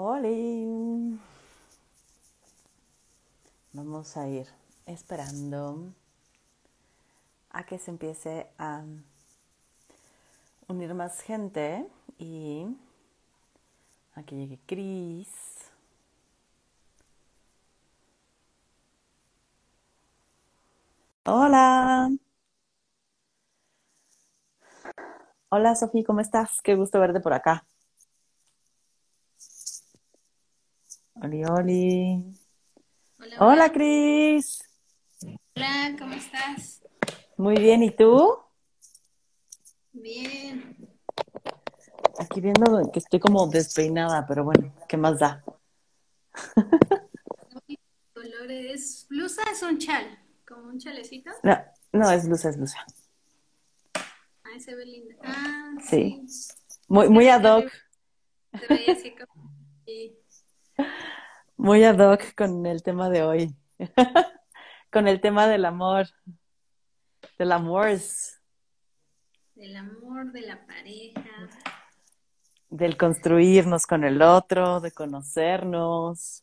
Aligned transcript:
Hola. 0.00 0.28
Vamos 3.72 4.16
a 4.16 4.28
ir 4.28 4.46
esperando 4.86 5.92
a 7.50 7.64
que 7.66 7.78
se 7.78 7.90
empiece 7.90 8.46
a 8.58 8.84
unir 10.68 10.94
más 10.94 11.20
gente 11.20 11.84
y 12.18 12.66
a 14.14 14.22
que 14.22 14.36
llegue 14.36 14.58
Cris. 14.66 15.28
Hola. 21.26 22.10
Hola 25.50 25.74
Sofía, 25.74 26.04
¿cómo 26.06 26.20
estás? 26.20 26.62
Qué 26.62 26.74
gusto 26.74 27.00
verte 27.00 27.20
por 27.20 27.34
acá. 27.34 27.67
Oli, 31.22 31.44
oli. 31.44 32.24
Hola, 33.18 33.36
Hola, 33.40 33.46
hola. 33.64 33.72
Cris. 33.72 34.62
Hola, 35.56 35.96
¿cómo 35.98 36.14
estás? 36.14 36.82
Muy 37.36 37.56
bien, 37.56 37.82
¿y 37.82 37.90
tú? 37.90 38.38
Bien. 39.92 40.76
Aquí 42.20 42.40
viendo 42.40 42.90
que 42.92 42.98
estoy 42.98 43.20
como 43.20 43.46
despeinada, 43.48 44.26
pero 44.26 44.44
bueno, 44.44 44.72
¿qué 44.88 44.96
más 44.96 45.18
da? 45.18 45.44
Color 48.14 48.50
es 48.50 49.06
blusa, 49.08 49.42
es 49.52 49.62
un 49.62 49.78
chal, 49.78 50.18
como 50.46 50.68
un 50.68 50.78
chalecito. 50.78 51.30
No, 51.42 51.56
no, 51.92 52.10
es 52.10 52.26
blusa, 52.26 52.50
es 52.50 52.56
blusa. 52.56 52.84
Ay, 54.44 54.60
se 54.60 54.74
ve 54.74 54.84
linda. 54.86 55.14
Ah, 55.22 55.72
Sí. 55.80 56.24
sí. 56.28 56.54
Muy, 56.88 57.08
muy 57.08 57.28
ad 57.28 57.44
hoc, 57.44 57.70
se 58.58 58.66
veía 58.66 58.92
así 58.92 59.14
como 59.14 59.50
y- 59.86 60.17
muy 61.56 61.84
ad 61.84 61.98
hoc 61.98 62.34
con 62.34 62.66
el 62.66 62.82
tema 62.82 63.10
de 63.10 63.22
hoy. 63.22 63.56
Con 64.90 65.06
el 65.06 65.20
tema 65.20 65.46
del 65.46 65.66
amor, 65.66 66.06
del 67.38 67.52
amor, 67.52 67.90
del 69.54 69.76
amor, 69.76 70.32
de 70.32 70.40
la 70.40 70.66
pareja. 70.66 71.50
del 72.70 72.96
construirnos 72.96 73.86
con 73.86 74.04
el 74.04 74.22
otro, 74.22 74.80
de 74.80 74.90
conocernos. 74.92 76.42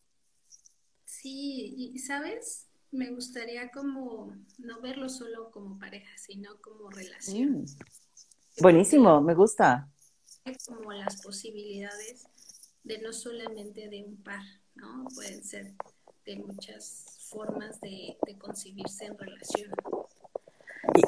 Sí, 1.06 1.73
y 1.95 1.97
¿sabes? 2.00 2.67
Me 2.91 3.09
gustaría 3.09 3.72
como 3.72 4.31
no 4.59 4.80
verlo 4.81 5.09
solo 5.09 5.50
como 5.52 5.80
pareja, 5.80 6.16
sino 6.17 6.61
como 6.61 6.89
relación. 6.91 7.61
Mm, 7.63 7.66
Buenísimo, 8.61 9.22
me 9.22 9.33
gusta. 9.33 9.89
como 10.67 10.94
las 10.94 11.22
posibilidades 11.23 12.28
de 12.86 13.00
no 13.00 13.11
solamente 13.11 13.89
de 13.89 14.03
un 14.03 14.16
par, 14.23 14.44
¿no? 14.75 15.05
Pueden 15.14 15.44
ser 15.44 15.73
de 16.25 16.38
muchas 16.38 17.05
formas 17.30 17.81
de, 17.81 18.16
de 18.25 18.38
concebirse 18.38 19.05
en 19.05 19.17
relación. 19.17 19.72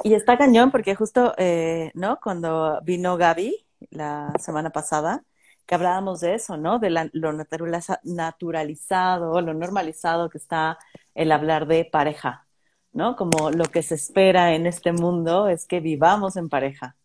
Y, 0.04 0.14
está 0.14 0.36
cañón 0.36 0.70
porque 0.70 0.94
justo, 0.94 1.34
eh, 1.38 1.90
¿no? 1.94 2.18
Cuando 2.20 2.80
vino 2.82 3.16
Gaby 3.16 3.64
la 3.90 4.32
semana 4.40 4.70
pasada, 4.70 5.24
que 5.66 5.74
hablábamos 5.76 6.20
de 6.20 6.34
eso, 6.34 6.56
¿no? 6.56 6.78
De 6.80 6.90
la- 6.90 7.10
lo 7.12 7.32
naturaliza- 7.32 8.00
naturalizado, 8.02 9.40
lo 9.40 9.54
normalizado 9.54 10.28
que 10.30 10.38
está 10.38 10.78
el 11.14 11.30
hablar 11.30 11.66
de 11.68 11.84
pareja, 11.84 12.46
¿no? 12.92 13.14
Como 13.16 13.50
lo 13.50 13.64
que 13.66 13.82
se 13.82 13.94
espera 13.94 14.54
en 14.54 14.66
este 14.66 14.92
mundo 14.92 15.48
es 15.48 15.64
que 15.66 15.78
vivamos 15.80 16.36
en 16.36 16.48
pareja, 16.48 16.96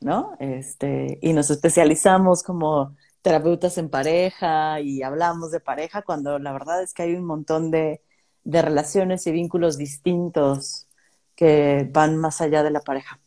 ¿no? 0.00 0.36
Este, 0.38 1.18
y 1.22 1.32
nos 1.32 1.50
especializamos 1.50 2.42
como 2.44 2.96
terapeutas 3.22 3.78
en 3.78 3.88
pareja 3.88 4.80
y 4.80 5.02
hablamos 5.02 5.50
de 5.52 5.60
pareja 5.60 6.02
cuando 6.02 6.38
la 6.38 6.52
verdad 6.52 6.82
es 6.82 6.92
que 6.92 7.02
hay 7.02 7.14
un 7.14 7.24
montón 7.24 7.70
de, 7.70 8.02
de 8.44 8.62
relaciones 8.62 9.26
y 9.26 9.32
vínculos 9.32 9.78
distintos 9.78 10.88
que 11.36 11.88
van 11.90 12.16
más 12.16 12.40
allá 12.40 12.62
de 12.62 12.70
la 12.70 12.80
pareja, 12.80 13.20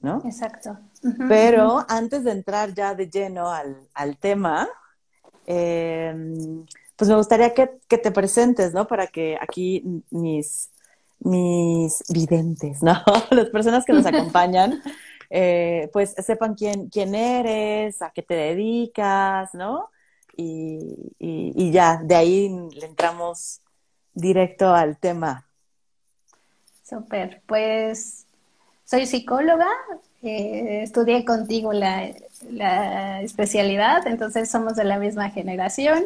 ¿no? 0.00 0.22
Exacto. 0.24 0.78
Pero 1.28 1.84
antes 1.88 2.24
de 2.24 2.32
entrar 2.32 2.74
ya 2.74 2.94
de 2.94 3.08
lleno 3.08 3.50
al, 3.50 3.76
al 3.94 4.16
tema, 4.16 4.68
eh, 5.46 6.14
pues 6.96 7.08
me 7.08 7.16
gustaría 7.16 7.52
que, 7.54 7.78
que 7.88 7.98
te 7.98 8.10
presentes, 8.10 8.72
¿no? 8.72 8.86
Para 8.86 9.06
que 9.06 9.36
aquí 9.40 10.02
mis, 10.10 10.70
mis 11.20 12.02
videntes, 12.08 12.82
¿no? 12.82 12.94
Las 13.30 13.50
personas 13.50 13.84
que 13.84 13.92
nos 13.92 14.06
acompañan, 14.06 14.82
eh, 15.30 15.90
pues 15.92 16.14
sepan 16.18 16.54
quién, 16.54 16.88
quién 16.88 17.14
eres, 17.14 18.02
a 18.02 18.10
qué 18.10 18.22
te 18.22 18.34
dedicas, 18.34 19.54
¿no? 19.54 19.90
Y, 20.36 21.12
y, 21.18 21.52
y 21.54 21.70
ya, 21.70 22.00
de 22.02 22.14
ahí 22.14 22.48
le 22.74 22.86
entramos 22.86 23.60
directo 24.12 24.74
al 24.74 24.98
tema. 24.98 25.46
Súper, 26.82 27.42
pues 27.46 28.26
soy 28.84 29.06
psicóloga, 29.06 29.68
eh, 30.22 30.82
estudié 30.82 31.24
contigo 31.24 31.72
la, 31.72 32.10
la 32.50 33.22
especialidad, 33.22 34.06
entonces 34.06 34.50
somos 34.50 34.76
de 34.76 34.84
la 34.84 34.98
misma 34.98 35.30
generación. 35.30 36.04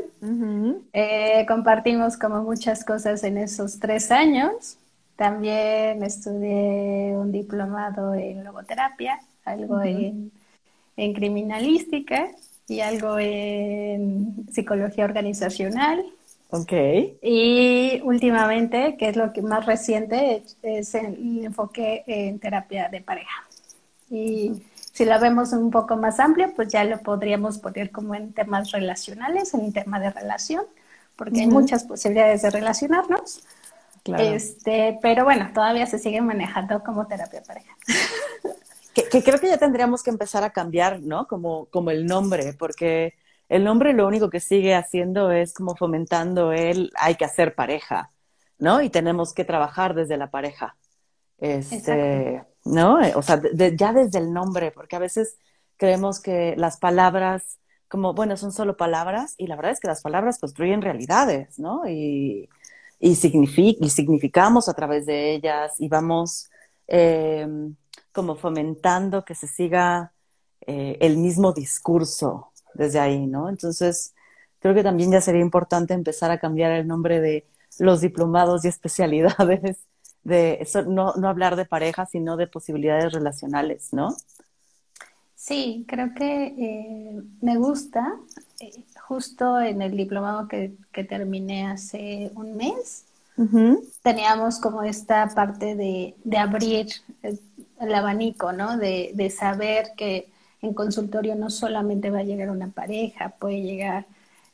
Eh, 0.93 1.45
compartimos 1.47 2.17
como 2.17 2.43
muchas 2.43 2.85
cosas 2.85 3.25
en 3.25 3.39
esos 3.39 3.81
tres 3.81 4.11
años. 4.11 4.79
También 5.19 6.01
estudié 6.05 7.17
un 7.17 7.33
diplomado 7.33 8.15
en 8.15 8.45
logoterapia, 8.45 9.19
algo 9.45 9.79
Ujú. 9.79 9.83
en, 9.83 10.31
en 10.97 11.13
criminalística 11.13 12.29
y 12.69 12.83
algo 12.83 13.19
en 13.19 14.47
psicología 14.53 15.05
organizacional. 15.05 16.05
Ok. 16.51 16.73
Y 17.21 18.01
últimamente, 18.05 18.97
que 18.97 19.09
es 19.09 19.17
lo 19.17 19.33
que 19.33 19.43
más 19.43 19.67
reciente, 19.67 20.45
es 20.63 20.95
el 20.95 21.45
enfoque 21.45 22.05
en 22.07 22.39
terapia 22.39 22.89
de 22.89 23.01
pareja. 23.01 23.45
Y 24.09 24.63
si 24.93 25.05
lo 25.05 25.19
vemos 25.19 25.53
un 25.53 25.73
poco 25.73 25.97
más 25.97 26.21
amplio, 26.21 26.53
pues 26.55 26.69
ya 26.69 26.85
lo 26.85 27.01
podríamos 27.01 27.59
poner 27.59 27.91
como 27.91 28.15
en 28.15 28.33
temas 28.33 28.71
relacionales, 28.71 29.53
en 29.53 29.65
el 29.65 29.73
tema 29.73 29.99
de 29.99 30.11
relación, 30.11 30.63
porque 31.17 31.41
hay 31.41 31.49
muchas 31.49 31.83
posibilidades 31.83 32.43
de 32.43 32.51
relacionarnos. 32.51 33.43
Claro. 34.09 34.25
Este, 34.25 34.99
pero 35.03 35.25
bueno, 35.25 35.51
todavía 35.53 35.87
se 35.87 35.99
sigue 35.99 36.21
manejando 36.21 36.83
como 36.83 37.07
terapia 37.07 37.43
pareja. 37.43 37.77
Que, 38.95 39.05
que 39.05 39.23
creo 39.23 39.39
que 39.39 39.47
ya 39.47 39.59
tendríamos 39.59 40.03
que 40.03 40.11
empezar 40.11 40.43
a 40.43 40.51
cambiar, 40.51 41.01
¿no? 41.03 41.29
Como, 41.29 41.67
como 41.67 41.93
el 41.93 42.05
nombre, 42.07 42.53
porque 42.59 43.15
el 43.49 43.63
nombre 43.63 43.93
lo 43.93 44.09
único 44.09 44.29
que 44.29 44.41
sigue 44.41 44.75
haciendo 44.75 45.31
es 45.31 45.55
como 45.55 45.77
fomentando 45.77 46.53
el 46.53 46.91
hay 46.97 47.15
que 47.15 47.25
hacer 47.25 47.55
pareja, 47.55 48.11
¿no? 48.59 48.83
Y 48.83 48.91
tenemos 48.91 49.35
que 49.35 49.45
trabajar 49.45 49.95
desde 49.95 50.17
la 50.17 50.31
pareja. 50.31 50.75
Este, 51.39 52.43
¿no? 52.65 52.99
O 53.15 53.23
sea, 53.23 53.37
de- 53.37 53.77
ya 53.77 53.93
desde 53.93 54.19
el 54.19 54.33
nombre, 54.33 54.73
porque 54.73 54.97
a 54.97 54.99
veces 54.99 55.39
creemos 55.77 56.21
que 56.21 56.55
las 56.57 56.79
palabras, 56.79 57.59
como, 57.89 58.15
bueno, 58.15 58.37
son 58.37 58.53
solo 58.53 58.77
palabras, 58.77 59.35
y 59.39 59.47
la 59.47 59.55
verdad 59.57 59.73
es 59.73 59.81
que 59.81 59.87
las 59.89 60.03
palabras 60.03 60.39
construyen 60.41 60.83
realidades, 60.83 61.59
¿no? 61.59 61.89
Y, 61.89 62.49
y, 63.01 63.13
signifi- 63.13 63.77
y 63.81 63.91
significamos 63.91 64.69
a 64.69 64.75
través 64.75 65.07
de 65.07 65.35
ellas, 65.35 65.75
y 65.79 65.89
vamos 65.89 66.49
eh, 66.89 67.47
como 68.13 68.37
fomentando 68.37 69.25
que 69.25 69.35
se 69.35 69.47
siga 69.47 70.13
eh, 70.67 70.97
el 71.01 71.17
mismo 71.19 71.53
discurso 71.53 72.53
desde 72.75 72.99
ahí, 73.01 73.27
¿no? 73.27 73.49
Entonces, 73.49 74.15
creo 74.61 74.75
que 74.75 74.83
también 74.83 75.13
ya 75.13 75.21
sería 75.21 75.41
importante 75.43 75.95
empezar 75.95 76.31
a 76.31 76.39
cambiar 76.39 76.73
el 76.73 76.87
nombre 76.87 77.21
de 77.21 77.47
los 77.79 78.01
diplomados 78.01 78.65
y 78.65 78.69
especialidades, 78.69 79.79
de 80.25 80.59
eso, 80.61 80.83
no, 80.83 81.15
no 81.15 81.29
hablar 81.29 81.57
de 81.57 81.65
pareja, 81.65 82.05
sino 82.07 82.37
de 82.37 82.47
posibilidades 82.49 83.13
relacionales, 83.13 83.93
¿no? 83.93 84.15
Sí, 85.49 85.85
creo 85.89 86.15
que 86.15 86.47
eh, 86.59 87.23
me 87.41 87.57
gusta. 87.57 88.15
eh, 88.61 88.85
justo 89.07 89.61
en 89.61 89.81
el 89.83 89.97
diplomado 89.97 90.49
que, 90.49 90.75
que 90.93 91.05
terminé 91.05 91.67
hace 91.67 92.31
un 92.35 92.57
mes, 92.57 93.07
teníamos 94.03 94.61
como 94.61 94.83
esta 94.85 95.29
parte 95.35 95.75
de, 95.77 96.17
de 96.25 96.39
abrir 96.39 96.89
el, 97.23 97.41
el 97.81 97.95
abanico, 97.95 98.53
¿no? 98.53 98.77
De, 98.79 99.13
de 99.15 99.31
saber 99.31 99.93
que 99.97 100.31
en 100.63 100.75
consultorio 100.75 101.35
no 101.37 101.51
solamente 101.51 102.11
va 102.11 102.21
a 102.21 102.25
llegar 102.25 102.51
una 102.51 102.69
pareja, 102.71 103.31
puede 103.41 103.63
llegar 103.63 104.07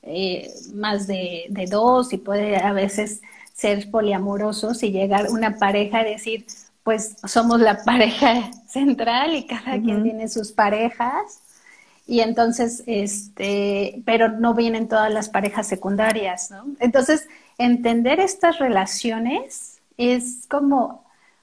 eh, 0.02 0.50
más 0.74 1.06
de, 1.06 1.46
de 1.50 1.66
dos 1.66 2.12
y 2.12 2.19
puede 2.19 2.56
a 2.58 2.72
veces 2.72 3.22
ser 3.54 3.90
poliamorosos 3.90 4.82
y 4.82 4.92
llegar 4.92 5.30
una 5.30 5.58
pareja 5.58 6.02
y 6.06 6.12
decir, 6.12 6.46
pues 6.84 7.16
somos 7.25 7.60
la 7.60 7.82
pareja 7.82 8.50
central 8.69 9.34
y 9.34 9.46
cada 9.46 9.81
quien 9.81 10.04
tiene 10.04 10.28
sus 10.28 10.52
parejas. 10.52 11.40
Y 12.06 12.20
entonces, 12.20 12.84
este, 12.86 14.02
pero 14.04 14.28
no 14.28 14.52
vienen 14.54 14.88
todas 14.88 15.12
las 15.12 15.31
parejas 15.31 15.66
secundarias, 15.66 16.50
¿no? 16.50 16.66
Entonces, 16.78 17.26
entender 17.56 18.20
estas 18.20 18.58
relaciones 18.58 19.81
es 19.96 20.46
como 20.48 21.02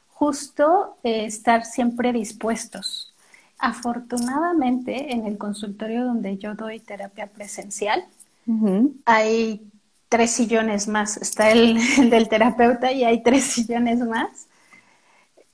justo 0.09 0.97
eh, 1.03 1.25
estar 1.25 1.65
siempre 1.65 2.13
dispuestos. 2.13 3.11
Afortunadamente, 3.57 5.13
en 5.13 5.25
el 5.25 5.39
consultorio 5.39 6.05
donde 6.05 6.38
yo 6.38 6.53
doy 6.53 6.79
terapia 6.79 7.25
presencial, 7.25 8.05
hay 9.05 9.61
tres 10.09 10.31
sillones 10.31 10.88
más. 10.88 11.17
Está 11.17 11.51
el, 11.51 11.79
del 12.11 12.29
terapeuta 12.29 12.91
y 12.91 13.03
hay 13.03 13.23
tres 13.23 13.45
sillones 13.45 13.99
más. 13.99 14.47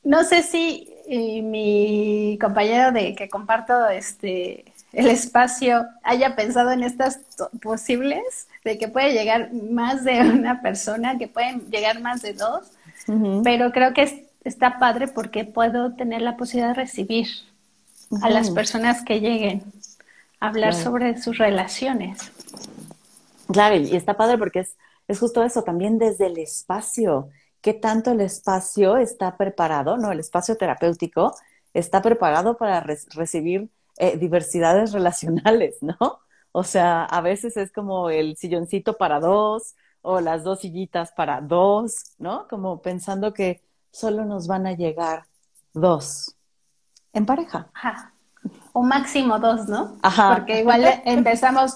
No 0.08 0.24
sé 0.24 0.42
si 0.42 0.90
eh, 1.10 1.42
mi 1.42 2.38
compañero 2.40 2.94
de 2.94 3.14
que 3.14 3.28
comparto 3.28 3.90
este 3.90 4.64
el 4.94 5.08
espacio 5.08 5.86
haya 6.02 6.34
pensado 6.34 6.72
en 6.72 6.82
estas 6.82 7.20
posibles, 7.62 8.48
de 8.64 8.78
que 8.78 8.88
puede 8.88 9.12
llegar 9.12 9.52
más 9.52 10.06
de 10.06 10.22
una 10.22 10.62
persona, 10.62 11.18
que 11.18 11.28
pueden 11.28 11.70
llegar 11.70 12.00
más 12.00 12.22
de 12.22 12.32
dos, 12.32 12.72
pero 13.44 13.74
creo 13.74 13.94
que 13.94 14.30
está 14.46 14.80
padre 14.80 15.10
porque 15.10 15.44
puedo 15.44 15.94
tener 15.94 16.22
la 16.22 16.38
posibilidad 16.38 16.70
de 16.70 16.82
recibir 16.84 17.28
a 18.22 18.30
las 18.30 18.50
personas 18.50 19.04
que 19.04 19.20
lleguen 19.20 19.62
a 20.40 20.48
hablar 20.48 20.74
sobre 20.74 21.22
sus 21.22 21.38
relaciones. 21.38 22.32
Claro, 23.52 23.76
y 23.76 23.94
está 23.94 24.16
padre 24.16 24.38
porque 24.38 24.60
es, 24.60 24.78
es 25.10 25.20
justo 25.20 25.44
eso, 25.44 25.64
también 25.64 26.00
desde 26.00 26.28
el 26.28 26.38
espacio, 26.38 27.28
qué 27.62 27.74
tanto 27.74 28.12
el 28.12 28.22
espacio 28.22 28.98
está 28.98 29.38
preparado, 29.38 29.98
¿no? 29.98 30.12
El 30.12 30.20
espacio 30.20 30.58
terapéutico 30.58 31.36
está 31.74 32.02
preparado 32.02 32.58
para 32.58 32.82
recibir 32.82 33.70
eh, 33.98 34.18
diversidades 34.18 34.92
relacionales, 34.94 35.78
¿no? 35.82 36.20
O 36.52 36.64
sea, 36.64 37.06
a 37.06 37.22
veces 37.22 37.58
es 37.58 37.72
como 37.72 38.10
el 38.10 38.36
silloncito 38.38 38.98
para 38.98 39.20
dos 39.20 39.76
o 40.02 40.22
las 40.22 40.44
dos 40.44 40.62
sillitas 40.62 41.12
para 41.12 41.42
dos, 41.42 42.16
¿no? 42.18 42.48
Como 42.48 42.82
pensando 42.82 43.34
que 43.34 43.64
solo 43.92 44.26
nos 44.26 44.48
van 44.48 44.66
a 44.66 44.74
llegar 44.74 45.26
dos 45.74 46.36
en 47.14 47.26
pareja. 47.26 47.70
Ajá 47.74 48.14
o 48.74 48.84
máximo 48.84 49.40
dos, 49.40 49.68
¿no? 49.68 49.98
Ajá. 50.04 50.36
Porque 50.36 50.60
igual 50.60 50.86
empezamos 51.06 51.76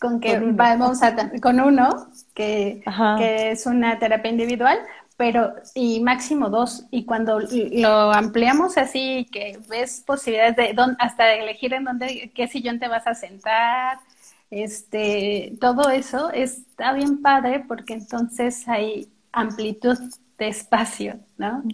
con, 0.00 0.20
que 0.20 0.38
vamos 0.38 1.02
a 1.02 1.14
con 1.40 1.60
uno, 1.60 2.08
que, 2.34 2.82
que, 3.18 3.52
es 3.52 3.66
una 3.66 3.98
terapia 3.98 4.30
individual, 4.30 4.78
pero 5.20 5.52
y 5.74 6.00
máximo 6.00 6.48
dos. 6.48 6.86
Y 6.90 7.04
cuando 7.04 7.40
lo 7.40 8.10
ampliamos 8.10 8.78
así, 8.78 9.28
que 9.30 9.58
ves 9.68 10.02
posibilidades 10.06 10.56
de 10.56 10.72
dónde, 10.72 10.96
hasta 10.98 11.34
elegir 11.34 11.74
en 11.74 11.84
dónde, 11.84 12.32
qué 12.34 12.48
sillón 12.48 12.80
te 12.80 12.88
vas 12.88 13.06
a 13.06 13.14
sentar, 13.14 13.98
este, 14.50 15.52
todo 15.60 15.90
eso 15.90 16.30
está 16.30 16.94
bien 16.94 17.20
padre 17.20 17.62
porque 17.68 17.92
entonces 17.92 18.66
hay 18.66 19.10
amplitud 19.30 19.98
de 20.38 20.48
espacio, 20.48 21.20
¿no? 21.36 21.64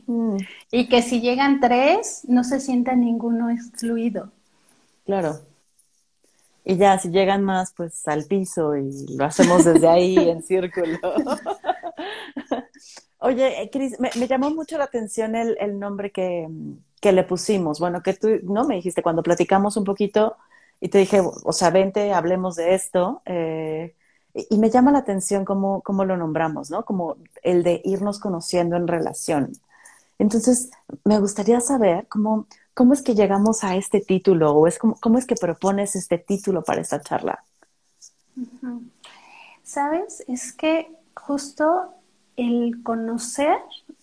Y 0.72 0.88
que 0.88 1.00
si 1.02 1.20
llegan 1.20 1.60
tres, 1.60 2.24
no 2.26 2.42
se 2.42 2.58
sienta 2.58 2.96
ninguno 2.96 3.48
excluido. 3.48 4.32
Claro. 5.04 5.38
Y 6.64 6.76
ya, 6.78 6.98
si 6.98 7.10
llegan 7.10 7.44
más, 7.44 7.72
pues 7.76 8.08
al 8.08 8.24
piso 8.24 8.74
y 8.74 9.06
lo 9.16 9.26
hacemos 9.26 9.64
desde 9.64 9.86
ahí 9.86 10.16
en 10.18 10.42
círculo. 10.42 10.98
Oye, 13.26 13.62
eh, 13.62 13.70
Cris, 13.70 13.98
me, 13.98 14.10
llamó 14.28 14.50
mucho 14.50 14.78
la 14.78 14.84
atención 14.84 15.34
el, 15.34 15.56
el 15.58 15.78
nombre 15.78 16.12
que, 16.12 16.48
que, 17.00 17.10
le 17.10 17.24
pusimos. 17.24 17.80
Bueno, 17.80 18.00
que 18.02 18.14
tú, 18.14 18.28
¿no? 18.44 18.64
Me 18.64 18.76
dijiste 18.76 19.02
cuando 19.02 19.22
platicamos 19.22 19.76
un 19.76 19.82
poquito 19.82 20.36
y 20.80 20.88
te 20.88 20.98
dije, 20.98 21.20
o 21.20 21.52
sea, 21.52 21.70
vente, 21.70 22.12
hablemos 22.12 22.54
de 22.54 22.74
esto. 22.74 23.22
Eh, 23.24 23.94
y, 24.32 24.58
me 24.58 24.70
llama 24.70 24.92
la 24.92 24.98
atención 24.98 25.44
cómo, 25.44 25.82
cómo 25.82 26.04
lo 26.04 26.16
nombramos, 26.16 26.70
¿no? 26.70 26.84
Como 26.84 27.16
el 27.42 27.64
de 27.64 27.80
irnos 27.84 28.20
conociendo 28.20 28.76
en 28.76 28.86
relación. 28.86 29.52
Entonces, 30.18 30.70
me 31.04 31.18
gustaría 31.18 31.60
saber 31.60 32.06
cómo, 32.08 32.46
¿Cómo 32.76 32.92
es 32.92 33.00
que 33.00 33.14
llegamos 33.14 33.64
a 33.64 33.74
este 33.74 34.02
título 34.02 34.52
o 34.52 34.66
es 34.66 34.78
como, 34.78 34.96
cómo 35.00 35.16
es 35.16 35.24
que 35.24 35.34
propones 35.34 35.96
este 35.96 36.18
título 36.18 36.60
para 36.62 36.82
esta 36.82 37.00
charla? 37.00 37.42
Sabes, 39.64 40.22
es 40.28 40.52
que 40.52 40.94
justo 41.14 41.95
el 42.36 42.82
conocer, 42.82 43.58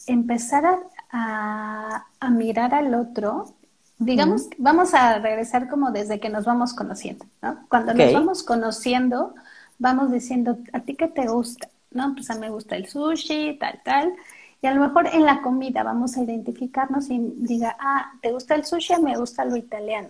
empezar 0.08 0.80
a, 1.12 2.06
mirar 2.32 2.74
al 2.74 2.96
otro, 2.96 3.54
digamos, 4.00 4.50
vamos 4.58 4.94
a 4.94 5.20
regresar 5.20 5.70
como 5.70 5.92
desde 5.92 6.20
que 6.20 6.30
nos 6.30 6.46
vamos 6.46 6.74
conociendo, 6.74 7.26
¿no? 7.42 7.66
Cuando 7.70 7.94
nos 7.94 8.14
vamos 8.14 8.44
conociendo, 8.44 9.36
vamos 9.78 10.12
diciendo, 10.12 10.58
¿a 10.72 10.80
ti 10.80 10.96
qué 10.96 11.08
te 11.08 11.28
gusta? 11.28 11.70
¿No? 11.92 12.14
Pues 12.16 12.30
a 12.30 12.36
mí 12.36 12.42
me 12.42 12.50
gusta 12.50 12.76
el 12.76 12.88
sushi, 12.88 13.58
tal, 13.60 13.82
tal. 13.84 14.14
Y 14.62 14.68
a 14.68 14.74
lo 14.74 14.82
mejor 14.82 15.08
en 15.08 15.26
la 15.26 15.42
comida 15.42 15.84
vamos 15.84 16.18
a 16.18 16.24
identificarnos 16.24 17.10
y 17.10 17.20
diga, 17.20 17.76
ah, 17.80 18.14
¿te 18.22 18.32
gusta 18.32 18.56
el 18.56 18.66
sushi? 18.66 19.02
Me 19.02 19.18
gusta 19.18 19.46
lo 19.46 19.58
italiano. 19.58 20.10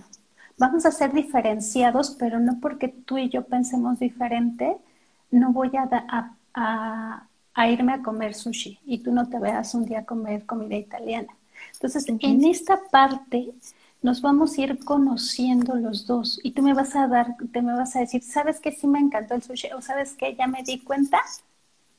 Vamos 0.58 0.86
a 0.86 0.92
ser 0.92 1.12
diferenciados, 1.12 2.16
pero 2.20 2.40
no 2.40 2.60
porque 2.62 2.88
tú 2.88 3.18
y 3.18 3.30
yo 3.30 3.46
pensemos 3.46 4.00
diferente, 4.00 4.78
no 5.31 5.52
voy 5.52 5.72
a, 5.75 6.36
a, 6.54 7.28
irme 7.56 7.94
a 7.94 8.02
comer 8.02 8.34
sushi 8.34 8.80
y 8.86 9.00
tú 9.00 9.12
no 9.12 9.30
te 9.30 9.40
veas 9.40 9.74
un 9.76 9.86
día 9.86 10.00
a 10.00 10.06
comer 10.06 10.46
comida 10.46 10.76
italiana. 10.76 11.36
Entonces, 11.74 12.06
en 12.08 12.44
esta 12.46 12.80
parte 12.92 13.54
nos 14.02 14.22
vamos 14.22 14.58
a 14.58 14.62
ir 14.62 14.84
conociendo 14.84 15.76
los 15.76 16.08
dos 16.08 16.40
y 16.44 16.52
tú 16.52 16.62
me 16.62 16.74
vas 16.74 16.96
a 16.96 17.08
dar, 17.08 17.36
te 17.52 17.62
me 17.62 17.74
vas 17.74 17.96
a 17.96 18.00
decir, 18.00 18.22
¿sabes 18.24 18.60
qué 18.60 18.72
sí 18.72 18.88
me 18.88 19.00
encantó 19.00 19.36
el 19.36 19.44
sushi? 19.44 19.72
O 19.72 19.82
¿sabes 19.82 20.16
qué? 20.18 20.36
Ya 20.36 20.48
me 20.48 20.64
di 20.64 20.80
cuenta 20.80 21.22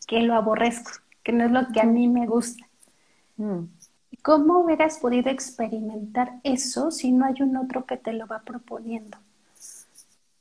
que 0.07 0.21
lo 0.21 0.35
aborrezco 0.35 0.91
que 1.25 1.33
no 1.33 1.45
es 1.45 1.51
lo 1.51 1.67
que 1.73 1.81
a 1.81 1.85
mí 1.85 2.07
me 2.07 2.27
gusta. 2.27 2.65
Mm. 3.39 3.65
¿Cómo 4.23 4.61
hubieras 4.61 4.99
podido 4.99 5.31
experimentar 5.31 6.39
eso 6.45 6.91
si 6.91 7.11
no 7.11 7.25
hay 7.25 7.43
un 7.43 7.57
otro 7.57 7.87
que 7.87 7.97
te 7.97 8.13
lo 8.13 8.27
va 8.27 8.43
proponiendo? 8.43 9.19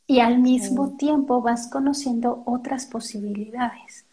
Y 0.05 0.19
al 0.19 0.39
mismo 0.39 0.87
mm. 0.87 0.97
tiempo 0.97 1.41
vas 1.41 1.67
conociendo 1.67 2.43
otras 2.45 2.85
posibilidades. 2.85 4.05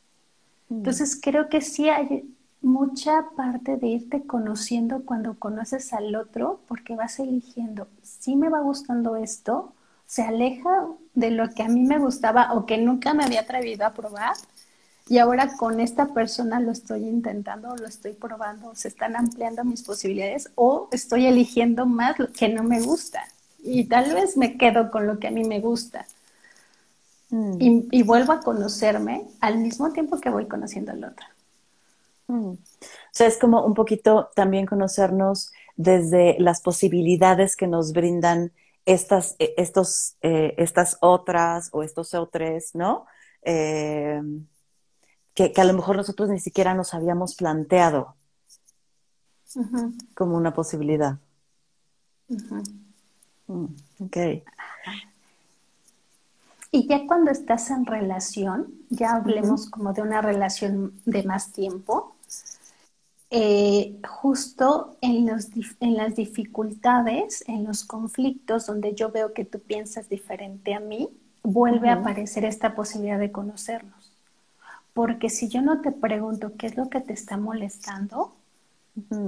Mm. 0.70 0.76
Entonces 0.78 1.20
creo 1.20 1.50
que 1.50 1.61
sí 1.61 1.90
hay 1.90 2.25
mucha 2.62 3.26
parte 3.37 3.76
de 3.76 3.87
irte 3.87 4.22
conociendo 4.22 5.02
cuando 5.05 5.38
conoces 5.38 5.93
al 5.93 6.14
otro, 6.14 6.61
porque 6.67 6.96
vas 6.96 7.19
eligiendo, 7.19 7.87
si 8.02 8.37
me 8.37 8.49
va 8.49 8.61
gustando 8.61 9.17
esto, 9.17 9.72
se 10.06 10.22
aleja 10.22 10.87
de 11.14 11.31
lo 11.31 11.50
que 11.50 11.62
a 11.62 11.69
mí 11.69 11.84
me 11.84 11.99
gustaba 11.99 12.55
o 12.55 12.67
que 12.67 12.78
nunca 12.78 13.14
me 13.14 13.25
había 13.25 13.43
atrevido 13.43 13.87
a 13.87 13.93
probar, 13.93 14.34
y 15.08 15.19
ahora 15.19 15.56
con 15.56 15.81
esta 15.81 16.14
persona 16.14 16.61
lo 16.61 16.70
estoy 16.70 17.05
intentando, 17.05 17.75
lo 17.75 17.87
estoy 17.87 18.12
probando, 18.12 18.75
se 18.76 18.87
están 18.88 19.17
ampliando 19.17 19.64
mis 19.64 19.82
posibilidades 19.82 20.50
o 20.55 20.88
estoy 20.93 21.26
eligiendo 21.26 21.84
más 21.84 22.19
lo 22.20 22.32
que 22.32 22.49
no 22.49 22.62
me 22.62 22.81
gusta 22.81 23.25
y 23.62 23.84
tal 23.84 24.14
vez 24.14 24.37
me 24.37 24.56
quedo 24.56 24.90
con 24.93 25.08
lo 25.08 25.19
que 25.19 25.26
a 25.26 25.32
mí 25.32 25.44
me 25.44 25.61
gusta. 25.61 26.06
Mm. 27.31 27.87
Y, 27.91 28.03
vuelvo 28.03 28.32
a 28.32 28.41
conocerme 28.41 29.29
al 29.41 29.58
mismo 29.58 29.93
tiempo 29.93 30.20
que 30.20 30.31
voy 30.31 30.46
conociendo 30.46 30.93
al 30.93 31.05
otro. 31.05 31.27
Mm. 32.27 32.51
O 32.53 32.58
sea, 33.13 33.27
es 33.27 33.39
como 33.39 33.65
un 33.65 33.75
poquito 33.75 34.31
también 34.34 34.67
conocernos 34.67 35.53
desde 35.77 36.37
las 36.39 36.60
posibilidades 36.60 37.56
que 37.56 37.67
nos 37.67 37.93
brindan 37.93 38.53
estas, 38.84 39.37
eh, 39.39 39.55
estos, 39.56 40.17
eh, 40.22 40.55
estas 40.58 40.99
otras 41.01 41.69
o 41.72 41.82
estos 41.82 42.15
otros, 42.15 42.75
¿no? 42.75 43.06
Eh, 43.43 44.20
que, 45.34 45.53
a 45.56 45.65
lo 45.65 45.72
mejor 45.72 45.96
nosotros 45.96 46.29
ni 46.29 46.41
siquiera 46.41 46.75
nos 46.75 46.94
habíamos 46.94 47.34
planteado 47.34 48.17
como 50.15 50.37
una 50.37 50.53
posibilidad. 50.53 51.19
Mm, 52.29 53.65
ok. 54.01 54.17
Y 56.72 56.86
ya 56.86 57.06
cuando 57.06 57.31
estás 57.31 57.70
en 57.70 57.84
relación, 57.84 58.72
ya 58.91 59.17
hablemos 59.17 59.69
como 59.69 59.93
de 59.93 60.03
una 60.03 60.22
relación 60.22 60.94
de 61.05 61.24
más 61.24 61.53
tiempo, 61.53 62.15
eh, 63.31 63.96
justo 64.08 64.96
en, 65.00 65.27
los, 65.27 65.48
en 65.81 65.96
las 65.96 66.17
dificultades, 66.17 67.44
en 67.48 67.65
los 67.65 67.84
conflictos 67.84 68.67
donde 68.67 68.94
yo 68.94 69.10
veo 69.10 69.32
que 69.32 69.44
tú 69.44 69.60
piensas 69.60 70.08
diferente 70.08 70.74
a 70.74 70.81
mí, 70.81 71.08
vuelve 71.43 71.89
a 71.89 71.94
aparecer 71.94 72.44
esta 72.44 72.74
posibilidad 72.74 73.19
de 73.19 73.32
conocernos. 73.32 74.12
Porque 74.93 75.29
si 75.29 75.48
yo 75.48 75.62
no 75.62 75.81
te 75.81 75.93
pregunto 75.93 76.53
qué 76.56 76.67
es 76.67 76.77
lo 76.77 76.89
que 76.89 77.00
te 77.00 77.12
está 77.12 77.36
molestando 77.36 78.32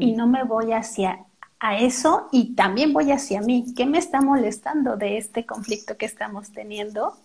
y 0.01 0.13
no 0.13 0.27
me 0.27 0.45
voy 0.45 0.73
hacia 0.73 1.25
a 1.61 1.79
eso 1.79 2.29
y 2.33 2.55
también 2.55 2.93
voy 2.93 3.13
hacia 3.13 3.41
mí, 3.41 3.73
¿qué 3.77 3.87
me 3.87 3.99
está 3.99 4.21
molestando 4.21 4.97
de 4.97 5.17
este 5.19 5.47
conflicto 5.47 5.97
que 5.97 6.07
estamos 6.07 6.51
teniendo? 6.51 7.17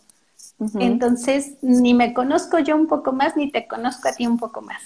Entonces, 0.79 1.53
ni 1.61 1.93
me 1.93 2.13
conozco 2.13 2.59
yo 2.59 2.75
un 2.75 2.87
poco 2.87 3.13
más, 3.13 3.37
ni 3.37 3.51
te 3.51 3.67
conozco 3.67 4.09
a 4.09 4.13
ti 4.13 4.25
un 4.25 4.37
poco 4.37 4.61
más. 4.61 4.81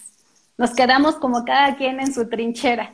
Nos 0.58 0.72
quedamos 0.72 1.16
como 1.16 1.46
cada 1.46 1.76
quien 1.78 2.00
en 2.00 2.14
su 2.14 2.28
trinchera. 2.28 2.94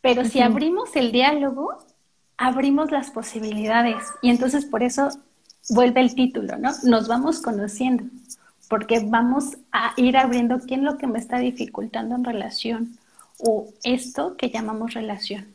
Pero 0.00 0.24
si 0.24 0.40
abrimos 0.40 0.96
el 0.96 1.12
diálogo, 1.12 1.78
abrimos 2.36 2.90
las 2.90 3.10
posibilidades. 3.10 4.02
Y 4.22 4.30
entonces 4.30 4.64
por 4.64 4.82
eso 4.82 5.08
vuelve 5.70 6.00
el 6.00 6.14
título, 6.14 6.56
¿no? 6.58 6.70
Nos 6.84 7.08
vamos 7.08 7.40
conociendo 7.40 8.04
porque 8.68 9.00
vamos 9.04 9.56
a 9.72 9.92
ir 9.96 10.16
abriendo 10.16 10.58
quién 10.60 10.80
es 10.80 10.86
lo 10.86 10.98
que 10.98 11.06
me 11.06 11.18
está 11.18 11.38
dificultando 11.38 12.14
en 12.14 12.24
relación 12.24 12.98
o 13.38 13.68
esto 13.82 14.36
que 14.36 14.50
llamamos 14.50 14.94
relación. 14.94 15.54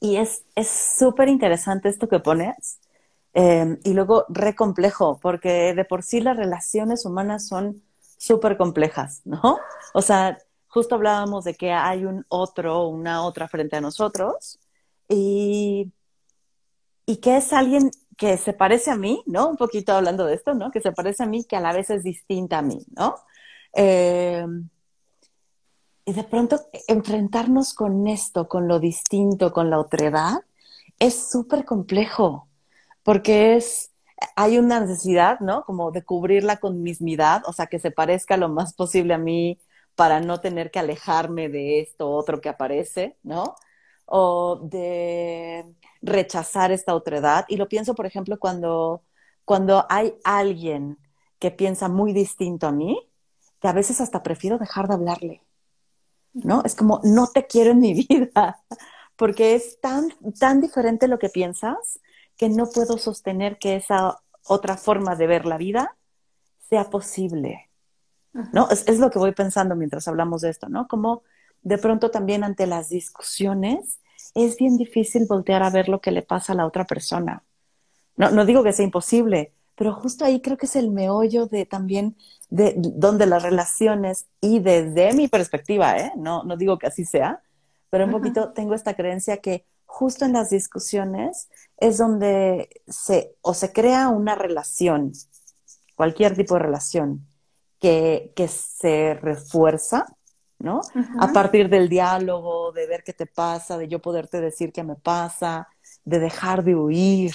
Y 0.00 0.16
es 0.16 0.44
súper 0.64 1.28
interesante 1.28 1.88
esto 1.88 2.08
que 2.08 2.20
pones, 2.20 2.78
Em, 3.34 3.78
y 3.84 3.92
luego 3.92 4.24
re 4.28 4.54
complejo, 4.54 5.18
porque 5.20 5.74
de 5.74 5.84
por 5.84 6.02
sí 6.02 6.20
las 6.20 6.36
relaciones 6.36 7.04
humanas 7.04 7.46
son 7.46 7.82
súper 8.16 8.56
complejas, 8.56 9.22
¿no? 9.24 9.58
O 9.94 10.02
sea, 10.02 10.38
justo 10.68 10.94
hablábamos 10.96 11.44
de 11.44 11.54
que 11.54 11.72
hay 11.72 12.04
un 12.04 12.24
otro, 12.28 12.88
una 12.88 13.24
otra 13.24 13.48
frente 13.48 13.76
a 13.76 13.80
nosotros 13.80 14.58
y, 15.08 15.92
y 17.06 17.16
que 17.18 17.36
es 17.36 17.52
alguien 17.52 17.90
que 18.16 18.36
se 18.36 18.52
parece 18.52 18.90
a 18.90 18.96
mí, 18.96 19.22
¿no? 19.26 19.48
Un 19.48 19.56
poquito 19.56 19.92
hablando 19.92 20.26
de 20.26 20.34
esto, 20.34 20.54
¿no? 20.54 20.70
Que 20.70 20.80
se 20.80 20.92
parece 20.92 21.22
a 21.22 21.26
mí, 21.26 21.44
que 21.44 21.56
a 21.56 21.60
la 21.60 21.72
vez 21.72 21.90
es 21.90 22.02
distinta 22.02 22.58
a 22.58 22.62
mí, 22.62 22.84
¿no? 22.96 23.14
Em, 23.72 24.68
y 26.04 26.12
de 26.12 26.24
pronto 26.24 26.60
enfrentarnos 26.88 27.74
con 27.74 28.08
esto, 28.08 28.48
con 28.48 28.66
lo 28.66 28.80
distinto, 28.80 29.52
con 29.52 29.70
la 29.70 29.78
otredad, 29.78 30.40
es 30.98 31.30
súper 31.30 31.64
complejo, 31.64 32.48
porque 33.08 33.56
es, 33.56 33.90
hay 34.36 34.58
una 34.58 34.80
necesidad, 34.80 35.40
¿no? 35.40 35.64
Como 35.64 35.92
de 35.92 36.04
cubrirla 36.04 36.58
con 36.58 36.82
mismidad, 36.82 37.40
o 37.46 37.54
sea, 37.54 37.66
que 37.66 37.78
se 37.78 37.90
parezca 37.90 38.36
lo 38.36 38.50
más 38.50 38.74
posible 38.74 39.14
a 39.14 39.18
mí 39.18 39.58
para 39.94 40.20
no 40.20 40.40
tener 40.40 40.70
que 40.70 40.78
alejarme 40.78 41.48
de 41.48 41.80
esto 41.80 42.10
otro 42.10 42.42
que 42.42 42.50
aparece, 42.50 43.16
¿no? 43.22 43.54
O 44.04 44.60
de 44.62 45.64
rechazar 46.02 46.70
esta 46.70 46.94
otredad. 46.94 47.46
Y 47.48 47.56
lo 47.56 47.66
pienso, 47.66 47.94
por 47.94 48.04
ejemplo, 48.04 48.38
cuando, 48.38 49.02
cuando 49.46 49.86
hay 49.88 50.14
alguien 50.22 50.98
que 51.38 51.50
piensa 51.50 51.88
muy 51.88 52.12
distinto 52.12 52.66
a 52.66 52.72
mí, 52.72 53.08
que 53.58 53.68
a 53.68 53.72
veces 53.72 54.02
hasta 54.02 54.22
prefiero 54.22 54.58
dejar 54.58 54.86
de 54.86 54.94
hablarle, 54.94 55.42
¿no? 56.34 56.62
Es 56.62 56.74
como, 56.74 57.00
no 57.04 57.28
te 57.28 57.46
quiero 57.46 57.70
en 57.70 57.80
mi 57.80 57.94
vida, 58.06 58.62
porque 59.16 59.54
es 59.54 59.80
tan, 59.80 60.10
tan 60.38 60.60
diferente 60.60 61.08
lo 61.08 61.18
que 61.18 61.30
piensas 61.30 62.00
que 62.38 62.48
no 62.48 62.70
puedo 62.70 62.96
sostener 62.96 63.58
que 63.58 63.76
esa 63.76 64.20
otra 64.46 64.78
forma 64.78 65.16
de 65.16 65.26
ver 65.26 65.44
la 65.44 65.58
vida 65.58 65.96
sea 66.70 66.88
posible, 66.88 67.68
¿no? 68.52 68.70
Es, 68.70 68.86
es 68.88 68.98
lo 68.98 69.10
que 69.10 69.18
voy 69.18 69.32
pensando 69.32 69.76
mientras 69.76 70.08
hablamos 70.08 70.40
de 70.40 70.50
esto, 70.50 70.68
¿no? 70.68 70.88
Como 70.88 71.22
de 71.62 71.76
pronto 71.76 72.10
también 72.10 72.44
ante 72.44 72.66
las 72.66 72.88
discusiones 72.88 73.98
es 74.34 74.56
bien 74.56 74.76
difícil 74.76 75.26
voltear 75.28 75.62
a 75.62 75.70
ver 75.70 75.88
lo 75.88 76.00
que 76.00 76.12
le 76.12 76.22
pasa 76.22 76.52
a 76.52 76.56
la 76.56 76.66
otra 76.66 76.86
persona. 76.86 77.42
No, 78.16 78.30
no 78.30 78.44
digo 78.44 78.62
que 78.62 78.72
sea 78.72 78.84
imposible, 78.84 79.52
pero 79.74 79.92
justo 79.92 80.24
ahí 80.24 80.40
creo 80.40 80.56
que 80.56 80.66
es 80.66 80.76
el 80.76 80.90
meollo 80.90 81.46
de 81.46 81.66
también 81.66 82.16
de 82.50 82.74
donde 82.76 83.26
las 83.26 83.42
relaciones 83.42 84.26
y 84.40 84.60
desde 84.60 85.12
mi 85.12 85.28
perspectiva, 85.28 85.96
¿eh? 85.98 86.12
no, 86.16 86.42
no 86.44 86.56
digo 86.56 86.78
que 86.78 86.86
así 86.86 87.04
sea, 87.04 87.42
pero 87.90 88.06
un 88.06 88.10
poquito 88.10 88.52
tengo 88.52 88.74
esta 88.74 88.94
creencia 88.94 89.38
que 89.38 89.64
justo 89.88 90.24
en 90.24 90.34
las 90.34 90.50
discusiones 90.50 91.48
es 91.78 91.98
donde 91.98 92.68
se 92.86 93.34
o 93.40 93.54
se 93.54 93.72
crea 93.72 94.08
una 94.10 94.36
relación, 94.36 95.12
cualquier 95.96 96.36
tipo 96.36 96.54
de 96.54 96.60
relación, 96.60 97.26
que, 97.80 98.32
que 98.36 98.46
se 98.46 99.14
refuerza, 99.14 100.06
¿no? 100.58 100.82
A 101.18 101.32
partir 101.32 101.68
del 101.68 101.88
diálogo, 101.88 102.70
de 102.72 102.86
ver 102.86 103.02
qué 103.02 103.12
te 103.12 103.26
pasa, 103.26 103.78
de 103.78 103.88
yo 103.88 104.00
poderte 104.00 104.40
decir 104.40 104.72
qué 104.72 104.84
me 104.84 104.96
pasa, 104.96 105.68
de 106.04 106.18
dejar 106.18 106.64
de 106.64 106.76
huir, 106.76 107.32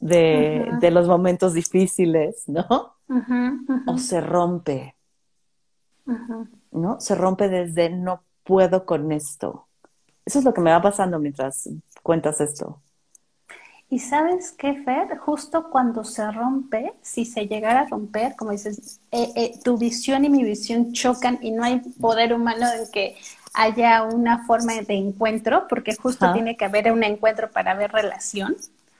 de, 0.00 0.90
los 0.90 1.06
momentos 1.06 1.54
difíciles, 1.54 2.44
¿no? 2.48 2.96
O 3.86 3.98
se 3.98 4.20
rompe, 4.20 4.96
¿no? 6.72 7.00
Se 7.00 7.14
rompe 7.14 7.48
desde 7.48 7.88
no 7.90 8.24
puedo 8.42 8.84
con 8.84 9.12
esto. 9.12 9.68
Eso 10.26 10.38
es 10.38 10.44
lo 10.44 10.54
que 10.54 10.60
me 10.60 10.70
va 10.70 10.80
pasando 10.80 11.18
mientras 11.18 11.68
cuentas 12.02 12.40
esto. 12.40 12.80
Y 13.90 13.98
sabes 13.98 14.52
qué, 14.52 14.82
Fer, 14.82 15.18
justo 15.18 15.70
cuando 15.70 16.04
se 16.04 16.28
rompe, 16.32 16.94
si 17.02 17.24
se 17.24 17.46
llegara 17.46 17.82
a 17.82 17.86
romper, 17.86 18.34
como 18.34 18.50
dices, 18.50 19.00
eh, 19.12 19.30
eh, 19.36 19.60
tu 19.62 19.76
visión 19.76 20.24
y 20.24 20.30
mi 20.30 20.42
visión 20.42 20.92
chocan 20.92 21.38
y 21.42 21.50
no 21.50 21.62
hay 21.62 21.78
poder 22.00 22.32
humano 22.34 22.66
en 22.72 22.90
que 22.90 23.16
haya 23.52 24.02
una 24.02 24.44
forma 24.46 24.72
de 24.74 24.94
encuentro, 24.94 25.68
porque 25.68 25.94
justo 25.94 26.32
tiene 26.32 26.56
que 26.56 26.64
haber 26.64 26.90
un 26.90 27.04
encuentro 27.04 27.50
para 27.50 27.72
haber 27.72 27.92
relación. 27.92 28.56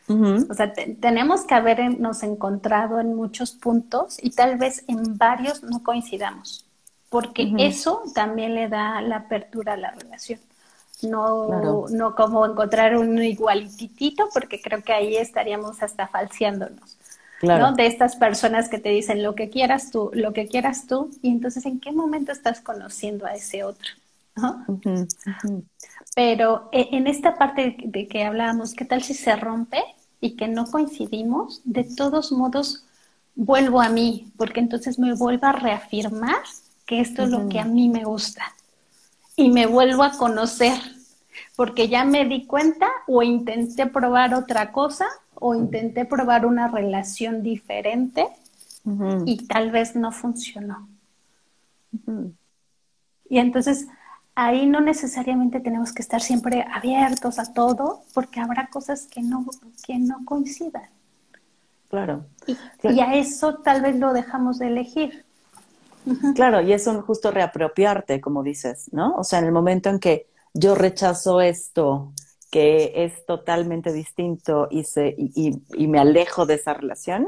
O 0.06 0.54
sea, 0.54 0.72
tenemos 1.00 1.44
que 1.44 1.54
habernos 1.54 2.22
encontrado 2.22 3.00
en 3.00 3.16
muchos 3.16 3.52
puntos 3.52 4.18
y 4.22 4.30
tal 4.30 4.58
vez 4.58 4.84
en 4.86 5.16
varios 5.16 5.62
no 5.62 5.82
coincidamos, 5.82 6.66
porque 7.08 7.52
eso 7.58 8.02
también 8.14 8.54
le 8.54 8.68
da 8.68 9.00
la 9.00 9.16
apertura 9.16 9.72
a 9.72 9.76
la 9.76 9.90
relación. 9.90 10.38
No, 11.02 11.86
no 11.90 12.14
como 12.14 12.46
encontrar 12.46 12.96
un 12.96 13.22
igualitito, 13.22 14.28
porque 14.32 14.60
creo 14.60 14.82
que 14.82 14.92
ahí 14.92 15.16
estaríamos 15.16 15.82
hasta 15.82 16.06
falseándonos. 16.08 16.96
¿no? 17.42 17.72
De 17.72 17.86
estas 17.86 18.16
personas 18.16 18.68
que 18.68 18.78
te 18.78 18.88
dicen 18.88 19.22
lo 19.22 19.34
que 19.34 19.50
quieras 19.50 19.90
tú, 19.90 20.10
lo 20.14 20.32
que 20.32 20.46
quieras 20.46 20.86
tú, 20.86 21.10
y 21.22 21.30
entonces 21.30 21.66
en 21.66 21.80
qué 21.80 21.92
momento 21.92 22.32
estás 22.32 22.60
conociendo 22.60 23.26
a 23.26 23.34
ese 23.34 23.64
otro. 23.64 23.90
Pero 26.14 26.68
eh, 26.72 26.88
en 26.92 27.06
esta 27.06 27.36
parte 27.36 27.76
de 27.84 28.08
que 28.08 28.24
hablábamos, 28.24 28.74
¿qué 28.74 28.84
tal 28.84 29.02
si 29.02 29.14
se 29.14 29.36
rompe 29.36 29.82
y 30.20 30.36
que 30.36 30.48
no 30.48 30.66
coincidimos? 30.66 31.60
De 31.64 31.84
todos 31.84 32.32
modos, 32.32 32.84
vuelvo 33.34 33.80
a 33.80 33.88
mí, 33.88 34.32
porque 34.36 34.60
entonces 34.60 34.98
me 34.98 35.14
vuelvo 35.14 35.46
a 35.46 35.52
reafirmar 35.52 36.42
que 36.86 37.00
esto 37.00 37.24
es 37.24 37.30
lo 37.30 37.48
que 37.48 37.60
a 37.60 37.64
mí 37.64 37.88
me 37.88 38.04
gusta. 38.04 38.42
Y 39.36 39.50
me 39.50 39.66
vuelvo 39.66 40.02
a 40.02 40.12
conocer, 40.12 40.78
porque 41.56 41.88
ya 41.88 42.04
me 42.04 42.24
di 42.24 42.46
cuenta 42.46 42.88
o 43.06 43.22
intenté 43.22 43.86
probar 43.86 44.34
otra 44.34 44.72
cosa 44.72 45.06
o 45.34 45.54
intenté 45.54 46.04
probar 46.04 46.46
una 46.46 46.68
relación 46.68 47.42
diferente 47.42 48.26
y 49.24 49.46
tal 49.46 49.70
vez 49.70 49.96
no 49.96 50.12
funcionó. 50.12 50.88
Y 53.28 53.38
entonces 53.38 53.88
ahí 54.34 54.66
no 54.66 54.80
necesariamente 54.80 55.60
tenemos 55.60 55.92
que 55.92 56.02
estar 56.02 56.20
siempre 56.20 56.66
abiertos 56.72 57.38
a 57.38 57.52
todo, 57.52 58.02
porque 58.12 58.40
habrá 58.40 58.68
cosas 58.68 59.06
que 59.06 59.22
no, 59.22 59.46
que 59.86 59.98
no 59.98 60.24
coincidan. 60.24 60.88
Claro. 61.88 62.26
Y, 62.82 63.00
a 63.00 63.14
eso 63.14 63.56
tal 63.56 63.80
vez 63.82 63.96
lo 63.96 64.12
dejamos 64.12 64.58
de 64.58 64.66
elegir. 64.66 65.24
Claro, 66.34 66.60
y 66.60 66.72
es 66.72 66.86
un 66.86 67.02
justo 67.02 67.30
reapropiarte, 67.30 68.20
como 68.20 68.42
dices, 68.42 68.92
¿no? 68.92 69.16
O 69.16 69.24
sea, 69.24 69.38
en 69.38 69.46
el 69.46 69.52
momento 69.52 69.88
en 69.88 69.98
que 69.98 70.26
yo 70.52 70.74
rechazo 70.74 71.40
esto, 71.40 72.12
que 72.50 72.92
es 73.04 73.24
totalmente 73.26 73.92
distinto 73.92 74.68
y, 74.70 74.84
se, 74.84 75.14
y, 75.18 75.62
y 75.74 75.86
me 75.88 75.98
alejo 75.98 76.46
de 76.46 76.54
esa 76.54 76.74
relación, 76.74 77.26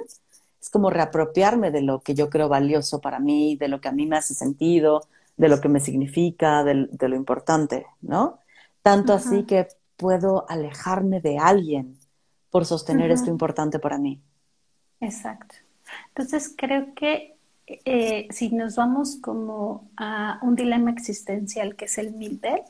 es 0.60 0.70
como 0.70 0.90
reapropiarme 0.90 1.70
de 1.70 1.82
lo 1.82 2.00
que 2.00 2.14
yo 2.14 2.28
creo 2.28 2.48
valioso 2.48 3.00
para 3.00 3.20
mí, 3.20 3.56
de 3.56 3.68
lo 3.68 3.80
que 3.80 3.88
a 3.88 3.92
mí 3.92 4.06
me 4.06 4.16
hace 4.16 4.34
sentido, 4.34 5.02
de 5.36 5.48
lo 5.48 5.60
que 5.60 5.68
me 5.68 5.80
significa, 5.80 6.64
de, 6.64 7.08
lo 7.08 7.16
importante, 7.16 7.86
¿no? 8.00 8.40
Tanto 8.82 9.12
así 9.12 9.44
que 9.44 9.68
puedo 9.96 10.48
alejarme 10.48 11.20
de 11.20 11.38
alguien 11.38 11.96
por 12.50 12.64
sostener 12.64 13.10
esto 13.10 13.30
importante 13.30 13.78
para 13.78 13.98
mí. 13.98 14.20
Exacto. 15.00 15.56
Entonces 16.08 16.54
creo 16.56 16.94
que 16.94 17.35
eh, 17.66 18.28
si 18.30 18.50
nos 18.50 18.76
vamos 18.76 19.16
como 19.20 19.88
a 19.96 20.38
un 20.42 20.56
dilema 20.56 20.90
existencial 20.90 21.76
que 21.76 21.86
es 21.86 21.98
el 21.98 22.12
Midbell, 22.12 22.62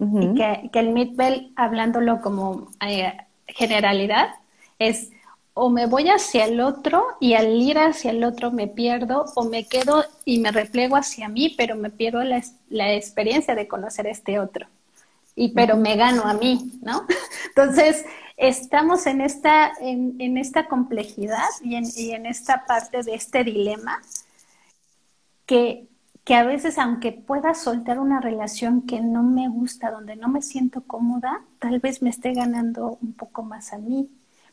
y 0.00 0.34
que, 0.34 0.70
el 0.72 0.92
Midbell, 0.92 1.52
hablándolo 1.56 2.22
como 2.22 2.68
eh, 2.80 3.12
generalidad, 3.46 4.30
es 4.78 5.10
o 5.52 5.68
me 5.68 5.86
voy 5.86 6.08
hacia 6.08 6.46
el 6.46 6.60
otro 6.60 7.04
y 7.20 7.34
al 7.34 7.48
ir 7.60 7.78
hacia 7.78 8.12
el 8.12 8.24
otro 8.24 8.50
me 8.50 8.66
pierdo 8.66 9.26
o 9.34 9.44
me 9.44 9.66
quedo 9.66 10.04
y 10.24 10.38
me 10.38 10.52
replego 10.52 10.96
hacia 10.96 11.28
mí, 11.28 11.54
pero 11.56 11.76
me 11.76 11.90
pierdo 11.90 12.22
la, 12.22 12.42
la 12.70 12.94
experiencia 12.94 13.54
de 13.54 13.68
conocer 13.68 14.06
a 14.06 14.10
este 14.10 14.38
otro. 14.38 14.66
Y 15.36 15.50
pero 15.50 15.76
me 15.76 15.96
gano 15.96 16.22
a 16.22 16.34
mí, 16.34 16.72
¿no? 16.82 17.06
Entonces, 17.48 18.04
estamos 18.36 19.06
en 19.06 19.20
esta, 19.20 19.72
en, 19.80 20.16
en 20.18 20.38
esta 20.38 20.66
complejidad 20.66 21.48
y 21.62 21.74
en, 21.74 21.84
y 21.94 22.12
en, 22.12 22.26
esta 22.26 22.64
parte 22.64 23.02
de 23.02 23.14
este 23.14 23.44
dilema 23.44 24.00
que, 25.50 25.88
que 26.24 26.34
a 26.34 26.44
veces, 26.44 26.78
aunque 26.78 27.12
pueda 27.12 27.54
soltar 27.54 27.98
una 27.98 28.20
relación 28.20 28.82
que 28.82 29.00
no 29.00 29.22
me 29.22 29.48
gusta, 29.48 29.90
donde 29.90 30.16
no 30.16 30.28
me 30.28 30.42
siento 30.42 30.82
cómoda, 30.82 31.42
tal 31.58 31.80
vez 31.80 32.00
me 32.02 32.10
esté 32.10 32.32
ganando 32.32 32.98
un 33.02 33.12
poco 33.12 33.42
más 33.42 33.72
a 33.72 33.78
mí 33.78 34.08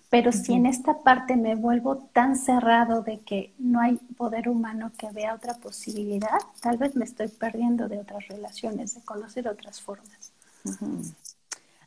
pero 0.10 0.32
si 0.32 0.54
en 0.54 0.66
esta 0.66 1.00
parte 1.00 1.36
me 1.36 1.56
vuelvo 1.56 1.98
tan 2.14 2.38
cerrado 2.38 3.02
de 3.02 3.20
que 3.20 3.54
no 3.60 3.82
hay 3.82 3.98
poder 4.18 4.48
humano 4.48 4.92
que 4.98 5.12
vea 5.12 5.36
otra 5.36 5.56
posibilidad, 5.56 6.40
tal 6.62 6.78
vez 6.78 6.96
me 6.96 7.04
estoy 7.04 7.28
perdiendo 7.28 7.90
de 7.90 8.00
otras 8.00 8.26
relaciones, 8.30 8.96
de 8.96 9.02
conocer 9.02 9.50
otras 9.50 9.82
formas. 9.82 10.32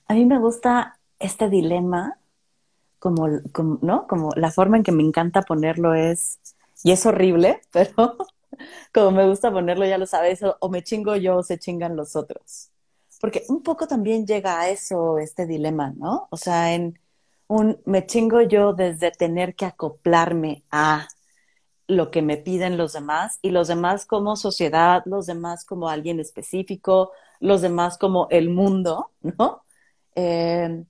A 0.06 0.14
mí 0.14 0.26
me 0.26 0.38
gusta 0.38 0.98
este 1.18 1.48
dilema, 1.48 2.18
como, 2.98 3.26
¿no? 3.80 4.06
Como 4.06 4.32
la 4.36 4.50
forma 4.50 4.76
en 4.76 4.82
que 4.82 4.92
me 4.92 5.02
encanta 5.02 5.40
ponerlo 5.40 5.94
es, 5.94 6.38
y 6.84 6.92
es 6.92 7.06
horrible, 7.06 7.62
pero 7.72 8.18
como 8.94 9.10
me 9.12 9.28
gusta 9.28 9.52
ponerlo, 9.52 9.86
ya 9.86 9.98
lo 9.98 10.06
sabes, 10.06 10.40
o, 10.42 10.68
me 10.68 10.82
chingo 10.82 11.16
yo 11.16 11.38
o 11.38 11.42
se 11.42 11.58
chingan 11.58 11.96
los 11.96 12.16
otros. 12.16 12.70
Porque 13.20 13.44
un 13.48 13.62
poco 13.62 13.86
también 13.86 14.26
llega 14.26 14.60
a 14.60 14.70
eso, 14.70 15.18
este 15.18 15.46
dilema, 15.46 15.92
¿no? 15.96 16.28
O 16.30 16.36
sea, 16.36 16.74
en 16.74 16.98
un 17.48 17.80
me 17.84 18.06
chingo 18.06 18.42
yo 18.42 18.72
desde 18.72 19.10
tener 19.10 19.54
que 19.54 19.66
acoplarme 19.66 20.64
a 20.70 21.08
lo 21.86 22.10
que 22.10 22.22
me 22.22 22.36
piden 22.36 22.78
los 22.78 22.92
demás 22.92 23.38
y 23.42 23.50
los 23.50 23.68
demás 23.68 24.06
como 24.06 24.36
sociedad, 24.36 25.02
los 25.06 25.26
demás 25.26 25.64
como 25.64 25.88
alguien 25.88 26.20
específico, 26.20 27.12
los 27.40 27.62
demás 27.62 27.98
como 27.98 28.28
el 28.30 28.50
mundo, 28.50 29.10
¿no? 29.22 29.64
Eh, 30.14 30.84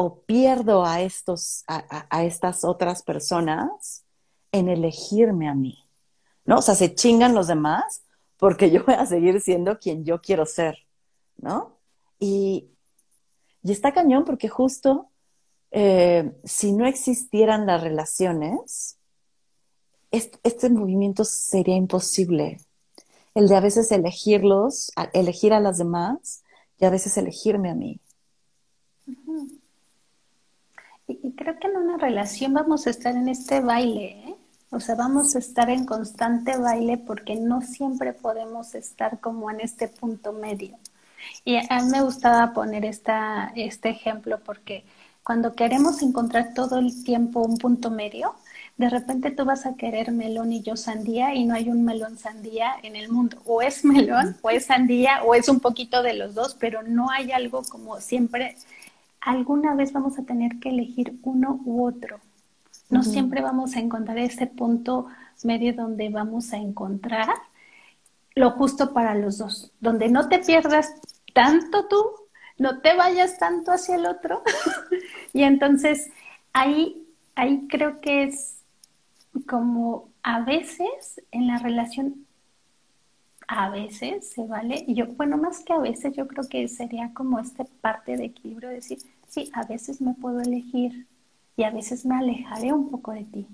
o 0.00 0.22
pierdo 0.22 0.84
a, 0.84 1.02
estos, 1.02 1.64
a, 1.66 2.24
estas 2.24 2.64
otras 2.64 3.02
personas 3.02 4.04
en 4.52 4.68
elegirme 4.68 5.48
a 5.48 5.54
mí, 5.54 5.84
¿no? 6.48 6.60
O 6.60 6.62
sea, 6.62 6.74
se 6.74 6.94
chingan 6.94 7.34
los 7.34 7.46
demás 7.46 8.04
porque 8.38 8.70
yo 8.70 8.82
voy 8.86 8.94
a 8.94 9.04
seguir 9.04 9.38
siendo 9.42 9.78
quien 9.78 10.06
yo 10.06 10.22
quiero 10.22 10.46
ser, 10.46 10.78
¿no? 11.36 11.76
Y, 12.18 12.70
y 13.62 13.70
está 13.70 13.92
cañón 13.92 14.24
porque 14.24 14.48
justo 14.48 15.10
eh, 15.72 16.32
si 16.44 16.72
no 16.72 16.86
existieran 16.86 17.66
las 17.66 17.82
relaciones, 17.82 18.96
este, 20.10 20.70
movimiento 20.70 21.22
sería 21.22 21.76
imposible. 21.76 22.56
El 23.34 23.48
de 23.48 23.56
a 23.56 23.60
veces 23.60 23.92
elegirlos, 23.92 24.90
elegir 25.12 25.52
a 25.52 25.60
las 25.60 25.76
demás 25.76 26.44
y 26.80 26.86
a 26.86 26.90
veces 26.90 27.18
elegirme 27.18 27.68
a 27.68 27.74
mí. 27.74 28.00
Y, 31.06 31.32
creo 31.32 31.58
que 31.58 31.68
en 31.68 31.76
una 31.76 31.98
relación 31.98 32.54
vamos 32.54 32.86
a 32.86 32.90
estar 32.90 33.14
en 33.14 33.28
este 33.28 33.60
baile, 33.60 34.28
¿eh? 34.28 34.37
O 34.70 34.80
sea, 34.80 34.94
vamos 34.94 35.34
a 35.34 35.38
estar 35.38 35.70
en 35.70 35.84
constante 35.84 36.56
baile 36.56 36.98
porque 36.98 37.36
no 37.36 37.62
siempre 37.62 38.12
podemos 38.12 38.74
estar 38.74 39.20
como 39.20 39.50
en 39.50 39.60
este 39.60 39.88
punto 39.88 40.32
medio. 40.32 40.76
Y 41.44 41.56
a 41.56 41.82
mí 41.82 41.90
me 41.90 42.02
gustaba 42.02 42.52
poner 42.52 42.84
esta, 42.84 43.52
este 43.56 43.90
ejemplo 43.90 44.40
porque 44.44 44.84
cuando 45.22 45.54
queremos 45.54 46.02
encontrar 46.02 46.54
todo 46.54 46.78
el 46.78 47.04
tiempo 47.04 47.40
un 47.40 47.58
punto 47.58 47.90
medio, 47.90 48.34
de 48.76 48.88
repente 48.88 49.30
tú 49.30 49.44
vas 49.44 49.66
a 49.66 49.74
querer 49.74 50.12
melón 50.12 50.52
y 50.52 50.62
yo 50.62 50.76
sandía 50.76 51.34
y 51.34 51.44
no 51.44 51.54
hay 51.54 51.68
un 51.68 51.84
melón 51.84 52.16
sandía 52.16 52.72
en 52.82 52.96
el 52.96 53.10
mundo. 53.10 53.42
O 53.44 53.60
es 53.60 53.84
melón, 53.84 54.36
o 54.42 54.50
es 54.50 54.66
sandía, 54.66 55.22
o 55.24 55.34
es 55.34 55.48
un 55.48 55.60
poquito 55.60 56.02
de 56.02 56.14
los 56.14 56.34
dos, 56.34 56.56
pero 56.58 56.82
no 56.82 57.10
hay 57.10 57.32
algo 57.32 57.62
como 57.64 58.00
siempre 58.00 58.56
alguna 59.20 59.74
vez 59.74 59.92
vamos 59.92 60.18
a 60.18 60.22
tener 60.22 60.58
que 60.60 60.70
elegir 60.70 61.18
uno 61.22 61.60
u 61.64 61.84
otro. 61.84 62.20
No 62.90 63.02
siempre 63.02 63.42
vamos 63.42 63.76
a 63.76 63.80
encontrar 63.80 64.18
ese 64.18 64.46
punto 64.46 65.08
medio 65.44 65.74
donde 65.74 66.08
vamos 66.08 66.52
a 66.52 66.56
encontrar 66.56 67.28
lo 68.34 68.52
justo 68.52 68.92
para 68.92 69.14
los 69.14 69.38
dos, 69.38 69.72
donde 69.80 70.08
no 70.08 70.28
te 70.28 70.38
pierdas 70.38 70.94
tanto 71.34 71.86
tú, 71.88 72.02
no 72.56 72.80
te 72.80 72.94
vayas 72.94 73.38
tanto 73.38 73.72
hacia 73.72 73.96
el 73.96 74.06
otro. 74.06 74.42
y 75.32 75.42
entonces 75.42 76.10
ahí, 76.52 77.06
ahí 77.34 77.66
creo 77.68 78.00
que 78.00 78.24
es 78.24 78.58
como 79.46 80.08
a 80.22 80.40
veces 80.40 81.20
en 81.32 81.48
la 81.48 81.58
relación, 81.58 82.26
a 83.48 83.70
veces 83.70 84.30
se 84.30 84.46
vale, 84.46 84.84
yo, 84.88 85.06
bueno, 85.06 85.36
más 85.36 85.64
que 85.64 85.72
a 85.72 85.78
veces, 85.78 86.14
yo 86.16 86.28
creo 86.28 86.48
que 86.48 86.68
sería 86.68 87.12
como 87.14 87.38
esta 87.38 87.64
parte 87.80 88.16
de 88.16 88.26
equilibrio, 88.26 88.68
decir, 88.68 88.98
sí, 89.26 89.50
a 89.52 89.64
veces 89.64 90.00
me 90.00 90.14
puedo 90.14 90.40
elegir 90.40 91.07
y 91.58 91.64
a 91.64 91.70
veces 91.70 92.06
me 92.06 92.16
alejaré 92.16 92.72
un 92.72 92.88
poco 92.88 93.10
de 93.12 93.24
ti. 93.24 93.48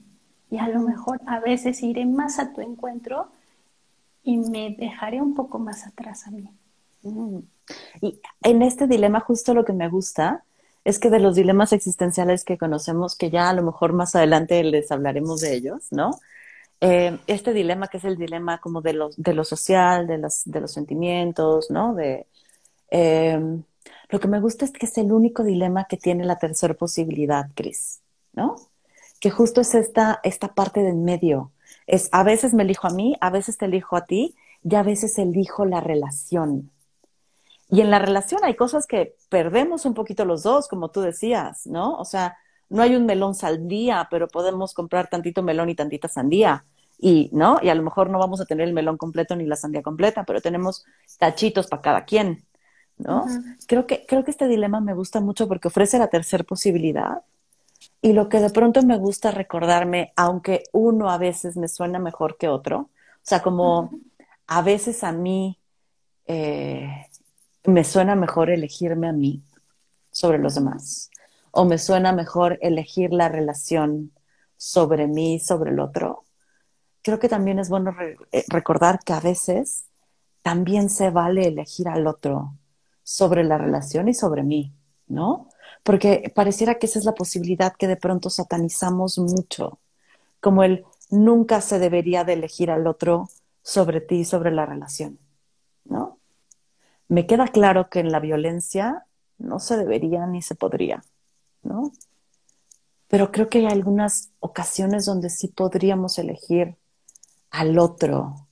Y 0.50 0.58
a 0.58 0.68
lo 0.68 0.80
mejor 0.80 1.22
a 1.26 1.40
veces 1.40 1.82
iré 1.82 2.04
más 2.04 2.38
a 2.38 2.52
tu 2.52 2.60
encuentro 2.60 3.28
y 4.22 4.36
me 4.36 4.76
dejaré 4.78 5.22
un 5.22 5.34
poco 5.34 5.58
más 5.58 5.86
atrás 5.86 6.26
a 6.26 6.30
mí. 6.30 6.50
Mm. 7.02 7.38
Y 8.02 8.20
en 8.42 8.60
este 8.60 8.86
dilema 8.86 9.20
justo 9.20 9.54
lo 9.54 9.64
que 9.64 9.72
me 9.72 9.88
gusta 9.88 10.44
es 10.84 10.98
que 10.98 11.08
de 11.08 11.18
los 11.18 11.34
dilemas 11.34 11.72
existenciales 11.72 12.44
que 12.44 12.58
conocemos, 12.58 13.16
que 13.16 13.30
ya 13.30 13.48
a 13.48 13.54
lo 13.54 13.62
mejor 13.62 13.94
más 13.94 14.14
adelante 14.14 14.62
les 14.62 14.92
hablaremos 14.92 15.40
de 15.40 15.54
ellos, 15.54 15.86
¿no? 15.90 16.10
Eh, 16.82 17.18
este 17.26 17.54
dilema 17.54 17.88
que 17.88 17.96
es 17.96 18.04
el 18.04 18.18
dilema 18.18 18.60
como 18.60 18.82
de 18.82 18.92
lo, 18.92 19.08
de 19.16 19.32
lo 19.32 19.44
social, 19.44 20.06
de 20.06 20.18
los, 20.18 20.42
de 20.44 20.60
los 20.60 20.72
sentimientos, 20.72 21.70
¿no? 21.70 21.94
De, 21.94 22.26
eh, 22.90 23.40
lo 24.08 24.20
que 24.20 24.28
me 24.28 24.40
gusta 24.40 24.64
es 24.64 24.72
que 24.72 24.86
es 24.86 24.98
el 24.98 25.12
único 25.12 25.42
dilema 25.42 25.84
que 25.84 25.96
tiene 25.96 26.24
la 26.24 26.38
tercera 26.38 26.74
posibilidad, 26.74 27.50
Cris, 27.54 28.00
¿no? 28.32 28.56
Que 29.20 29.30
justo 29.30 29.60
es 29.60 29.74
esta, 29.74 30.20
esta 30.22 30.54
parte 30.54 30.80
de 30.80 30.90
en 30.90 31.04
medio. 31.04 31.52
Es 31.86 32.08
a 32.12 32.22
veces 32.22 32.54
me 32.54 32.62
elijo 32.62 32.86
a 32.86 32.90
mí, 32.90 33.16
a 33.20 33.30
veces 33.30 33.58
te 33.58 33.66
elijo 33.66 33.96
a 33.96 34.04
ti 34.04 34.34
y 34.62 34.74
a 34.74 34.82
veces 34.82 35.18
elijo 35.18 35.64
la 35.64 35.80
relación. 35.80 36.70
Y 37.70 37.80
en 37.80 37.90
la 37.90 37.98
relación 37.98 38.44
hay 38.44 38.54
cosas 38.54 38.86
que 38.86 39.16
perdemos 39.28 39.84
un 39.84 39.94
poquito 39.94 40.24
los 40.24 40.42
dos, 40.42 40.68
como 40.68 40.90
tú 40.90 41.00
decías, 41.00 41.66
¿no? 41.66 41.96
O 41.96 42.04
sea, 42.04 42.36
no 42.68 42.82
hay 42.82 42.94
un 42.94 43.06
melón 43.06 43.34
sandía, 43.34 44.08
pero 44.10 44.28
podemos 44.28 44.74
comprar 44.74 45.08
tantito 45.08 45.42
melón 45.42 45.70
y 45.70 45.74
tantita 45.74 46.08
sandía. 46.08 46.64
Y, 46.98 47.30
¿no? 47.32 47.58
Y 47.62 47.68
a 47.68 47.74
lo 47.74 47.82
mejor 47.82 48.10
no 48.10 48.18
vamos 48.18 48.40
a 48.40 48.46
tener 48.46 48.68
el 48.68 48.74
melón 48.74 48.96
completo 48.96 49.34
ni 49.34 49.46
la 49.46 49.56
sandía 49.56 49.82
completa, 49.82 50.24
pero 50.24 50.40
tenemos 50.40 50.84
cachitos 51.18 51.66
para 51.66 51.82
cada 51.82 52.04
quien. 52.04 52.44
¿No? 52.98 53.26
creo, 53.66 53.86
que, 53.86 54.06
creo 54.06 54.24
que 54.24 54.30
este 54.30 54.48
dilema 54.48 54.80
me 54.80 54.94
gusta 54.94 55.20
mucho 55.20 55.48
porque 55.48 55.68
ofrece 55.68 55.98
la 55.98 56.08
tercera 56.08 56.44
posibilidad. 56.44 57.22
Y 58.00 58.12
lo 58.12 58.28
que 58.28 58.40
de 58.40 58.50
pronto 58.50 58.82
me 58.82 58.98
gusta 58.98 59.30
recordarme, 59.30 60.12
aunque 60.16 60.64
uno 60.72 61.10
a 61.10 61.18
veces 61.18 61.56
me 61.56 61.68
suena 61.68 61.98
mejor 61.98 62.36
que 62.36 62.48
otro, 62.48 62.78
o 62.78 62.90
sea, 63.22 63.42
como 63.42 63.90
a 64.46 64.62
veces 64.62 65.04
a 65.04 65.12
mí 65.12 65.58
eh, 66.26 67.06
me 67.64 67.84
suena 67.84 68.14
mejor 68.14 68.50
elegirme 68.50 69.08
a 69.08 69.12
mí 69.12 69.42
sobre 70.10 70.38
los 70.38 70.54
demás, 70.54 71.10
o 71.50 71.64
me 71.64 71.78
suena 71.78 72.12
mejor 72.12 72.58
elegir 72.60 73.12
la 73.12 73.28
relación 73.28 74.12
sobre 74.56 75.06
mí, 75.06 75.40
sobre 75.40 75.70
el 75.70 75.80
otro. 75.80 76.24
Creo 77.02 77.18
que 77.18 77.28
también 77.28 77.58
es 77.58 77.68
bueno 77.68 77.94
eh, 78.32 78.44
recordar 78.48 79.00
que 79.04 79.12
a 79.12 79.20
veces 79.20 79.84
también 80.42 80.90
se 80.90 81.10
vale 81.10 81.46
elegir 81.48 81.88
al 81.88 82.06
otro 82.06 82.54
sobre 83.04 83.44
la 83.44 83.58
relación 83.58 84.08
y 84.08 84.14
sobre 84.14 84.42
mí, 84.42 84.72
¿no? 85.06 85.48
Porque 85.84 86.32
pareciera 86.34 86.76
que 86.76 86.86
esa 86.86 86.98
es 86.98 87.04
la 87.04 87.14
posibilidad 87.14 87.74
que 87.74 87.86
de 87.86 87.96
pronto 87.96 88.30
satanizamos 88.30 89.18
mucho, 89.18 89.78
como 90.40 90.64
el 90.64 90.84
nunca 91.10 91.60
se 91.60 91.78
debería 91.78 92.24
de 92.24 92.32
elegir 92.32 92.70
al 92.70 92.86
otro 92.86 93.28
sobre 93.62 94.00
ti 94.00 94.24
sobre 94.24 94.50
la 94.50 94.66
relación, 94.66 95.18
¿no? 95.84 96.18
Me 97.08 97.26
queda 97.26 97.46
claro 97.48 97.90
que 97.90 98.00
en 98.00 98.10
la 98.10 98.18
violencia 98.18 99.06
no 99.38 99.60
se 99.60 99.76
debería 99.76 100.26
ni 100.26 100.42
se 100.42 100.54
podría, 100.54 101.04
¿no? 101.62 101.92
Pero 103.08 103.30
creo 103.30 103.48
que 103.48 103.58
hay 103.58 103.66
algunas 103.66 104.32
ocasiones 104.40 105.04
donde 105.04 105.30
sí 105.30 105.48
podríamos 105.48 106.18
elegir 106.18 106.76
al 107.50 107.78
otro 107.78 108.48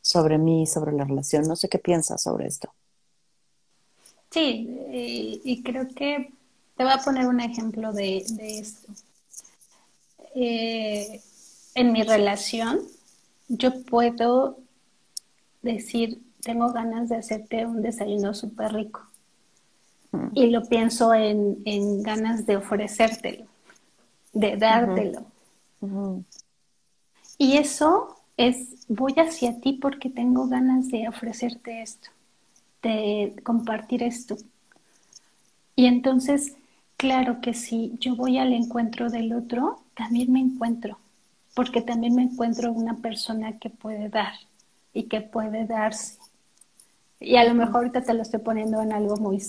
sobre 0.00 0.38
mí 0.38 0.66
sobre 0.66 0.92
la 0.92 1.04
relación. 1.04 1.44
No 1.48 1.56
sé 1.56 1.68
qué 1.68 1.78
piensas 1.78 2.22
sobre 2.22 2.46
esto. 2.46 2.72
Sí, 4.34 4.68
y, 5.44 5.62
creo 5.62 5.86
que 5.94 6.32
te 6.76 6.82
voy 6.82 6.92
a 6.92 6.98
poner 6.98 7.28
un 7.28 7.38
ejemplo 7.38 7.92
de, 7.92 8.16
esto. 8.40 8.92
Eh, 10.34 11.22
en 11.76 11.92
mi 11.92 12.02
relación, 12.02 12.80
yo 13.46 13.84
puedo 13.84 14.58
decir, 15.62 16.20
tengo 16.42 16.72
ganas 16.72 17.10
de 17.10 17.16
hacerte 17.18 17.64
un 17.64 17.80
desayuno 17.80 18.34
súper 18.34 18.72
rico. 18.72 19.02
Mm. 20.10 20.26
Y 20.34 20.46
lo 20.48 20.64
pienso 20.64 21.14
en, 21.14 22.02
ganas 22.02 22.44
de 22.44 22.56
ofrecértelo, 22.56 23.46
de 24.32 24.56
dártelo. 24.56 25.26
Y 27.38 27.56
eso 27.56 28.16
es, 28.36 28.84
voy 28.88 29.12
hacia 29.12 29.60
ti 29.60 29.74
porque 29.74 30.10
tengo 30.10 30.48
ganas 30.48 30.88
de 30.88 31.06
ofrecerte 31.06 31.82
esto 31.82 32.13
de 32.84 33.34
compartir 33.42 34.02
esto. 34.02 34.36
Y 35.74 35.86
entonces, 35.86 36.54
claro 36.96 37.40
que 37.40 37.54
si 37.54 37.96
yo 37.98 38.14
voy 38.14 38.38
al 38.38 38.52
encuentro 38.52 39.10
del 39.10 39.32
otro, 39.32 39.80
también 39.96 40.32
me 40.32 40.40
encuentro, 40.40 40.98
porque 41.54 41.80
también 41.80 42.14
me 42.14 42.22
encuentro 42.22 42.70
una 42.72 42.98
persona 42.98 43.58
que 43.58 43.70
puede 43.70 44.08
dar 44.08 44.34
y 44.92 45.04
que 45.04 45.20
puede 45.20 45.66
darse. 45.66 46.18
Y 47.18 47.36
a 47.36 47.44
lo 47.44 47.54
mejor 47.54 47.76
ahorita 47.76 48.02
te 48.02 48.14
lo 48.14 48.22
estoy 48.22 48.40
poniendo 48.40 48.82
en 48.82 48.92
algo 48.92 49.16
muy 49.16 49.40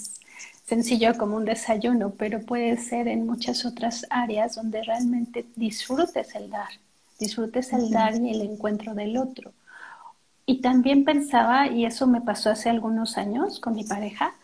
sencillo 0.66 1.16
como 1.18 1.36
un 1.36 1.46
desayuno, 1.46 2.12
pero 2.12 2.42
puede 2.42 2.78
ser 2.78 3.08
en 3.08 3.26
muchas 3.26 3.66
otras 3.66 4.06
áreas 4.10 4.56
donde 4.56 4.82
realmente 4.82 5.46
disfrutes 5.56 6.34
el 6.36 6.50
dar, 6.50 6.70
disfrutes 7.20 7.74
el 7.74 7.92
dar 7.92 8.16
y 8.16 8.32
el 8.32 8.42
encuentro 8.42 8.96
del 8.96 9.18
otro. 9.18 9.52
Y 10.46 10.62
también 10.62 11.06
pensaba, 11.06 11.68
y 11.68 11.86
eso 11.86 12.08
me 12.08 12.22
pasó 12.22 12.52
hace 12.52 12.70
algunos 12.70 13.18
años 13.18 13.60
con 13.60 13.74
mi 13.74 13.84
pareja, 13.84 14.36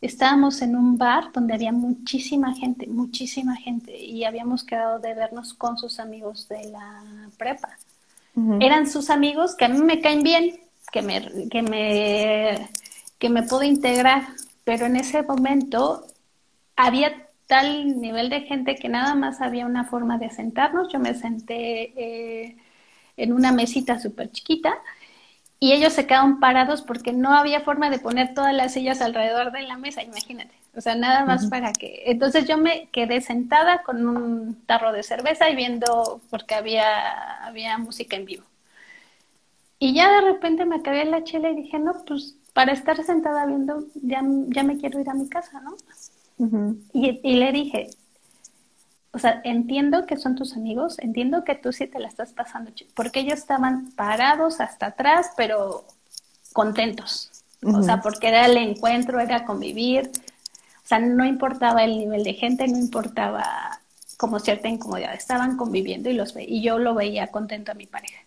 estábamos 0.00 0.62
en 0.62 0.76
un 0.76 0.98
bar 0.98 1.32
donde 1.32 1.54
había 1.54 1.72
muchísima 1.72 2.54
gente, 2.54 2.86
muchísima 2.86 3.56
gente, 3.56 3.96
y 3.96 4.24
habíamos 4.24 4.62
quedado 4.64 4.98
de 4.98 5.14
vernos 5.14 5.54
con 5.54 5.78
sus 5.78 6.00
amigos 6.00 6.48
de 6.48 6.70
la 6.70 7.02
prepa. 7.38 7.78
Eran 8.60 8.86
sus 8.88 9.10
amigos 9.10 9.56
que 9.56 9.64
a 9.64 9.68
mí 9.68 9.78
me 9.80 10.00
caen 10.00 10.22
bien, 10.22 10.60
que 10.92 11.02
me, 11.02 11.48
que 11.48 11.62
me, 11.62 12.68
que 13.18 13.30
me 13.30 13.42
puedo 13.42 13.64
integrar, 13.64 14.28
pero 14.62 14.86
en 14.86 14.94
ese 14.94 15.22
momento 15.22 16.06
había 16.76 17.26
tal 17.48 18.00
nivel 18.00 18.28
de 18.30 18.42
gente 18.42 18.76
que 18.76 18.88
nada 18.88 19.16
más 19.16 19.40
había 19.40 19.66
una 19.66 19.84
forma 19.84 20.18
de 20.18 20.30
sentarnos. 20.30 20.92
Yo 20.92 21.00
me 21.00 21.14
senté 21.14 21.92
eh, 21.96 22.56
en 23.16 23.32
una 23.32 23.50
mesita 23.50 23.98
súper 23.98 24.30
chiquita 24.30 24.78
y 25.60 25.72
ellos 25.72 25.92
se 25.92 26.06
quedaron 26.06 26.38
parados 26.38 26.82
porque 26.82 27.12
no 27.12 27.32
había 27.34 27.60
forma 27.60 27.90
de 27.90 27.98
poner 27.98 28.32
todas 28.34 28.54
las 28.54 28.72
sillas 28.72 29.00
alrededor 29.00 29.50
de 29.50 29.62
la 29.62 29.76
mesa, 29.76 30.02
imagínate. 30.02 30.54
O 30.76 30.80
sea, 30.80 30.94
nada 30.94 31.24
más 31.24 31.46
para 31.46 31.72
que... 31.72 32.04
Entonces 32.06 32.46
yo 32.46 32.58
me 32.58 32.88
quedé 32.92 33.20
sentada 33.20 33.82
con 33.82 34.06
un 34.06 34.54
tarro 34.66 34.92
de 34.92 35.02
cerveza 35.02 35.50
y 35.50 35.56
viendo, 35.56 36.20
porque 36.30 36.54
había, 36.54 37.44
había 37.44 37.76
música 37.78 38.14
en 38.16 38.26
vivo. 38.26 38.44
Y 39.80 39.94
ya 39.94 40.10
de 40.10 40.20
repente 40.32 40.64
me 40.64 40.76
acabé 40.76 41.04
la 41.04 41.24
chela 41.24 41.50
y 41.50 41.56
dije, 41.56 41.78
no, 41.78 41.92
pues 42.06 42.36
para 42.52 42.72
estar 42.72 43.02
sentada 43.04 43.46
viendo, 43.46 43.84
ya, 44.02 44.22
ya 44.48 44.62
me 44.62 44.76
quiero 44.78 45.00
ir 45.00 45.08
a 45.10 45.14
mi 45.14 45.28
casa, 45.28 45.60
¿no? 45.60 45.76
y, 46.92 47.20
y 47.22 47.36
le 47.36 47.50
dije, 47.50 47.90
o 49.12 49.18
sea, 49.18 49.40
entiendo 49.44 50.06
que 50.06 50.16
son 50.16 50.36
tus 50.36 50.54
amigos, 50.54 50.98
entiendo 50.98 51.44
que 51.44 51.54
tú 51.54 51.72
sí 51.72 51.86
te 51.86 51.98
la 51.98 52.08
estás 52.08 52.32
pasando, 52.32 52.70
porque 52.94 53.20
ellos 53.20 53.38
estaban 53.38 53.90
parados 53.92 54.60
hasta 54.60 54.86
atrás, 54.86 55.30
pero 55.36 55.84
contentos. 56.52 57.30
O 57.64 57.82
sea, 57.82 58.00
porque 58.00 58.28
era 58.28 58.46
el 58.46 58.56
encuentro, 58.56 59.18
era 59.18 59.44
convivir. 59.44 60.10
O 60.84 60.86
sea, 60.86 61.00
no 61.00 61.24
importaba 61.24 61.82
el 61.82 61.98
nivel 61.98 62.22
de 62.22 62.34
gente, 62.34 62.68
no 62.68 62.78
importaba 62.78 63.80
como 64.16 64.38
cierta 64.38 64.68
incomodidad. 64.68 65.14
Estaban 65.14 65.56
conviviendo 65.56 66.08
y 66.08 66.12
los 66.12 66.34
ve 66.34 66.44
y 66.48 66.62
yo 66.62 66.78
lo 66.78 66.94
veía 66.94 67.28
contento 67.28 67.72
a 67.72 67.74
mi 67.74 67.86
pareja. 67.86 68.20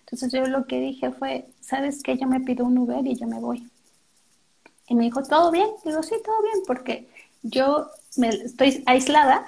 Entonces 0.00 0.32
yo 0.32 0.46
lo 0.46 0.66
que 0.66 0.78
dije 0.78 1.10
fue, 1.10 1.46
¿sabes 1.60 2.00
qué? 2.02 2.16
Yo 2.16 2.28
me 2.28 2.40
pido 2.40 2.64
un 2.64 2.78
Uber 2.78 3.04
y 3.04 3.16
yo 3.16 3.26
me 3.26 3.40
voy. 3.40 3.68
Y 4.88 4.94
me 4.94 5.04
dijo, 5.04 5.24
¿todo 5.24 5.50
bien? 5.50 5.68
Digo, 5.84 6.02
sí, 6.04 6.14
todo 6.24 6.40
bien, 6.42 6.58
porque 6.64 7.08
yo 7.42 7.90
me, 8.16 8.28
estoy 8.28 8.84
aislada 8.86 9.44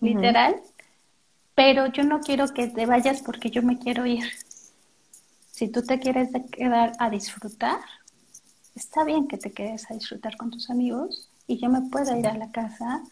literal, 0.00 0.56
pero 1.54 1.86
yo 1.86 2.04
no 2.04 2.20
quiero 2.20 2.48
que 2.48 2.68
te 2.68 2.86
vayas 2.86 3.22
porque 3.22 3.50
yo 3.50 3.62
me 3.62 3.78
quiero 3.78 4.06
ir. 4.06 4.24
Si 5.50 5.68
tú 5.68 5.82
te 5.82 5.98
quieres 5.98 6.30
quedar 6.52 6.92
a 6.98 7.10
disfrutar, 7.10 7.80
está 8.74 9.04
bien 9.04 9.26
que 9.26 9.38
te 9.38 9.50
quedes 9.50 9.90
a 9.90 9.94
disfrutar 9.94 10.36
con 10.36 10.50
tus 10.50 10.70
amigos 10.70 11.28
y 11.46 11.58
yo 11.58 11.68
me 11.68 11.82
puedo 11.90 12.16
ir 12.16 12.28
a 12.28 12.34
la 12.34 12.50
casa 12.52 13.02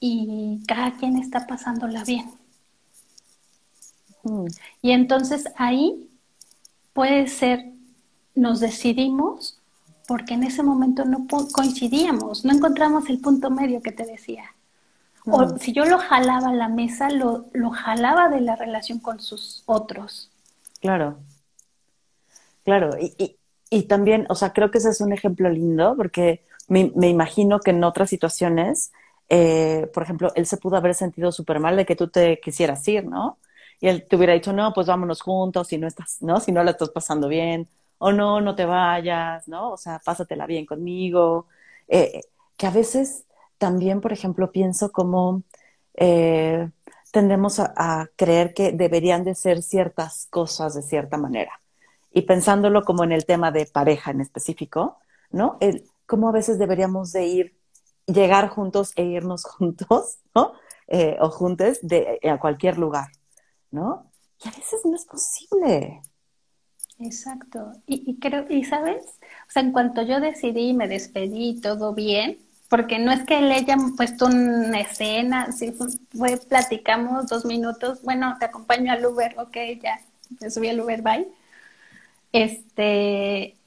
y 0.00 0.60
cada 0.66 0.96
quien 0.96 1.16
está 1.16 1.46
pasándola 1.46 2.02
bien. 2.02 2.28
Y 4.80 4.90
entonces 4.90 5.44
ahí 5.56 6.08
puede 6.92 7.28
ser, 7.28 7.72
nos 8.34 8.60
decidimos 8.60 9.60
porque 10.08 10.34
en 10.34 10.42
ese 10.42 10.62
momento 10.62 11.04
no 11.04 11.26
coincidíamos, 11.52 12.44
no 12.44 12.52
encontramos 12.52 13.08
el 13.08 13.20
punto 13.20 13.50
medio 13.50 13.80
que 13.80 13.92
te 13.92 14.04
decía. 14.04 14.44
O 15.26 15.56
si 15.58 15.72
yo 15.72 15.84
lo 15.84 15.98
jalaba 15.98 16.48
a 16.50 16.54
la 16.54 16.68
mesa, 16.68 17.08
lo, 17.10 17.46
lo 17.52 17.70
jalaba 17.70 18.28
de 18.28 18.40
la 18.40 18.56
relación 18.56 18.98
con 18.98 19.20
sus 19.20 19.62
otros. 19.66 20.30
Claro. 20.80 21.18
Claro. 22.64 22.90
Y, 22.98 23.36
y, 23.70 23.82
también, 23.84 24.26
o 24.28 24.34
sea, 24.34 24.52
creo 24.52 24.70
que 24.70 24.78
ese 24.78 24.90
es 24.90 25.00
un 25.00 25.12
ejemplo 25.12 25.48
lindo 25.48 25.94
porque 25.96 26.44
me, 26.68 26.92
me 26.96 27.08
imagino 27.08 27.60
que 27.60 27.70
en 27.70 27.84
otras 27.84 28.10
situaciones, 28.10 28.92
eh, 29.28 29.90
por 29.94 30.02
ejemplo, 30.02 30.32
él 30.34 30.46
se 30.46 30.56
pudo 30.56 30.76
haber 30.76 30.94
sentido 30.94 31.32
súper 31.32 31.60
mal 31.60 31.76
de 31.76 31.86
que 31.86 31.96
tú 31.96 32.08
te 32.08 32.40
quisieras 32.40 32.86
ir, 32.88 33.04
¿no? 33.06 33.38
Y 33.80 33.88
él 33.88 34.06
te 34.08 34.16
hubiera 34.16 34.32
dicho, 34.32 34.52
no, 34.52 34.72
pues 34.72 34.86
vámonos 34.86 35.22
juntos 35.22 35.68
si 35.68 35.78
no 35.78 35.86
estás, 35.88 36.22
¿no? 36.22 36.40
Si 36.40 36.52
no 36.52 36.62
la 36.62 36.72
estás 36.72 36.90
pasando 36.90 37.28
bien. 37.28 37.68
O 37.98 38.12
no, 38.12 38.40
no 38.40 38.54
te 38.54 38.64
vayas, 38.64 39.46
¿no? 39.48 39.72
O 39.72 39.76
sea, 39.76 40.00
pásatela 40.04 40.46
bien 40.46 40.66
conmigo. 40.66 41.46
Eh, 41.88 42.20
que 42.56 42.66
a 42.66 42.70
veces 42.70 43.24
también, 43.62 44.00
por 44.00 44.12
ejemplo, 44.12 44.50
pienso 44.50 44.90
como 44.90 45.44
eh, 45.94 46.68
tendemos 47.12 47.60
a, 47.60 48.08
creer 48.16 48.54
que 48.54 48.72
deberían 48.72 49.22
de 49.22 49.36
ser 49.36 49.62
ciertas 49.62 50.26
cosas 50.30 50.74
de 50.74 50.82
cierta 50.82 51.16
manera. 51.16 51.60
Y 52.10 52.22
pensándolo 52.22 52.82
como 52.82 53.04
en 53.04 53.12
el 53.12 53.24
tema 53.24 53.52
de 53.52 53.66
pareja 53.66 54.10
en 54.10 54.20
específico, 54.20 54.98
¿no? 55.30 55.58
El, 55.60 55.88
cómo 56.06 56.28
a 56.28 56.32
veces 56.32 56.58
deberíamos 56.58 57.12
de 57.12 57.26
ir, 57.26 57.56
llegar 58.06 58.48
juntos 58.48 58.90
e 58.96 59.04
irnos 59.04 59.44
juntos, 59.56 60.18
¿no? 60.34 60.54
Eh, 60.88 61.16
o 61.20 61.30
juntos 61.30 61.78
de, 61.82 62.18
a 62.28 62.40
cualquier 62.40 62.78
lugar, 62.78 63.12
¿no? 63.70 64.10
Y 64.44 64.48
a 64.48 64.50
veces 64.50 64.80
no 64.84 64.96
es 64.96 65.04
posible. 65.04 66.02
Exacto. 66.98 67.70
Y, 67.86 68.10
y 68.10 68.18
creo, 68.18 68.44
y 68.50 68.64
sabes, 68.64 69.04
o 69.46 69.50
sea, 69.50 69.62
en 69.62 69.70
cuanto 69.70 70.02
yo 70.02 70.18
decidí 70.18 70.74
me 70.74 70.88
despedí 70.88 71.60
todo 71.60 71.94
bien, 71.94 72.40
porque 72.72 72.98
no 72.98 73.12
es 73.12 73.22
que 73.24 73.38
le 73.42 73.52
hayan 73.52 73.96
puesto 73.96 74.24
una 74.24 74.80
escena, 74.80 75.52
si 75.52 75.72
fue, 75.72 76.38
platicamos 76.38 77.26
dos 77.26 77.44
minutos, 77.44 78.00
bueno, 78.00 78.34
te 78.38 78.46
acompaño 78.46 78.90
al 78.90 79.04
Uber, 79.04 79.34
ok, 79.38 79.54
ya, 79.82 80.00
me 80.40 80.50
subí 80.50 80.70
al 80.70 80.80
Uber, 80.80 81.02
bye. 81.02 81.28
Este, 82.32 83.58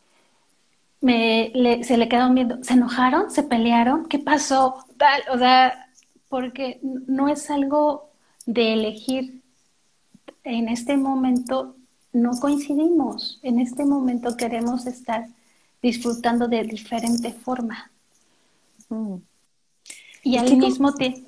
me, 1.02 1.52
se 1.84 1.98
le 1.98 2.10
quedó 2.10 2.34
viendo, 2.34 2.64
¿se 2.64 2.74
enojaron? 2.74 3.30
¿Se 3.30 3.44
pelearon? 3.44 4.08
¿Qué 4.08 4.18
pasó? 4.18 4.84
Tal, 4.98 5.22
o 5.32 5.38
sea, 5.38 5.88
porque 6.28 6.80
no 6.82 7.30
es 7.30 7.52
algo 7.52 8.10
de 8.48 8.74
elegir 8.74 9.44
en 10.44 10.68
este 10.68 10.98
momento 10.98 11.76
no 12.12 12.32
coincidimos. 12.40 13.40
En 13.44 13.60
este 13.60 13.86
momento 13.86 14.36
queremos 14.36 14.88
estar 14.88 15.28
disfrutando 15.84 16.48
de 16.48 16.64
diferente 16.64 17.32
forma. 17.32 17.92
Y 20.24 20.38
al 20.38 20.58
mismo 20.58 20.94
tiempo... 20.94 21.22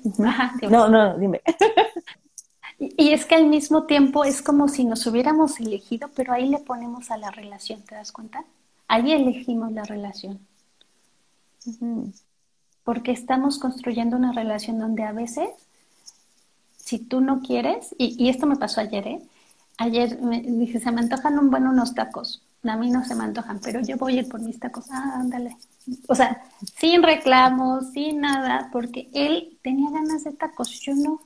No, 0.68 0.88
no, 0.88 1.16
dime. 1.16 1.40
y, 2.78 3.10
es 3.10 3.26
que 3.26 3.36
al 3.36 3.46
mismo 3.46 3.84
tiempo 3.84 4.24
es 4.24 4.42
como 4.42 4.66
si 4.66 4.84
nos 4.84 5.06
hubiéramos 5.06 5.60
elegido, 5.60 6.10
pero 6.16 6.32
ahí 6.32 6.48
le 6.48 6.58
ponemos 6.58 7.12
a 7.12 7.16
la 7.16 7.30
relación, 7.30 7.80
¿te 7.82 7.94
das 7.94 8.10
cuenta? 8.10 8.44
Ahí 8.88 9.12
elegimos 9.12 9.70
la 9.70 9.84
relación. 9.84 10.40
Porque 12.82 13.12
estamos 13.12 13.58
construyendo 13.58 14.16
una 14.16 14.32
relación 14.32 14.80
donde 14.80 15.04
a 15.04 15.12
veces, 15.12 15.48
si 16.76 16.98
tú 16.98 17.20
no 17.20 17.40
quieres, 17.42 17.94
y, 17.98 18.28
esto 18.28 18.46
me 18.46 18.56
pasó 18.56 18.80
ayer, 18.80 19.06
¿eh? 19.06 19.22
Ayer 19.76 20.20
me 20.20 20.40
dije, 20.40 20.80
se 20.80 20.90
me 20.90 21.02
antojan 21.02 21.38
un 21.38 21.50
buen 21.50 21.68
unos 21.68 21.94
tacos. 21.94 22.42
A 22.64 22.76
mí 22.76 22.90
no 22.90 23.04
se 23.04 23.14
me 23.14 23.24
antojan, 23.24 23.60
pero 23.60 23.80
yo 23.80 23.96
voy 23.96 24.16
a 24.16 24.20
ir 24.22 24.28
por 24.28 24.40
mis 24.40 24.58
tacos. 24.58 24.86
Ah, 24.90 25.16
ándale 25.20 25.56
o 26.06 26.14
sea, 26.14 26.42
sin 26.76 27.02
reclamos, 27.02 27.92
sin 27.92 28.20
nada, 28.20 28.68
porque 28.72 29.08
él 29.12 29.58
tenía 29.62 29.90
ganas 29.90 30.24
de 30.24 30.32
tacos, 30.32 30.80
yo 30.80 30.94
no. 30.94 31.20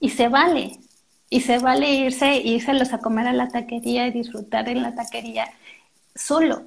Y 0.00 0.10
se 0.10 0.28
vale, 0.28 0.78
y 1.30 1.40
se 1.40 1.58
vale 1.58 1.92
irse, 1.94 2.36
irse 2.36 2.70
a 2.70 2.98
comer 2.98 3.26
a 3.26 3.32
la 3.32 3.48
taquería 3.48 4.06
y 4.06 4.12
disfrutar 4.12 4.68
en 4.68 4.82
la 4.82 4.94
taquería 4.94 5.48
solo, 6.14 6.64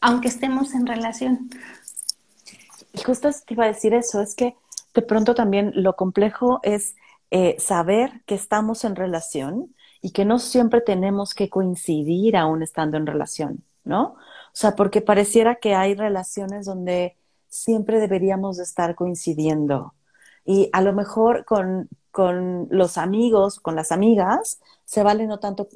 aunque 0.00 0.28
estemos 0.28 0.74
en 0.74 0.86
relación. 0.86 1.50
Y 2.92 3.02
justo 3.02 3.30
te 3.30 3.54
iba 3.54 3.64
a 3.64 3.68
decir 3.68 3.94
eso, 3.94 4.20
es 4.20 4.34
que 4.34 4.54
de 4.94 5.02
pronto 5.02 5.34
también 5.34 5.72
lo 5.74 5.96
complejo 5.96 6.60
es 6.62 6.94
eh, 7.30 7.56
saber 7.58 8.22
que 8.26 8.34
estamos 8.34 8.84
en 8.84 8.94
relación 8.94 9.74
y 10.04 10.10
que 10.10 10.26
no 10.26 10.38
siempre 10.38 10.82
tenemos 10.82 11.32
que 11.32 11.48
coincidir 11.48 12.36
aún 12.36 12.62
estando 12.62 12.98
en 12.98 13.06
relación, 13.06 13.64
¿no? 13.84 14.02
O 14.02 14.52
sea, 14.52 14.76
porque 14.76 15.00
pareciera 15.00 15.54
que 15.54 15.74
hay 15.74 15.94
relaciones 15.94 16.66
donde 16.66 17.16
siempre 17.48 17.98
deberíamos 18.00 18.58
de 18.58 18.64
estar 18.64 18.96
coincidiendo. 18.96 19.94
Y 20.44 20.68
a 20.74 20.82
lo 20.82 20.92
mejor 20.92 21.46
con, 21.46 21.88
con 22.10 22.68
los 22.70 22.98
amigos, 22.98 23.60
con 23.60 23.76
las 23.76 23.92
amigas, 23.92 24.60
se 24.84 25.02
vale 25.02 25.26
no 25.26 25.40
tanto 25.40 25.68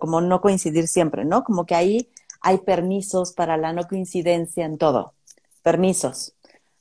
como 0.00 0.22
no 0.22 0.40
coincidir 0.40 0.88
siempre, 0.88 1.26
¿no? 1.26 1.44
Como 1.44 1.66
que 1.66 1.74
ahí 1.74 2.08
hay 2.40 2.56
permisos 2.56 3.32
para 3.32 3.58
la 3.58 3.74
no 3.74 3.86
coincidencia 3.86 4.64
en 4.64 4.78
todo. 4.78 5.12
Permisos, 5.60 6.32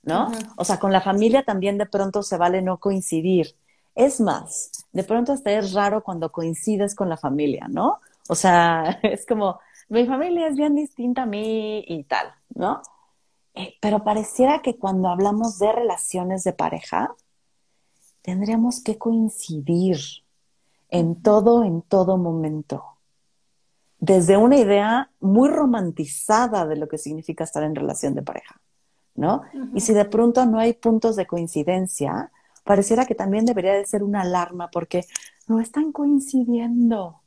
¿no? 0.04 0.32
O 0.56 0.64
sea, 0.64 0.80
con 0.80 0.94
la 0.94 1.02
familia 1.02 1.44
también 1.44 1.78
de 1.78 1.86
pronto 1.86 2.24
se 2.24 2.38
vale 2.38 2.62
no 2.62 2.80
coincidir. 2.80 3.58
Es 3.96 4.22
más, 4.22 4.72
de 4.92 5.04
pronto 5.04 5.34
hasta 5.34 5.52
es 5.52 5.74
raro 5.74 6.04
cuando 6.04 6.32
coincides 6.32 6.96
con 6.96 7.10
la 7.10 7.18
familia, 7.18 7.68
¿no? 7.70 8.00
O 8.30 8.36
sea, 8.36 9.00
es 9.04 9.26
como, 9.26 9.60
mi 9.90 10.06
familia 10.06 10.48
es 10.48 10.56
bien 10.56 10.76
distinta 10.76 11.24
a 11.24 11.26
mí 11.26 11.84
y 11.88 12.04
tal, 12.04 12.34
¿no? 12.56 12.82
Eh, 13.54 13.76
pero 13.82 14.04
pareciera 14.04 14.62
que 14.62 14.78
cuando 14.78 15.10
hablamos 15.10 15.60
de 15.60 15.72
relaciones 15.72 16.44
de 16.44 16.54
pareja, 16.54 17.14
tendríamos 18.22 18.82
que 18.82 18.98
coincidir 18.98 19.98
en 20.90 21.22
todo, 21.22 21.64
en 21.64 21.82
todo 21.82 22.18
momento. 22.18 22.84
Desde 24.00 24.38
una 24.38 24.58
idea 24.58 25.12
muy 25.20 25.50
romantizada 25.50 26.66
de 26.66 26.76
lo 26.76 26.88
que 26.88 26.98
significa 26.98 27.44
estar 27.44 27.64
en 27.64 27.76
relación 27.76 28.16
de 28.16 28.22
pareja, 28.22 28.60
¿no? 29.16 29.44
Y 29.76 29.82
si 29.82 29.94
de 29.94 30.06
pronto 30.06 30.46
no 30.46 30.60
hay 30.60 30.74
puntos 30.74 31.16
de 31.16 31.28
coincidencia, 31.28 32.32
pareciera 32.64 33.06
que 33.06 33.16
también 33.16 33.46
debería 33.46 33.74
de 33.74 33.86
ser 33.86 34.04
una 34.04 34.22
alarma 34.22 34.70
porque 34.72 35.06
no 35.48 35.60
están 35.60 35.92
coincidiendo, 35.92 37.22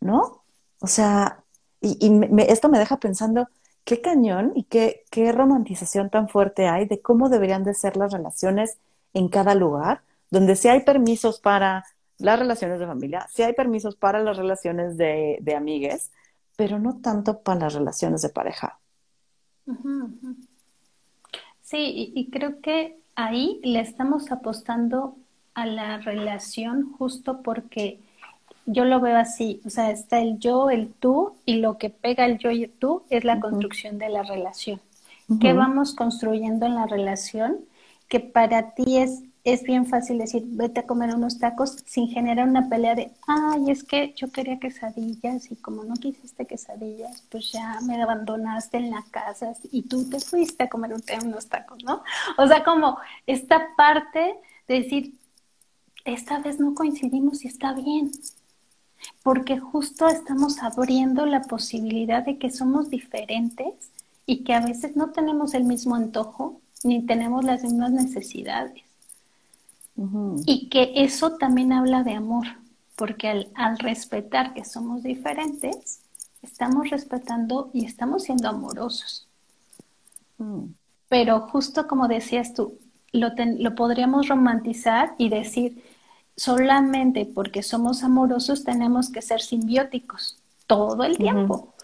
¿no? 0.00 0.44
O 0.80 0.86
sea, 0.86 1.44
y, 1.80 2.10
esto 2.48 2.68
me 2.68 2.78
deja 2.78 2.98
pensando, 2.98 3.48
qué 3.84 4.00
cañón 4.00 4.52
y 4.54 4.64
qué, 4.64 5.04
qué 5.10 5.32
romantización 5.32 6.10
tan 6.10 6.28
fuerte 6.28 6.68
hay 6.68 6.86
de 6.86 7.00
cómo 7.00 7.28
deberían 7.28 7.64
de 7.64 7.74
ser 7.74 7.96
las 7.96 8.12
relaciones 8.12 8.78
en 9.12 9.28
cada 9.28 9.54
lugar, 9.54 10.02
donde 10.30 10.56
sí 10.56 10.68
hay 10.68 10.80
permisos 10.80 11.40
para 11.40 11.84
las 12.18 12.38
relaciones 12.38 12.78
de 12.80 12.86
familia, 12.86 13.26
sí 13.32 13.42
hay 13.42 13.52
permisos 13.52 13.96
para 13.96 14.20
las 14.22 14.36
relaciones 14.36 14.96
de, 14.96 15.38
de 15.40 15.54
amigues, 15.54 16.10
pero 16.56 16.78
no 16.78 17.00
tanto 17.00 17.40
para 17.42 17.60
las 17.60 17.74
relaciones 17.74 18.22
de 18.22 18.28
pareja. 18.28 18.78
Sí, 21.62 22.12
y, 22.14 22.30
creo 22.30 22.60
que 22.60 23.00
ahí 23.16 23.60
le 23.62 23.80
estamos 23.80 24.30
apostando 24.32 25.16
a 25.54 25.66
la 25.66 25.98
relación 25.98 26.92
justo 26.92 27.42
porque 27.42 28.00
yo 28.66 28.84
lo 28.84 29.00
veo 29.00 29.16
así, 29.16 29.60
o 29.64 29.70
sea, 29.70 29.90
está 29.90 30.20
el 30.20 30.38
yo, 30.38 30.70
el 30.70 30.92
tú, 30.92 31.34
y 31.44 31.56
lo 31.56 31.76
que 31.78 31.90
pega 31.90 32.24
el 32.24 32.38
yo 32.38 32.50
y 32.50 32.64
el 32.64 32.70
tú 32.70 33.02
es 33.10 33.24
la 33.24 33.40
construcción 33.40 33.98
de 33.98 34.08
la 34.08 34.22
relación. 34.22 34.80
¿Qué 35.40 35.52
vamos 35.52 35.94
construyendo 35.94 36.66
en 36.66 36.74
la 36.74 36.86
relación? 36.86 37.58
Que 38.08 38.20
para 38.20 38.74
ti 38.74 38.98
es 38.98 39.22
es 39.44 39.62
bien 39.62 39.84
fácil 39.86 40.18
decir, 40.18 40.42
vete 40.46 40.80
a 40.80 40.86
comer 40.86 41.14
unos 41.14 41.38
tacos 41.38 41.76
sin 41.84 42.08
generar 42.08 42.48
una 42.48 42.68
pelea 42.70 42.94
de, 42.94 43.12
ay, 43.26 43.70
es 43.70 43.84
que 43.84 44.14
yo 44.16 44.32
quería 44.32 44.58
quesadillas 44.58 45.52
y 45.52 45.56
como 45.56 45.84
no 45.84 45.94
quisiste 45.94 46.46
quesadillas, 46.46 47.22
pues 47.30 47.52
ya 47.52 47.78
me 47.82 48.02
abandonaste 48.02 48.78
en 48.78 48.90
la 48.90 49.04
casa 49.10 49.52
y 49.70 49.82
tú 49.82 50.08
te 50.08 50.18
fuiste 50.18 50.64
a 50.64 50.68
comer 50.70 50.94
unos 51.22 51.46
tacos, 51.46 51.84
¿no? 51.84 52.02
O 52.38 52.46
sea, 52.46 52.64
como 52.64 52.96
esta 53.26 53.68
parte 53.76 54.34
de 54.66 54.74
decir, 54.80 55.14
esta 56.06 56.38
vez 56.38 56.58
no 56.58 56.74
coincidimos 56.74 57.44
y 57.44 57.48
está 57.48 57.74
bien, 57.74 58.12
porque 59.22 59.58
justo 59.58 60.08
estamos 60.08 60.62
abriendo 60.62 61.26
la 61.26 61.42
posibilidad 61.42 62.24
de 62.24 62.38
que 62.38 62.50
somos 62.50 62.88
diferentes 62.88 63.74
y 64.24 64.44
que 64.44 64.54
a 64.54 64.60
veces 64.60 64.96
no 64.96 65.10
tenemos 65.10 65.52
el 65.52 65.64
mismo 65.64 65.94
antojo 65.96 66.60
ni 66.82 67.04
tenemos 67.04 67.44
las 67.44 67.62
mismas 67.62 67.90
necesidades. 67.92 68.83
Y 70.44 70.68
que 70.68 70.92
eso 70.96 71.36
también 71.36 71.72
habla 71.72 72.02
de 72.02 72.14
amor, 72.14 72.46
porque 72.96 73.28
al, 73.54 73.78
respetar 73.78 74.54
que 74.54 74.64
somos 74.64 75.02
diferentes, 75.02 76.00
estamos 76.42 76.90
respetando 76.90 77.70
y 77.72 77.84
estamos 77.84 78.24
siendo 78.24 78.48
amorosos. 78.48 79.28
Mm. 80.38 80.66
Pero 81.08 81.40
justo 81.42 81.86
como 81.86 82.08
decías 82.08 82.54
tú, 82.54 82.78
lo, 83.12 83.28
lo 83.36 83.74
podríamos 83.76 84.28
romantizar 84.28 85.14
y 85.16 85.28
decir, 85.28 85.84
solamente 86.36 87.26
porque 87.26 87.62
somos 87.62 88.02
amorosos 88.02 88.64
tenemos 88.64 89.10
que 89.10 89.22
ser 89.22 89.40
simbióticos 89.40 90.38
todo 90.66 91.04
el 91.04 91.16
tiempo. 91.16 91.74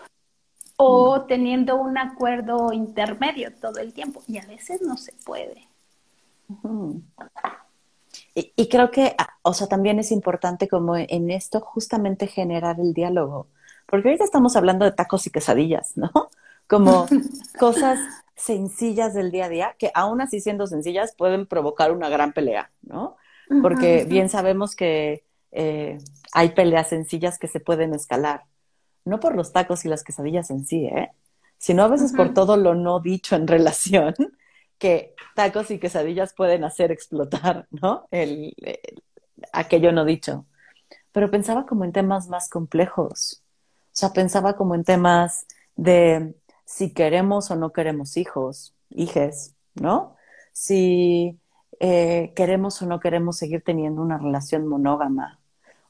O 0.77 1.23
teniendo 1.23 1.77
un 1.77 1.99
acuerdo 1.99 2.73
intermedio 2.73 3.53
todo 3.55 3.79
el 3.81 3.93
tiempo. 3.93 4.23
Y 4.27 4.39
a 4.39 4.47
veces 4.47 4.81
no 4.81 4.97
se 4.97 5.13
puede. 5.13 5.69
Y, 8.35 8.69
creo 8.69 8.91
que, 8.91 9.15
ah, 9.19 9.37
o 9.43 9.53
sea, 9.55 9.67
también 9.67 9.99
es 9.99 10.13
importante 10.13 10.69
como 10.69 10.97
en 10.97 11.31
esto 11.31 11.61
justamente 11.61 12.29
generar 12.29 12.79
el 12.79 12.95
diálogo, 12.95 13.49
porque 13.87 14.09
ahorita 14.09 14.25
estamos 14.25 14.55
hablando 14.55 14.85
de 14.85 14.93
tacos 14.93 15.27
y 15.27 15.31
quesadillas, 15.31 15.97
¿no? 15.97 16.11
Como 16.69 17.09
cosas 17.59 17.99
sencillas 18.37 19.13
del 19.13 19.33
día 19.33 19.47
a 19.47 19.49
día, 19.49 19.77
que 19.77 19.91
aún 19.93 20.21
así 20.21 20.41
siendo 20.41 20.69
sencillas 20.69 21.15
pueden 21.17 21.47
provocar 21.47 21.91
una 21.91 22.09
gran 22.09 22.33
pelea, 22.33 22.71
¿no? 22.83 23.17
Porque 23.63 24.05
bien 24.05 24.29
sabemos 24.29 24.77
que 24.77 25.25
eh, 25.51 25.99
hay 26.33 26.51
peleas 26.51 26.89
sencillas 26.89 27.37
que 27.37 27.49
se 27.49 27.59
pueden 27.59 27.95
escalar, 27.95 28.45
no 29.05 29.19
por 29.19 29.35
los 29.35 29.53
tacos 29.53 29.85
y 29.85 29.89
las 29.89 30.05
quesadillas 30.05 30.51
en 30.51 30.65
sí, 30.65 30.87
¿eh? 30.87 31.11
sino 31.59 31.83
a 31.83 31.89
veces 31.89 32.13
por 32.13 32.33
todo 32.33 32.57
lo 32.57 32.75
no 32.75 33.01
dicho 33.01 33.35
en 33.35 33.47
relación 33.49 34.15
que 34.81 35.15
tacos 35.37 35.71
y 35.71 35.79
quesadillas 35.79 36.35
pueden 36.35 36.65
hacer 36.65 36.91
explotar, 36.91 37.69
¿no? 37.71 38.09
El, 38.11 38.57
aquello 39.53 39.93
no 39.93 40.05
dicho. 40.05 40.47
Pero 41.13 41.31
pensaba 41.31 41.67
como 41.67 41.85
en 41.85 41.93
temas 41.93 42.29
más 42.29 42.49
complejos. 42.49 43.45
O 43.87 43.93
sea, 43.93 44.13
pensaba 44.13 44.57
como 44.57 44.75
en 44.75 44.83
temas 44.83 45.47
de 45.77 46.35
si 46.65 46.93
queremos 46.93 47.51
o 47.51 47.57
no 47.57 47.73
queremos 47.73 48.17
hijos, 48.17 48.75
hijes, 48.89 49.55
¿no? 49.75 50.17
Si 50.53 51.39
eh, 51.79 52.33
queremos 52.35 52.81
o 52.83 52.87
no 52.87 53.01
queremos 53.01 53.37
seguir 53.37 53.63
teniendo 53.63 54.01
una 54.03 54.19
relación 54.19 54.67
monógama 54.67 55.41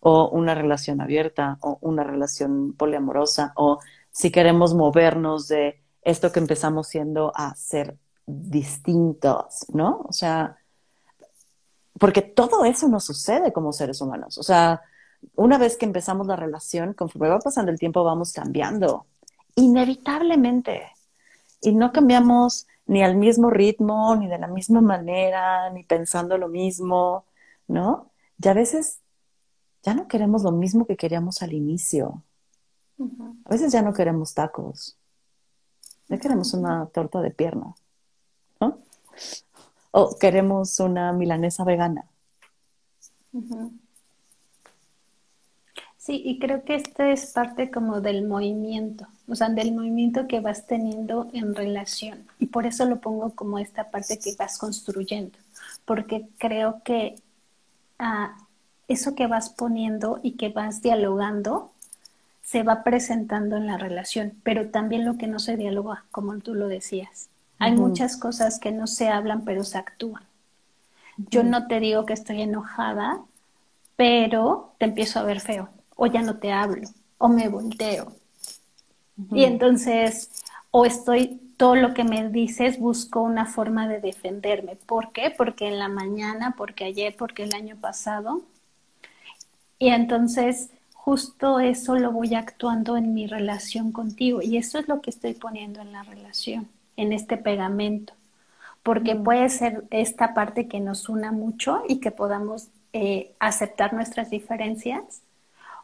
o 0.00 0.29
una 0.31 0.55
relación 0.55 1.00
abierta 1.00 1.59
o 1.61 1.79
una 1.81 2.03
relación 2.03 2.72
poliamorosa 2.72 3.53
o 3.55 3.79
si 4.11 4.33
queremos 4.33 4.74
movernos 4.74 5.46
de 5.48 5.81
esto 6.03 6.33
que 6.33 6.40
empezamos 6.40 6.88
siendo 6.88 7.33
a 7.37 7.55
ser 7.55 7.96
distintos, 8.31 9.66
¿no? 9.73 10.05
O 10.09 10.12
sea, 10.12 10.57
porque 11.99 12.23
todo 12.23 12.64
eso 12.64 12.88
nos 12.88 13.05
sucede 13.05 13.53
como 13.53 13.73
seres 13.73 14.01
humanos. 14.01 14.38
O 14.38 14.43
sea, 14.43 14.83
una 15.35 15.59
vez 15.59 15.77
que 15.77 15.87
empezamos 15.87 16.27
la 16.27 16.37
relación, 16.37 16.95
conforme 16.95 17.29
va 17.29 17.38
pasando 17.38 17.71
el 17.71 17.79
tiempo, 17.79 18.05
vamos 18.05 18.33
cambiando, 18.33 19.07
inevitablemente. 19.55 20.93
Y 21.61 21.75
no 21.75 21.93
cambiamos 21.93 22.66
ni 22.87 23.03
al 23.03 23.16
mismo 23.16 23.51
ritmo, 23.51 24.16
ni 24.16 24.29
de 24.29 24.38
la 24.38 24.49
misma 24.49 24.81
manera, 24.81 25.71
ni 25.71 25.85
pensando 25.85 26.38
lo 26.38 26.49
mismo, 26.49 27.25
¿no? 27.69 28.11
Y 28.43 28.49
a 28.49 28.55
veces 28.55 29.01
ya 29.83 29.95
no 29.95 30.09
queremos 30.09 30.43
lo 30.43 30.53
mismo 30.53 30.87
que 30.87 30.97
queríamos 30.97 31.43
al 31.43 31.53
inicio. 31.53 32.23
A 33.45 33.51
veces 33.51 33.73
ya 33.73 33.83
no 33.83 33.93
queremos 33.93 34.35
tacos. 34.35 34.97
Ya 36.09 36.19
queremos 36.19 36.53
una 36.55 36.87
torta 36.87 37.21
de 37.21 37.31
pierna. 37.31 37.75
O 39.90 40.16
queremos 40.18 40.78
una 40.80 41.12
milanesa 41.12 41.64
vegana. 41.64 42.04
Sí, 45.96 46.22
y 46.24 46.38
creo 46.38 46.64
que 46.64 46.76
este 46.76 47.12
es 47.12 47.26
parte 47.33 47.70
como 47.70 48.00
del 48.00 48.26
movimiento, 48.26 49.06
o 49.28 49.35
sea, 49.35 49.50
del 49.50 49.72
movimiento 49.74 50.26
que 50.26 50.40
vas 50.40 50.66
teniendo 50.66 51.28
en 51.35 51.54
relación. 51.54 52.26
Y 52.38 52.46
por 52.46 52.66
eso 52.66 52.87
lo 52.87 53.00
pongo 53.00 53.35
como 53.35 53.59
esta 53.59 53.90
parte 53.90 54.18
que 54.18 54.35
vas 54.38 54.59
construyendo, 54.59 55.38
porque 55.85 56.26
creo 56.38 56.83
que 56.85 57.16
ah, 57.98 58.37
eso 58.88 59.14
que 59.14 59.26
vas 59.26 59.50
poniendo 59.50 60.20
y 60.22 60.33
que 60.33 60.48
vas 60.48 60.83
dialogando 60.83 61.70
se 62.42 62.62
va 62.62 62.83
presentando 62.83 63.56
en 63.56 63.66
la 63.66 63.76
relación, 63.76 64.33
pero 64.42 64.70
también 64.70 65.04
lo 65.04 65.16
que 65.18 65.28
no 65.28 65.38
se 65.38 65.56
dialoga, 65.56 66.04
como 66.11 66.37
tú 66.38 66.54
lo 66.54 66.66
decías. 66.66 67.28
Hay 67.61 67.73
muchas 67.73 68.16
cosas 68.16 68.59
que 68.59 68.73
no 68.73 68.87
se 68.87 69.11
hablan, 69.11 69.44
pero 69.44 69.64
se 69.64 69.77
actúan. 69.77 70.25
Yo 71.29 71.42
no 71.42 71.66
te 71.66 71.79
digo 71.79 72.07
que 72.07 72.14
estoy 72.14 72.40
enojada, 72.40 73.20
pero 73.96 74.73
te 74.79 74.87
empiezo 74.87 75.20
a 75.20 75.25
ver 75.25 75.40
feo, 75.40 75.68
o 75.94 76.07
ya 76.07 76.23
no 76.23 76.38
te 76.38 76.53
hablo, 76.53 76.88
o 77.18 77.29
me 77.29 77.49
volteo. 77.49 78.14
Y 79.33 79.44
entonces, 79.44 80.31
o 80.70 80.87
estoy, 80.87 81.38
todo 81.59 81.77
lo 81.77 81.92
que 81.92 82.03
me 82.03 82.31
dices, 82.31 82.79
busco 82.79 83.20
una 83.20 83.44
forma 83.44 83.87
de 83.87 84.01
defenderme. 84.01 84.77
¿Por 84.77 85.12
qué? 85.12 85.31
Porque 85.31 85.68
en 85.68 85.79
la 85.79 85.88
mañana, 85.88 86.55
porque 86.57 86.85
ayer, 86.85 87.14
porque 87.14 87.42
el 87.42 87.55
año 87.55 87.77
pasado. 87.77 88.40
Y 89.79 89.90
entonces, 89.90 90.70
justo 90.94 91.61
eso 91.61 91.96
lo 91.96 92.11
voy 92.11 92.35
actuando 92.35 92.96
en 92.96 93.12
mi 93.12 93.27
relación 93.27 93.92
contigo. 93.92 94.40
Y 94.40 94.57
eso 94.57 94.79
es 94.79 94.88
lo 94.88 95.03
que 95.03 95.11
estoy 95.11 95.35
poniendo 95.35 95.83
en 95.83 95.92
la 95.92 96.03
relación 96.03 96.66
en 97.00 97.14
este 97.14 97.38
pegamento, 97.38 98.12
porque 98.82 99.16
puede 99.16 99.48
ser 99.48 99.84
esta 99.90 100.34
parte 100.34 100.68
que 100.68 100.80
nos 100.80 101.08
una 101.08 101.32
mucho 101.32 101.82
y 101.88 101.98
que 101.98 102.10
podamos 102.10 102.68
eh, 102.92 103.32
aceptar 103.38 103.94
nuestras 103.94 104.28
diferencias, 104.28 105.22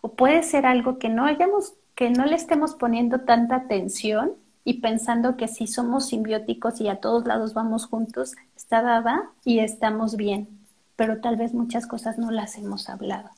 o 0.03 0.13
puede 0.13 0.43
ser 0.43 0.67
algo 0.67 0.99
que 0.99 1.09
no 1.09 1.25
hayamos, 1.25 1.73
que 1.95 2.11
no 2.11 2.27
le 2.27 2.37
estemos 2.37 2.75
poniendo 2.75 3.21
tanta 3.21 3.57
atención 3.57 4.33
y 4.63 4.81
pensando 4.81 5.39
que 5.39 5.49
si 5.49 5.67
somos 5.67 6.09
simbióticos 6.09 6.83
y 6.83 6.89
a 6.89 7.01
todos 7.01 7.25
lados 7.27 7.55
vamos 7.55 7.87
juntos, 7.87 8.35
está 8.55 8.83
dada 8.83 9.31
y 9.43 9.61
estamos 9.61 10.17
bien, 10.17 10.49
pero 10.97 11.23
tal 11.23 11.37
vez 11.37 11.55
muchas 11.55 11.87
cosas 11.87 12.19
no 12.19 12.31
las 12.31 12.59
hemos 12.59 12.91
hablado 12.91 13.31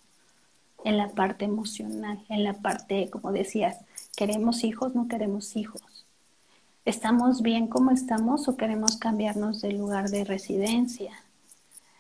en 0.85 0.97
la 0.97 1.09
parte 1.11 1.45
emocional, 1.45 2.25
en 2.29 2.43
la 2.43 2.55
parte, 2.55 3.09
como 3.11 3.31
decías, 3.31 3.79
queremos 4.17 4.65
hijos, 4.65 4.97
no 4.97 5.07
queremos 5.07 5.55
hijos 5.57 5.98
¿Estamos 6.85 7.43
bien 7.43 7.67
como 7.67 7.91
estamos 7.91 8.49
o 8.49 8.57
queremos 8.57 8.97
cambiarnos 8.97 9.61
de 9.61 9.73
lugar 9.73 10.09
de 10.11 10.25
residencia? 10.25 11.13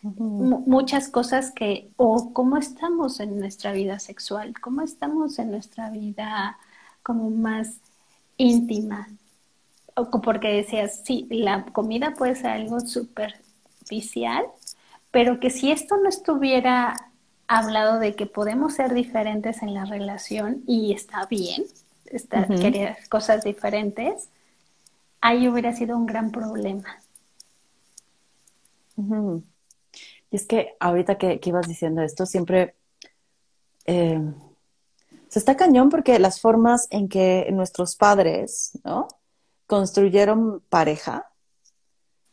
Muchas 0.03 1.09
cosas 1.09 1.51
que, 1.51 1.91
o 1.97 2.33
cómo 2.33 2.57
estamos 2.57 3.19
en 3.21 3.39
nuestra 3.39 3.73
vida 3.73 3.99
sexual, 3.99 4.55
cómo 4.61 4.83
estamos 4.83 5.39
en 5.39 5.51
nuestra 5.51 5.91
vida 5.91 6.57
como 7.03 7.31
más 7.31 7.75
íntima. 8.37 9.09
O 9.95 10.11
porque 10.21 10.49
decías, 10.49 11.01
sí, 11.05 11.27
la 11.31 11.65
comida 11.67 12.15
puede 12.15 12.37
ser 12.37 12.51
algo 12.51 12.81
superficial, 12.81 14.45
pero 15.11 15.41
que 15.41 15.51
si 15.51 15.73
esto 15.73 15.97
no 15.97 16.09
estuviera 16.09 16.95
hablado 17.49 17.99
de 17.99 18.15
que 18.15 18.27
podemos 18.27 18.75
ser 18.75 18.95
diferentes 18.95 19.63
en 19.63 19.75
la 19.75 19.85
relación 19.85 20.63
y 20.67 20.93
está 20.93 21.27
bien, 21.27 21.65
está, 22.07 22.47
querer 22.47 22.97
cosas 23.09 23.43
diferentes, 23.43 24.29
ahí 25.21 25.49
hubiera 25.49 25.73
sido 25.73 25.97
un 25.97 26.07
gran 26.07 26.31
problema. 26.31 27.01
Y 28.97 30.37
es 30.37 30.47
que 30.47 30.75
ahorita 30.81 31.19
que, 31.19 31.41
ibas 31.45 31.69
diciendo 31.69 32.03
esto, 32.03 32.27
siempre 32.27 32.75
eh, 33.87 34.21
se 35.29 35.39
está 35.39 35.57
cañón 35.57 35.89
porque 35.89 36.19
las 36.19 36.41
formas 36.41 36.89
en 36.91 37.09
que 37.09 37.49
nuestros 37.53 37.97
padres, 37.97 38.79
¿no? 38.85 39.09
Construyeron 39.67 40.63
pareja 40.69 41.29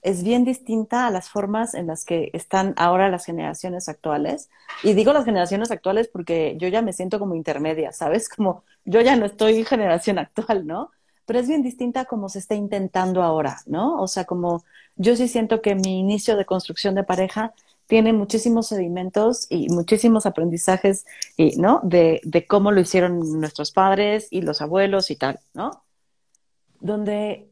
es 0.06 0.24
bien 0.24 0.46
distinta 0.46 1.08
a 1.08 1.10
las 1.10 1.30
formas 1.30 1.74
en 1.74 1.88
las 1.88 2.06
que 2.06 2.30
están 2.34 2.76
ahora 2.78 3.10
las 3.10 3.26
generaciones 3.26 3.90
actuales. 3.90 4.52
Y 4.84 4.94
digo 4.94 5.14
las 5.14 5.26
generaciones 5.26 5.72
actuales 5.72 6.08
porque 6.08 6.56
yo 6.60 6.68
ya 6.68 6.84
me 6.84 6.94
siento 6.94 7.18
como 7.18 7.34
intermedia, 7.34 7.92
¿sabes? 7.92 8.30
Como 8.36 8.64
yo 8.86 9.02
ya 9.02 9.16
no 9.16 9.26
estoy 9.26 9.66
generación 9.66 10.20
actual, 10.20 10.68
¿no? 10.68 10.92
Pero 11.26 11.40
es 11.40 11.48
bien 11.48 11.64
distinta 11.64 12.02
a 12.02 12.06
como 12.06 12.30
se 12.30 12.40
está 12.40 12.56
intentando 12.56 13.24
ahora, 13.24 13.58
¿no? 13.66 14.02
O 14.02 14.08
sea, 14.08 14.26
como 14.26 14.64
yo 14.96 15.16
sí 15.16 15.28
siento 15.28 15.62
que 15.62 15.76
mi 15.76 16.00
inicio 16.00 16.38
de 16.38 16.46
construcción 16.46 16.96
de 16.96 17.04
pareja 17.04 17.54
tiene 17.88 18.14
muchísimos 18.14 18.68
sedimentos 18.68 19.48
y 19.50 19.70
muchísimos 19.70 20.26
aprendizajes, 20.26 21.06
y, 21.38 21.58
¿no? 21.58 21.82
De, 21.84 22.22
de 22.24 22.46
cómo 22.48 22.72
lo 22.72 22.82
hicieron 22.82 23.40
nuestros 23.40 23.72
padres 23.72 24.28
y 24.32 24.42
los 24.42 24.62
abuelos 24.62 25.12
y 25.12 25.16
tal, 25.16 25.40
¿no? 25.54 25.84
Donde 26.80 27.50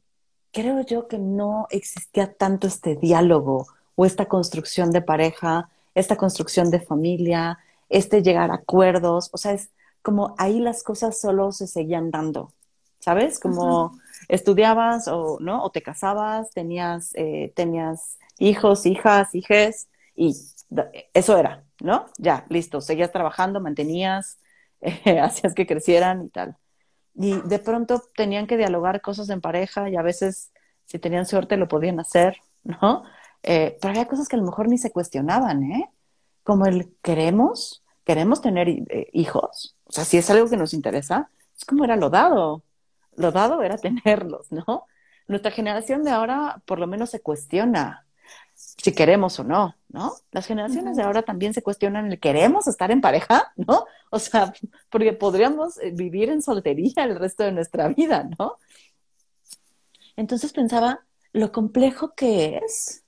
creo 0.51 0.81
yo 0.85 1.07
que 1.07 1.17
no 1.17 1.67
existía 1.71 2.33
tanto 2.33 2.67
este 2.67 2.95
diálogo 2.95 3.67
o 3.95 4.05
esta 4.05 4.25
construcción 4.25 4.91
de 4.91 5.01
pareja, 5.01 5.69
esta 5.95 6.15
construcción 6.15 6.71
de 6.71 6.79
familia, 6.79 7.59
este 7.89 8.21
llegar 8.21 8.51
a 8.51 8.55
acuerdos, 8.55 9.29
o 9.33 9.37
sea, 9.37 9.53
es 9.53 9.69
como 10.01 10.35
ahí 10.37 10.59
las 10.59 10.83
cosas 10.83 11.19
solo 11.19 11.51
se 11.51 11.67
seguían 11.67 12.11
dando, 12.11 12.51
¿sabes? 13.03 13.39
Como 13.39 13.99
estudiabas 14.29 15.09
o, 15.09 15.37
¿no? 15.41 15.61
O 15.63 15.71
te 15.71 15.81
casabas, 15.81 16.51
tenías, 16.51 17.11
eh, 17.15 17.51
tenías 17.55 18.17
hijos, 18.39 18.85
hijas, 18.85 19.35
hijes, 19.35 19.89
y 20.15 20.35
eso 21.13 21.37
era, 21.37 21.65
¿no? 21.81 22.05
Ya, 22.17 22.45
listo, 22.49 22.79
seguías 22.79 23.11
trabajando, 23.11 23.59
mantenías, 23.59 24.39
eh, 24.81 25.19
hacías 25.19 25.53
que 25.53 25.67
crecieran 25.67 26.23
y 26.23 26.29
tal. 26.29 26.55
Y 27.15 27.41
de 27.41 27.59
pronto 27.59 28.01
tenían 28.15 28.47
que 28.47 28.57
dialogar 28.57 29.01
cosas 29.01 29.29
en 29.29 29.41
pareja 29.41 29.89
y 29.89 29.97
a 29.97 30.01
veces, 30.01 30.51
si 30.85 30.97
tenían 30.97 31.25
suerte, 31.25 31.57
lo 31.57 31.67
podían 31.67 31.99
hacer, 31.99 32.37
¿no? 32.63 33.03
Eh, 33.43 33.77
pero 33.81 33.91
había 33.91 34.07
cosas 34.07 34.29
que 34.29 34.37
a 34.37 34.39
lo 34.39 34.45
mejor 34.45 34.69
ni 34.69 34.77
se 34.77 34.91
cuestionaban, 34.91 35.63
¿eh? 35.63 35.89
Como 36.43 36.65
el 36.65 36.95
queremos, 37.01 37.83
queremos 38.05 38.41
tener 38.41 38.69
eh, 38.69 39.09
hijos. 39.11 39.75
O 39.83 39.91
sea, 39.91 40.05
si 40.05 40.17
es 40.17 40.29
algo 40.29 40.49
que 40.49 40.57
nos 40.57 40.73
interesa, 40.73 41.29
es 41.57 41.65
como 41.65 41.83
era 41.83 41.97
lo 41.97 42.09
dado. 42.09 42.63
Lo 43.15 43.31
dado 43.31 43.61
era 43.61 43.77
tenerlos, 43.79 44.51
¿no? 44.51 44.87
Nuestra 45.27 45.51
generación 45.51 46.03
de 46.03 46.11
ahora 46.11 46.61
por 46.65 46.79
lo 46.79 46.87
menos 46.87 47.09
se 47.09 47.21
cuestiona 47.21 48.05
si 48.55 48.93
queremos 48.93 49.39
o 49.39 49.43
no, 49.43 49.75
¿no? 49.89 50.13
Las 50.31 50.45
generaciones 50.45 50.95
de 50.95 51.03
ahora 51.03 51.23
también 51.23 51.53
se 51.53 51.61
cuestionan 51.61 52.11
el 52.11 52.19
queremos 52.19 52.67
estar 52.67 52.91
en 52.91 53.01
pareja, 53.01 53.51
¿no? 53.55 53.85
O 54.11 54.19
sea, 54.19 54.53
porque 54.89 55.13
podríamos 55.13 55.77
eh, 55.79 55.91
vivir 55.91 56.29
en 56.29 56.41
soltería 56.41 57.03
el 57.03 57.17
resto 57.17 57.43
de 57.43 57.51
nuestra 57.51 57.87
vida, 57.87 58.29
¿no? 58.37 58.57
Entonces 60.15 60.53
pensaba 60.53 61.05
lo 61.31 61.51
complejo 61.51 62.13
que 62.13 62.57
es, 62.63 63.03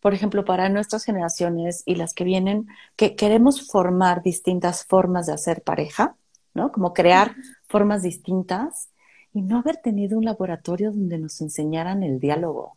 por 0.00 0.12
ejemplo, 0.14 0.44
para 0.44 0.68
nuestras 0.68 1.04
generaciones 1.04 1.82
y 1.86 1.94
las 1.94 2.12
que 2.12 2.24
vienen, 2.24 2.66
que 2.96 3.16
queremos 3.16 3.66
formar 3.66 4.22
distintas 4.22 4.84
formas 4.84 5.26
de 5.26 5.32
hacer 5.32 5.62
pareja, 5.62 6.16
¿no? 6.54 6.70
Como 6.70 6.92
crear 6.92 7.34
formas 7.68 8.02
distintas 8.02 8.90
y 9.32 9.42
no 9.42 9.58
haber 9.58 9.78
tenido 9.78 10.18
un 10.18 10.24
laboratorio 10.24 10.90
donde 10.90 11.18
nos 11.18 11.40
enseñaran 11.40 12.02
el 12.02 12.20
diálogo. 12.20 12.76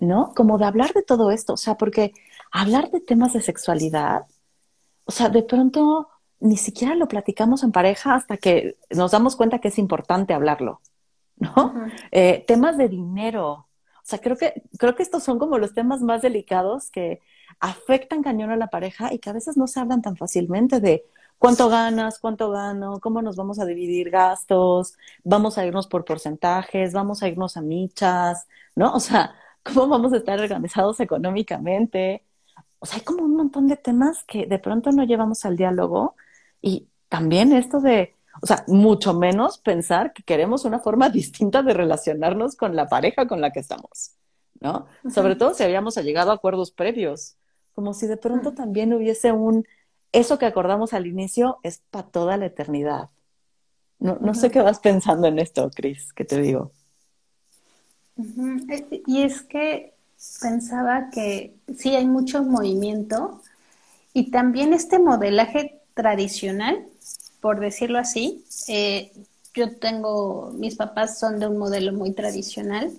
¿no? 0.00 0.32
Como 0.34 0.58
de 0.58 0.64
hablar 0.64 0.92
de 0.94 1.02
todo 1.02 1.30
esto, 1.30 1.54
o 1.54 1.56
sea, 1.56 1.76
porque 1.76 2.12
hablar 2.50 2.90
de 2.90 3.00
temas 3.00 3.34
de 3.34 3.42
sexualidad, 3.42 4.22
o 5.04 5.12
sea, 5.12 5.28
de 5.28 5.42
pronto 5.42 6.08
ni 6.40 6.56
siquiera 6.56 6.94
lo 6.94 7.08
platicamos 7.08 7.62
en 7.62 7.72
pareja 7.72 8.14
hasta 8.14 8.36
que 8.36 8.78
nos 8.90 9.10
damos 9.10 9.36
cuenta 9.36 9.58
que 9.58 9.68
es 9.68 9.78
importante 9.78 10.32
hablarlo, 10.32 10.80
¿no? 11.36 11.74
Eh, 12.10 12.44
temas 12.46 12.78
de 12.78 12.88
dinero, 12.88 13.50
o 13.50 14.10
sea, 14.10 14.20
creo 14.20 14.36
que, 14.36 14.62
creo 14.78 14.94
que 14.94 15.02
estos 15.02 15.22
son 15.22 15.38
como 15.38 15.58
los 15.58 15.74
temas 15.74 16.00
más 16.00 16.22
delicados 16.22 16.90
que 16.90 17.20
afectan 17.60 18.22
cañón 18.22 18.50
a 18.50 18.56
la 18.56 18.68
pareja 18.68 19.12
y 19.12 19.18
que 19.18 19.28
a 19.28 19.34
veces 19.34 19.56
no 19.56 19.66
se 19.66 19.80
hablan 19.80 20.00
tan 20.00 20.16
fácilmente 20.16 20.80
de 20.80 21.04
cuánto 21.38 21.68
ganas, 21.68 22.18
cuánto 22.18 22.50
gano, 22.50 23.00
cómo 23.00 23.22
nos 23.22 23.36
vamos 23.36 23.58
a 23.58 23.64
dividir 23.64 24.10
gastos, 24.10 24.94
vamos 25.24 25.56
a 25.56 25.64
irnos 25.66 25.86
por 25.86 26.04
porcentajes, 26.04 26.92
vamos 26.92 27.22
a 27.22 27.28
irnos 27.28 27.56
a 27.56 27.62
michas, 27.62 28.46
¿no? 28.74 28.92
O 28.94 29.00
sea, 29.00 29.34
cómo 29.62 29.88
vamos 29.88 30.12
a 30.12 30.18
estar 30.18 30.38
organizados 30.40 31.00
económicamente. 31.00 32.24
O 32.80 32.86
sea, 32.86 32.98
hay 32.98 33.04
como 33.04 33.24
un 33.24 33.36
montón 33.36 33.68
de 33.68 33.76
temas 33.76 34.24
que 34.24 34.46
de 34.46 34.58
pronto 34.58 34.92
no 34.92 35.04
llevamos 35.04 35.44
al 35.44 35.56
diálogo 35.56 36.16
y 36.60 36.88
también 37.08 37.52
esto 37.52 37.80
de, 37.80 38.14
o 38.42 38.46
sea, 38.46 38.64
mucho 38.66 39.14
menos 39.14 39.58
pensar 39.58 40.12
que 40.12 40.22
queremos 40.22 40.64
una 40.64 40.80
forma 40.80 41.08
distinta 41.10 41.62
de 41.62 41.74
relacionarnos 41.74 42.56
con 42.56 42.76
la 42.76 42.88
pareja 42.88 43.26
con 43.26 43.40
la 43.40 43.52
que 43.52 43.60
estamos, 43.60 44.12
¿no? 44.60 44.86
Sobre 45.12 45.36
todo 45.36 45.54
si 45.54 45.62
habíamos 45.62 45.96
llegado 45.96 46.30
a 46.30 46.34
acuerdos 46.34 46.70
previos, 46.70 47.36
como 47.74 47.94
si 47.94 48.08
de 48.08 48.16
pronto 48.16 48.54
también 48.54 48.92
hubiese 48.92 49.30
un, 49.30 49.64
eso 50.12 50.38
que 50.38 50.46
acordamos 50.46 50.92
al 50.94 51.06
inicio 51.06 51.58
es 51.62 51.82
para 51.90 52.08
toda 52.08 52.36
la 52.36 52.46
eternidad. 52.46 53.08
No, 53.98 54.18
no 54.20 54.34
sé 54.34 54.50
qué 54.50 54.60
vas 54.60 54.78
pensando 54.78 55.26
en 55.26 55.38
esto, 55.38 55.70
Cris, 55.70 56.12
que 56.12 56.24
te 56.24 56.40
digo. 56.40 56.72
Eh, 58.18 59.02
y 59.06 59.22
es 59.22 59.42
que 59.42 59.94
pensaba 60.40 61.10
que 61.10 61.54
sí 61.76 61.94
hay 61.94 62.06
mucho 62.06 62.42
movimiento 62.42 63.40
y 64.12 64.30
también 64.30 64.72
este 64.72 64.98
modelaje 64.98 65.80
tradicional, 65.94 66.84
por 67.40 67.60
decirlo 67.60 67.98
así. 67.98 68.44
Eh, 68.68 69.12
yo 69.54 69.76
tengo, 69.78 70.52
mis 70.54 70.76
papás 70.76 71.18
son 71.18 71.38
de 71.38 71.46
un 71.46 71.58
modelo 71.58 71.92
muy 71.92 72.12
tradicional, 72.12 72.92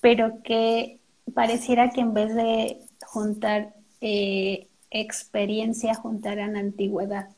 pero 0.00 0.42
que 0.42 0.98
pareciera 1.32 1.90
que 1.90 2.00
en 2.00 2.14
vez 2.14 2.34
de 2.34 2.80
juntar 3.06 3.74
eh, 4.00 4.68
experiencia, 4.94 5.94
juntaran 5.94 6.56
antigüedad. 6.56 7.28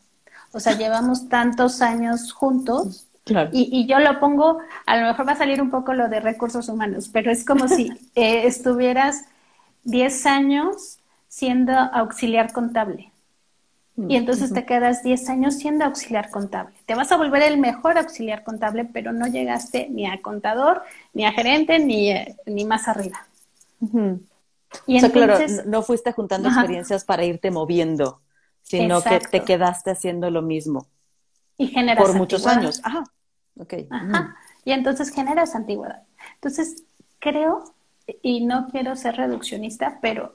O 0.53 0.61
sea, 0.61 0.77
llevamos 0.77 1.29
tantos 1.29 1.83
años 1.83 2.33
juntos 2.33 3.09
y, 3.53 3.87
yo 3.87 3.99
lo 3.99 4.21
pongo, 4.21 4.59
a 4.87 4.97
lo 4.97 5.07
mejor 5.09 5.27
va 5.27 5.33
a 5.33 5.37
salir 5.37 5.61
un 5.61 5.71
poco 5.71 5.93
lo 5.95 6.09
de 6.09 6.21
recursos 6.21 6.69
humanos, 6.69 7.11
pero 7.13 7.33
es 7.33 7.45
como 7.45 7.67
si 7.67 7.91
eh, 8.15 8.47
estuvieras 8.47 9.25
10 9.83 10.27
años 10.27 10.99
siendo 11.29 11.73
auxiliar 11.73 12.53
contable. 12.53 13.11
Y 14.09 14.17
entonces 14.17 14.53
te 14.53 14.67
quedas 14.67 15.03
10 15.03 15.31
años 15.31 15.55
siendo 15.55 15.87
auxiliar 15.87 16.29
contable. 16.29 16.75
Te 16.85 16.95
vas 16.95 17.11
a 17.13 17.17
volver 17.17 17.41
el 17.41 17.57
mejor 17.57 17.97
auxiliar 17.97 18.45
contable, 18.45 18.85
pero 18.85 19.15
no 19.15 19.27
llegaste 19.27 19.89
ni 19.89 20.07
a 20.07 20.21
contador, 20.21 20.83
ni 21.15 21.25
a 21.25 21.33
gerente, 21.33 21.79
ni, 21.79 22.11
eh, 22.11 22.37
ni 22.45 22.67
más 22.67 22.89
arriba. 22.89 23.27
Y 24.87 24.99
o 24.99 25.01
sea, 25.01 25.11
claro, 25.11 25.39
no 25.67 25.83
fuiste 25.83 26.13
juntando 26.13 26.49
experiencias 26.49 27.05
para 27.05 27.25
irte 27.25 27.51
moviendo, 27.51 28.21
sino 28.63 29.03
que 29.03 29.21
te 29.21 29.41
quedaste 29.45 29.91
haciendo 29.91 30.31
lo 30.31 30.43
mismo. 30.43 30.87
Y 31.59 31.69
generas 31.69 32.05
Por 32.05 32.17
muchos 32.17 32.47
años. 32.47 32.81
Ajá. 32.85 33.05
Ajá. 33.91 34.37
Y 34.65 34.73
entonces 34.73 35.11
generas 35.11 35.55
antigüedad. 35.55 36.03
Entonces, 36.35 36.85
creo, 37.19 37.65
y 38.23 38.45
no 38.45 38.69
quiero 38.69 38.97
ser 38.97 39.17
reduccionista, 39.17 39.99
pero, 40.03 40.35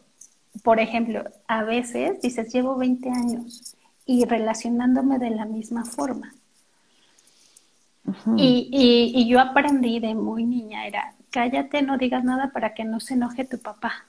por 0.63 0.79
ejemplo, 0.79 1.23
a 1.47 1.63
veces 1.63 2.21
dices, 2.21 2.51
llevo 2.53 2.75
20 2.77 3.09
años 3.09 3.75
y 4.05 4.25
relacionándome 4.25 5.19
de 5.19 5.29
la 5.31 5.45
misma 5.45 5.85
forma. 5.85 6.33
y, 8.35 9.13
y, 9.13 9.27
yo 9.27 9.39
aprendí 9.39 9.99
de 9.99 10.15
muy 10.15 10.43
niña, 10.43 10.87
era, 10.87 11.13
cállate, 11.29 11.83
no 11.83 11.97
digas 11.97 12.23
nada 12.23 12.51
para 12.51 12.73
que 12.73 12.83
no 12.83 12.99
se 12.99 13.13
enoje 13.13 13.45
tu 13.45 13.59
papá. 13.59 14.05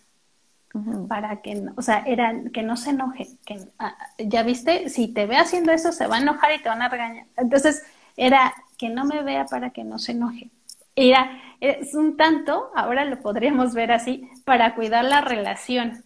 Para 1.08 1.42
que, 1.42 1.62
o 1.76 1.82
sea, 1.82 2.02
era 2.06 2.34
que 2.52 2.62
no 2.62 2.76
se 2.76 2.90
enoje. 2.90 3.28
Que, 3.44 3.60
ah, 3.78 3.94
ya 4.18 4.42
viste, 4.42 4.88
si 4.88 5.08
te 5.08 5.26
ve 5.26 5.36
haciendo 5.36 5.72
eso, 5.72 5.92
se 5.92 6.06
va 6.06 6.16
a 6.16 6.20
enojar 6.20 6.54
y 6.54 6.62
te 6.62 6.68
van 6.68 6.82
a 6.82 6.88
regañar. 6.88 7.26
Entonces, 7.36 7.82
era 8.16 8.54
que 8.78 8.88
no 8.88 9.04
me 9.04 9.22
vea 9.22 9.44
para 9.46 9.70
que 9.70 9.84
no 9.84 9.98
se 9.98 10.12
enoje. 10.12 10.50
Era, 10.96 11.30
es 11.60 11.94
un 11.94 12.16
tanto, 12.16 12.70
ahora 12.74 13.04
lo 13.04 13.20
podríamos 13.20 13.74
ver 13.74 13.92
así, 13.92 14.28
para 14.44 14.74
cuidar 14.74 15.04
la 15.04 15.20
relación, 15.20 16.04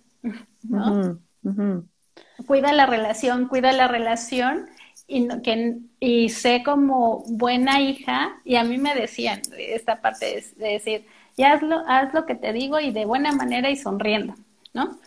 ¿no? 0.62 1.18
Cuida 2.46 2.72
la 2.72 2.86
relación, 2.86 3.48
cuida 3.48 3.72
la 3.72 3.88
relación 3.88 4.68
y, 5.06 5.28
que, 5.42 5.78
y 6.00 6.28
sé 6.28 6.62
como 6.64 7.24
buena 7.28 7.80
hija, 7.80 8.40
y 8.44 8.56
a 8.56 8.64
mí 8.64 8.78
me 8.78 8.94
decían 8.94 9.40
esta 9.56 10.00
parte 10.00 10.44
de, 10.56 10.68
decir, 10.72 11.06
ya 11.36 11.52
hazlo, 11.52 11.82
haz 11.86 12.12
lo 12.14 12.26
que 12.26 12.34
te 12.34 12.52
digo 12.52 12.80
y 12.80 12.90
de 12.92 13.04
buena 13.04 13.32
manera 13.32 13.70
y 13.70 13.76
sonriendo, 13.76 14.34
¿no? 14.76 14.98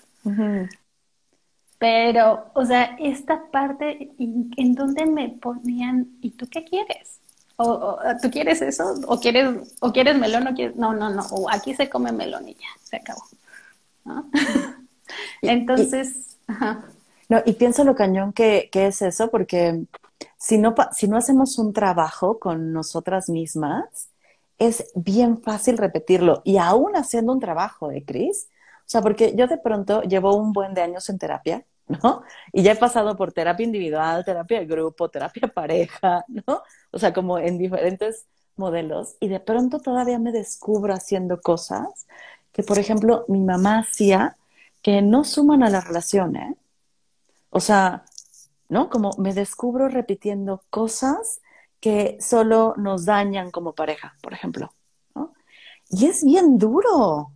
Pero, 1.78 2.51
o 2.55 2.65
sea, 2.65 2.97
esta 2.99 3.49
parte 3.51 4.11
en 4.20 4.76
donde 4.76 5.05
me 5.05 5.30
ponían, 5.30 6.17
¿y 6.22 6.32
tú 6.32 6.47
qué 6.49 6.65
quieres? 6.65 7.20
O, 7.55 7.97
¿Tú 8.22 8.30
quieres 8.32 8.61
eso? 8.61 8.95
¿O 9.07 9.20
quieres, 9.20 9.76
o 9.82 9.91
quieres 9.91 10.17
melón? 10.17 10.47
O 10.47 10.53
quieres... 10.53 10.76
No, 10.76 10.93
no, 10.93 11.09
no. 11.09 11.26
O 11.32 11.49
aquí 11.49 11.76
se 11.76 11.89
come 11.89 12.11
melón 12.11 12.47
y 12.47 12.53
ya, 12.53 12.67
se 12.84 12.97
acabó. 12.97 13.22
Entonces, 15.41 16.38
No, 17.28 17.41
y 17.45 17.53
pienso 17.53 17.84
lo 17.84 17.95
cañón 17.95 18.34
que, 18.34 18.70
que, 18.72 18.88
es 18.88 19.01
eso, 19.01 19.30
porque 19.30 19.84
si 20.38 20.57
no, 20.57 20.74
si 20.91 21.07
no 21.07 21.17
hacemos 21.17 21.59
un 21.59 21.74
trabajo 21.74 22.39
con 22.39 22.74
nosotras 22.74 23.30
mismas, 23.30 24.09
es 24.57 24.91
bien 24.95 25.41
fácil 25.41 25.78
repetirlo. 25.78 26.41
Y 26.43 26.57
aún 26.57 26.95
haciendo 26.95 27.34
un 27.34 27.39
trabajo, 27.39 27.91
¿eh, 27.91 28.03
Cris? 28.05 28.47
O 28.90 28.92
sea, 28.92 29.04
porque 29.04 29.36
yo 29.36 29.46
de 29.46 29.60
pronto 29.60 30.02
llevo 30.02 30.36
un 30.36 30.52
buen 30.52 30.74
de 30.74 30.82
años 30.82 31.10
en 31.10 31.20
terapia, 31.20 31.64
¿no? 32.04 32.24
Y 32.52 32.64
ya 32.64 32.72
he 32.72 32.76
pasado 32.76 33.16
por 33.16 33.32
terapia 33.32 33.64
individual, 33.64 34.26
terapia 34.26 34.60
de 34.60 34.66
grupo, 34.66 35.10
terapia 35.10 35.48
pareja, 35.54 36.26
¿no? 36.28 36.64
O 36.92 36.98
sea, 36.98 37.14
como 37.14 37.38
en 37.38 37.60
diferentes 37.60 38.26
modelos. 38.56 39.16
Y 39.20 39.28
de 39.28 39.40
pronto 39.40 39.80
todavía 39.80 40.18
me 40.18 40.32
descubro 40.32 40.96
haciendo 40.96 41.40
cosas 41.40 42.08
que, 42.52 42.64
por 42.64 42.80
ejemplo, 42.80 43.26
mi 43.28 43.42
mamá 43.42 43.78
hacía 43.78 44.38
que 44.82 45.04
no 45.04 45.24
suman 45.24 45.62
a 45.62 45.70
la 45.70 45.82
relación, 45.82 46.36
¿eh? 46.36 46.56
O 47.52 47.60
sea, 47.60 48.06
¿no? 48.70 48.90
Como 48.90 49.12
me 49.20 49.36
descubro 49.36 49.88
repitiendo 49.88 50.64
cosas 50.72 51.42
que 51.80 52.18
solo 52.22 52.74
nos 52.78 53.06
dañan 53.06 53.52
como 53.52 53.76
pareja, 53.76 54.16
por 54.24 54.34
ejemplo. 54.34 54.74
Y 55.92 56.08
es 56.08 56.24
bien 56.24 56.58
duro, 56.58 57.32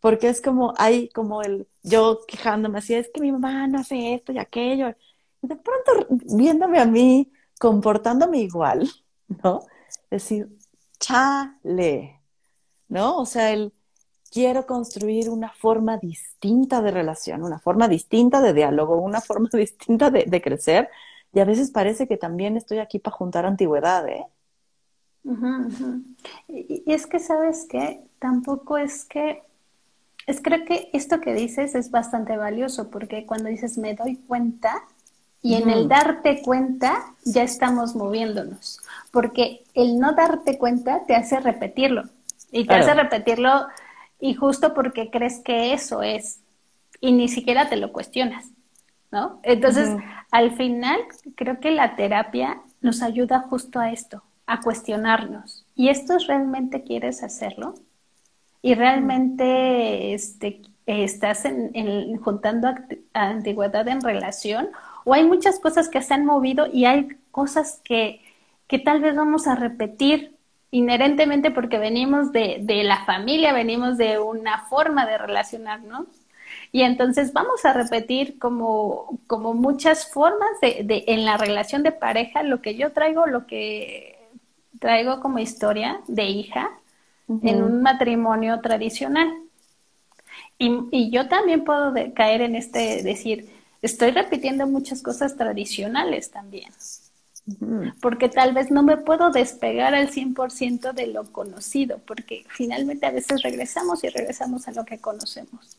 porque 0.00 0.28
es 0.28 0.40
como, 0.40 0.74
hay 0.76 1.08
como 1.10 1.42
el, 1.42 1.68
yo 1.82 2.20
quejándome 2.26 2.78
así, 2.78 2.94
es 2.94 3.10
que 3.12 3.20
mi 3.20 3.32
mamá 3.32 3.66
no 3.66 3.80
hace 3.80 4.14
esto 4.14 4.32
y 4.32 4.38
aquello, 4.38 4.90
y 5.42 5.46
de 5.48 5.56
pronto 5.56 6.06
viéndome 6.36 6.78
a 6.78 6.86
mí 6.86 7.30
comportándome 7.58 8.38
igual, 8.38 8.88
¿no? 9.42 9.62
Decir, 10.10 10.48
chale, 10.98 12.20
¿no? 12.88 13.18
O 13.18 13.26
sea, 13.26 13.52
el, 13.52 13.72
quiero 14.30 14.66
construir 14.66 15.30
una 15.30 15.50
forma 15.50 15.96
distinta 15.98 16.82
de 16.82 16.90
relación, 16.90 17.42
una 17.42 17.58
forma 17.58 17.88
distinta 17.88 18.42
de 18.42 18.52
diálogo, 18.52 18.96
una 18.96 19.20
forma 19.20 19.48
distinta 19.52 20.10
de, 20.10 20.42
crecer. 20.42 20.90
Y 21.32 21.40
a 21.40 21.44
veces 21.44 21.70
parece 21.70 22.06
que 22.06 22.16
también 22.16 22.56
estoy 22.56 22.78
aquí 22.78 22.98
para 22.98 23.16
juntar 23.16 23.46
antigüedad, 23.46 24.06
¿eh? 24.08 24.26
Y, 26.48 26.84
es 26.86 27.06
que, 27.06 27.18
¿sabes 27.18 27.66
qué? 27.68 28.02
Tampoco 28.18 28.76
es 28.76 29.04
que... 29.04 29.42
Es 30.26 30.40
creo 30.42 30.64
que 30.64 30.90
esto 30.92 31.20
que 31.20 31.34
dices 31.34 31.74
es 31.74 31.90
bastante 31.90 32.36
valioso 32.36 32.90
porque 32.90 33.26
cuando 33.26 33.48
dices 33.48 33.78
me 33.78 33.94
doy 33.94 34.16
cuenta 34.16 34.82
y 35.40 35.54
en 35.54 35.70
el 35.70 35.88
darte 35.88 36.42
cuenta 36.42 37.14
ya 37.24 37.44
estamos 37.44 37.94
moviéndonos, 37.94 38.80
porque 39.12 39.62
el 39.74 40.00
no 40.00 40.12
darte 40.12 40.58
cuenta 40.58 41.04
te 41.06 41.14
hace 41.14 41.38
repetirlo 41.38 42.02
y 42.50 42.66
te 42.66 42.74
hace 42.74 42.94
repetirlo 42.94 43.68
y 44.18 44.34
justo 44.34 44.74
porque 44.74 45.10
crees 45.10 45.38
que 45.38 45.72
eso 45.72 46.02
es 46.02 46.40
y 47.00 47.12
ni 47.12 47.28
siquiera 47.28 47.68
te 47.68 47.76
lo 47.76 47.92
cuestionas, 47.92 48.46
¿no? 49.12 49.38
Entonces, 49.44 49.90
al 50.32 50.56
final, 50.56 50.98
creo 51.36 51.60
que 51.60 51.70
la 51.70 51.94
terapia 51.94 52.60
nos 52.80 53.02
ayuda 53.02 53.40
justo 53.40 53.78
a 53.78 53.92
esto, 53.92 54.22
a 54.46 54.60
cuestionarnos. 54.60 55.64
¿Y 55.74 55.90
esto 55.90 56.16
realmente 56.26 56.82
quieres 56.82 57.22
hacerlo? 57.22 57.74
¿Y 58.66 58.74
realmente 58.74 60.12
este, 60.12 60.60
estás 60.86 61.44
en, 61.44 62.16
juntando 62.16 62.74
antigüedad 63.12 63.86
en 63.86 64.00
relación? 64.00 64.70
¿O 65.04 65.14
hay 65.14 65.22
muchas 65.22 65.60
cosas 65.60 65.88
que 65.88 66.02
se 66.02 66.14
han 66.14 66.26
movido 66.26 66.66
y 66.66 66.84
hay 66.84 67.10
cosas 67.30 67.80
que, 67.84 68.22
que 68.66 68.80
tal 68.80 69.00
vez 69.00 69.14
vamos 69.14 69.46
a 69.46 69.54
repetir 69.54 70.34
inherentemente 70.72 71.52
porque 71.52 71.78
venimos 71.78 72.32
de, 72.32 72.58
de, 72.60 72.82
la 72.82 73.04
familia, 73.04 73.52
venimos 73.52 73.98
de 73.98 74.18
una 74.18 74.62
forma 74.62 75.06
de 75.06 75.18
relacionarnos. 75.18 76.08
Y 76.72 76.82
entonces 76.82 77.32
vamos 77.32 77.64
a 77.64 77.72
repetir 77.72 78.36
como, 78.40 79.20
como 79.28 79.54
muchas 79.54 80.10
formas 80.10 80.50
de, 80.60 80.80
de, 80.82 81.04
en 81.06 81.24
la 81.24 81.36
relación 81.36 81.84
de 81.84 81.92
pareja, 81.92 82.42
lo 82.42 82.60
que 82.62 82.74
yo 82.74 82.90
traigo, 82.90 83.26
lo 83.26 83.46
que 83.46 84.18
traigo 84.80 85.20
como 85.20 85.38
historia 85.38 86.00
de 86.08 86.24
hija 86.24 86.72
en 87.28 87.62
un 87.62 87.82
matrimonio 87.82 88.60
tradicional. 88.60 89.28
Y, 90.58 90.72
y 90.90 91.10
yo 91.10 91.28
también 91.28 91.64
puedo 91.64 91.94
caer 92.14 92.42
en 92.42 92.56
este 92.56 93.02
decir, 93.02 93.48
estoy 93.82 94.10
repitiendo 94.10 94.66
muchas 94.66 95.02
cosas 95.02 95.36
tradicionales 95.36 96.30
también 96.30 96.70
porque 98.00 98.28
tal 98.28 98.52
vez 98.52 98.70
no 98.70 98.82
me 98.82 98.96
puedo 98.96 99.30
despegar 99.30 99.94
al 99.94 100.10
100% 100.10 100.92
de 100.92 101.06
lo 101.06 101.24
conocido, 101.32 101.98
porque 102.04 102.44
finalmente 102.48 103.06
a 103.06 103.12
veces 103.12 103.42
regresamos 103.42 104.02
y 104.02 104.08
regresamos 104.08 104.66
a 104.66 104.72
lo 104.72 104.84
que 104.84 104.98
conocemos. 104.98 105.76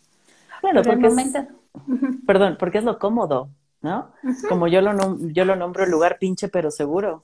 Claro, 0.62 0.82
porque 0.82 1.08
es, 1.08 1.16
perdón, 2.26 2.56
porque 2.58 2.78
es 2.78 2.84
lo 2.84 2.98
cómodo, 2.98 3.50
¿no? 3.82 4.12
Como 4.48 4.68
yo 4.68 4.82
lo, 4.82 5.18
yo 5.28 5.46
lo 5.46 5.56
nombro 5.56 5.86
lugar 5.86 6.18
pinche 6.20 6.48
pero 6.48 6.72
seguro. 6.72 7.24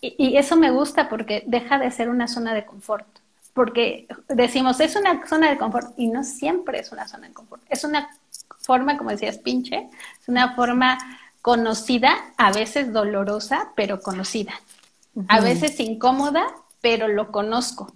Y, 0.00 0.14
y 0.18 0.36
eso 0.36 0.56
me 0.56 0.70
gusta 0.70 1.08
porque 1.08 1.44
deja 1.46 1.78
de 1.78 1.90
ser 1.90 2.08
una 2.08 2.28
zona 2.28 2.54
de 2.54 2.64
confort 2.64 3.06
porque 3.54 4.08
decimos 4.28 4.80
es 4.80 4.96
una 4.96 5.26
zona 5.26 5.50
de 5.50 5.58
confort 5.58 5.92
y 5.98 6.08
no 6.08 6.24
siempre 6.24 6.80
es 6.80 6.92
una 6.92 7.06
zona 7.06 7.28
de 7.28 7.34
confort. 7.34 7.62
Es 7.68 7.84
una 7.84 8.08
forma, 8.60 8.96
como 8.96 9.10
decías, 9.10 9.38
pinche, 9.38 9.88
es 10.20 10.28
una 10.28 10.54
forma 10.54 10.98
conocida, 11.42 12.14
a 12.38 12.52
veces 12.52 12.92
dolorosa, 12.92 13.72
pero 13.76 14.00
conocida. 14.00 14.54
A 15.28 15.40
veces 15.40 15.78
incómoda, 15.80 16.46
pero 16.80 17.08
lo 17.08 17.30
conozco. 17.30 17.92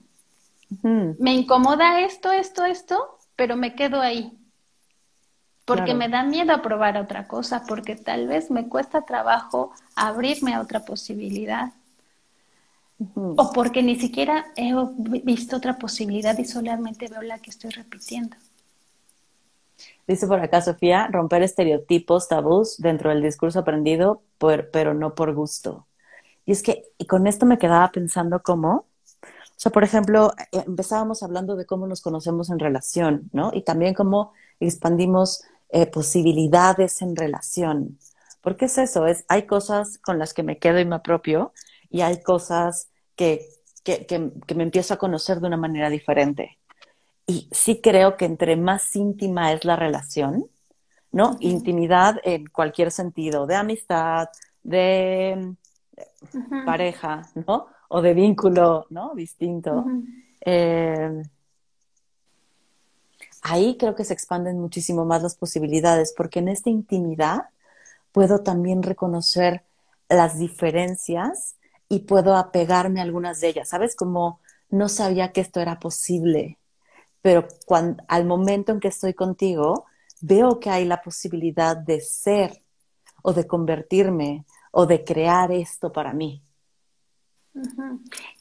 Me 0.82 1.32
incomoda 1.32 2.00
esto, 2.00 2.32
esto, 2.32 2.64
esto, 2.64 3.18
pero 3.36 3.56
me 3.56 3.74
quedo 3.74 4.02
ahí. 4.02 4.36
Porque 5.66 5.94
me 5.94 6.08
da 6.08 6.22
miedo 6.22 6.52
a 6.52 6.62
probar 6.62 6.96
otra 6.96 7.26
cosa, 7.26 7.64
porque 7.66 7.96
tal 7.96 8.28
vez 8.28 8.50
me 8.50 8.68
cuesta 8.68 9.02
trabajo 9.02 9.72
abrirme 9.96 10.54
a 10.54 10.60
otra 10.60 10.84
posibilidad. 10.84 11.72
O 13.14 13.52
porque 13.52 13.82
ni 13.82 13.96
siquiera 13.96 14.46
he 14.56 14.72
visto 15.24 15.56
otra 15.56 15.76
posibilidad 15.76 16.38
y 16.38 16.44
solamente 16.44 17.08
veo 17.08 17.20
la 17.22 17.40
que 17.40 17.50
estoy 17.50 17.70
repitiendo. 17.70 18.36
Dice 20.06 20.26
por 20.26 20.40
acá 20.40 20.62
Sofía, 20.62 21.08
romper 21.08 21.42
estereotipos, 21.42 22.28
tabús 22.28 22.78
dentro 22.78 23.10
del 23.10 23.22
discurso 23.22 23.58
aprendido, 23.58 24.22
pero 24.38 24.94
no 24.94 25.14
por 25.14 25.34
gusto. 25.34 25.86
Y 26.46 26.52
es 26.52 26.62
que 26.62 26.84
y 26.96 27.06
con 27.06 27.26
esto 27.26 27.44
me 27.44 27.58
quedaba 27.58 27.90
pensando 27.90 28.40
cómo, 28.40 28.86
o 29.56 29.58
sea, 29.58 29.72
por 29.72 29.84
ejemplo, 29.84 30.32
eh, 30.52 30.62
empezábamos 30.66 31.22
hablando 31.22 31.56
de 31.56 31.64
cómo 31.64 31.86
nos 31.86 32.02
conocemos 32.02 32.50
en 32.50 32.58
relación, 32.58 33.30
¿no? 33.32 33.50
Y 33.54 33.62
también 33.62 33.94
cómo 33.94 34.32
expandimos 34.60 35.42
eh, 35.68 35.86
posibilidades 35.86 37.02
en 37.02 37.16
relación. 37.16 37.98
Porque 38.40 38.66
es 38.66 38.78
eso, 38.78 39.06
es, 39.06 39.24
hay 39.28 39.42
cosas 39.42 39.98
con 39.98 40.18
las 40.18 40.32
que 40.32 40.42
me 40.42 40.58
quedo 40.58 40.78
y 40.78 40.84
me 40.84 40.96
apropio 40.96 41.52
y 41.90 42.02
hay 42.02 42.22
cosas 42.22 42.88
que, 43.16 43.46
que, 43.82 44.06
que 44.06 44.54
me 44.54 44.62
empiezo 44.62 44.94
a 44.94 44.98
conocer 44.98 45.40
de 45.40 45.48
una 45.48 45.56
manera 45.56 45.90
diferente. 45.90 46.58
Y 47.26 47.48
sí 47.50 47.80
creo 47.80 48.16
que 48.16 48.24
entre 48.24 48.56
más 48.56 48.94
íntima 48.94 49.52
es 49.52 49.64
la 49.64 49.74
relación, 49.74 50.46
¿no? 51.10 51.36
Intimidad 51.40 52.20
en 52.22 52.46
cualquier 52.46 52.92
sentido, 52.92 53.46
de 53.46 53.56
amistad, 53.56 54.28
de 54.62 55.54
pareja, 56.64 57.22
¿no? 57.46 57.66
O 57.88 58.02
de 58.02 58.14
vínculo, 58.14 58.86
¿no? 58.90 59.12
Distinto. 59.14 59.86
Eh, 60.40 61.22
ahí 63.46 63.76
creo 63.76 63.94
que 63.94 64.04
se 64.04 64.12
expanden 64.12 64.58
muchísimo 64.58 65.04
más 65.04 65.22
las 65.22 65.36
posibilidades, 65.36 66.12
porque 66.16 66.40
en 66.40 66.48
esta 66.48 66.68
intimidad 66.68 67.50
puedo 68.10 68.40
también 68.40 68.82
reconocer 68.82 69.64
las 70.08 70.38
diferencias 70.38 71.56
y 71.88 72.00
puedo 72.00 72.34
apegarme 72.36 73.00
a 73.00 73.04
algunas 73.04 73.40
de 73.40 73.48
ellas, 73.48 73.68
¿sabes? 73.68 73.94
Como 73.94 74.40
no 74.68 74.88
sabía 74.88 75.30
que 75.32 75.40
esto 75.40 75.60
era 75.60 75.78
posible, 75.78 76.58
pero 77.22 77.46
al 78.08 78.24
momento 78.24 78.72
en 78.72 78.80
que 78.80 78.88
estoy 78.88 79.14
contigo, 79.14 79.86
veo 80.20 80.58
que 80.58 80.70
hay 80.70 80.84
la 80.84 81.00
posibilidad 81.00 81.76
de 81.76 82.00
ser 82.00 82.62
o 83.22 83.32
de 83.32 83.46
convertirme 83.46 84.44
o 84.72 84.86
de 84.86 85.04
crear 85.04 85.52
esto 85.52 85.92
para 85.92 86.12
mí. 86.12 86.42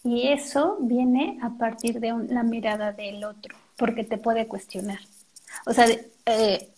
Y 0.03 0.30
eso 0.30 0.78
viene 0.82 1.38
a 1.41 1.58
partir 1.58 1.99
de 1.99 2.12
la 2.28 2.43
mirada 2.43 2.91
del 2.91 3.24
otro, 3.24 3.56
porque 3.78 4.03
te 4.03 4.17
puede 4.17 4.47
cuestionar. 4.47 4.99
O 5.65 5.73
sea, 5.73 5.88
eh, 6.26 6.69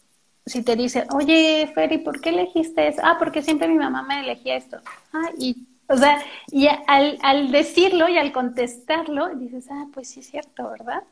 si 0.46 0.64
te 0.64 0.76
dice, 0.76 1.06
oye, 1.14 1.70
Ferry, 1.74 2.00
¿por 2.00 2.22
qué 2.22 2.30
elegiste 2.30 2.88
eso? 2.88 3.02
Ah, 3.04 3.18
porque 3.20 3.42
siempre 3.42 3.68
mi 3.68 3.78
mamá 3.78 4.04
me 4.04 4.22
elegía 4.22 4.56
esto. 4.56 4.78
Ah, 5.14 5.30
y, 5.38 5.68
o 5.88 5.98
sea, 5.98 6.22
y 6.52 6.68
al, 6.68 7.18
al 7.22 7.52
decirlo 7.52 8.08
y 8.08 8.18
al 8.18 8.32
contestarlo, 8.32 9.36
dices, 9.36 9.66
ah, 9.70 9.88
pues 9.94 10.10
sí 10.10 10.22
es 10.22 10.30
cierto, 10.30 10.70
¿verdad? 10.70 11.04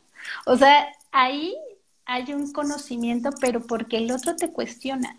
O 0.46 0.58
sea, 0.58 0.88
ahí 1.12 1.56
hay 2.06 2.34
un 2.34 2.52
conocimiento, 2.52 3.32
pero 3.42 3.62
porque 3.62 3.98
el 3.98 4.12
otro 4.12 4.36
te 4.36 4.52
cuestiona. 4.52 5.18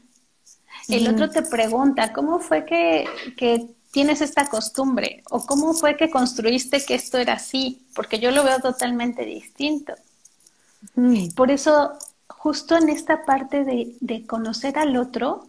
El 0.88 1.08
otro 1.08 1.30
te 1.30 1.42
pregunta, 1.42 2.12
¿cómo 2.12 2.38
fue 2.38 2.64
que, 2.64 3.66
tienes 3.90 4.20
esta 4.20 4.48
costumbre? 4.48 5.22
¿O 5.30 5.44
cómo 5.46 5.72
fue 5.72 5.96
que 5.96 6.10
construiste 6.10 6.84
que 6.84 6.94
esto 6.94 7.18
era 7.18 7.34
así? 7.34 7.86
Porque 7.94 8.18
yo 8.18 8.30
lo 8.30 8.44
veo 8.44 8.60
totalmente 8.60 9.24
distinto. 9.24 9.94
Mm. 10.94 11.28
Por 11.30 11.50
eso, 11.50 11.92
justo 12.28 12.76
en 12.76 12.88
esta 12.88 13.24
parte 13.24 13.64
de, 13.64 13.96
de, 14.00 14.26
conocer 14.26 14.78
al 14.78 14.96
otro, 14.96 15.46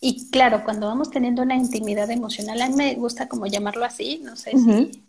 y 0.00 0.28
claro, 0.30 0.62
cuando 0.64 0.86
vamos 0.86 1.10
teniendo 1.10 1.42
una 1.42 1.56
intimidad 1.56 2.10
emocional, 2.10 2.60
a 2.62 2.68
mí 2.68 2.74
me 2.74 2.94
gusta 2.94 3.28
como 3.28 3.46
llamarlo 3.46 3.84
así, 3.84 4.20
no 4.22 4.36
sé 4.36 4.52
si, 4.52 5.02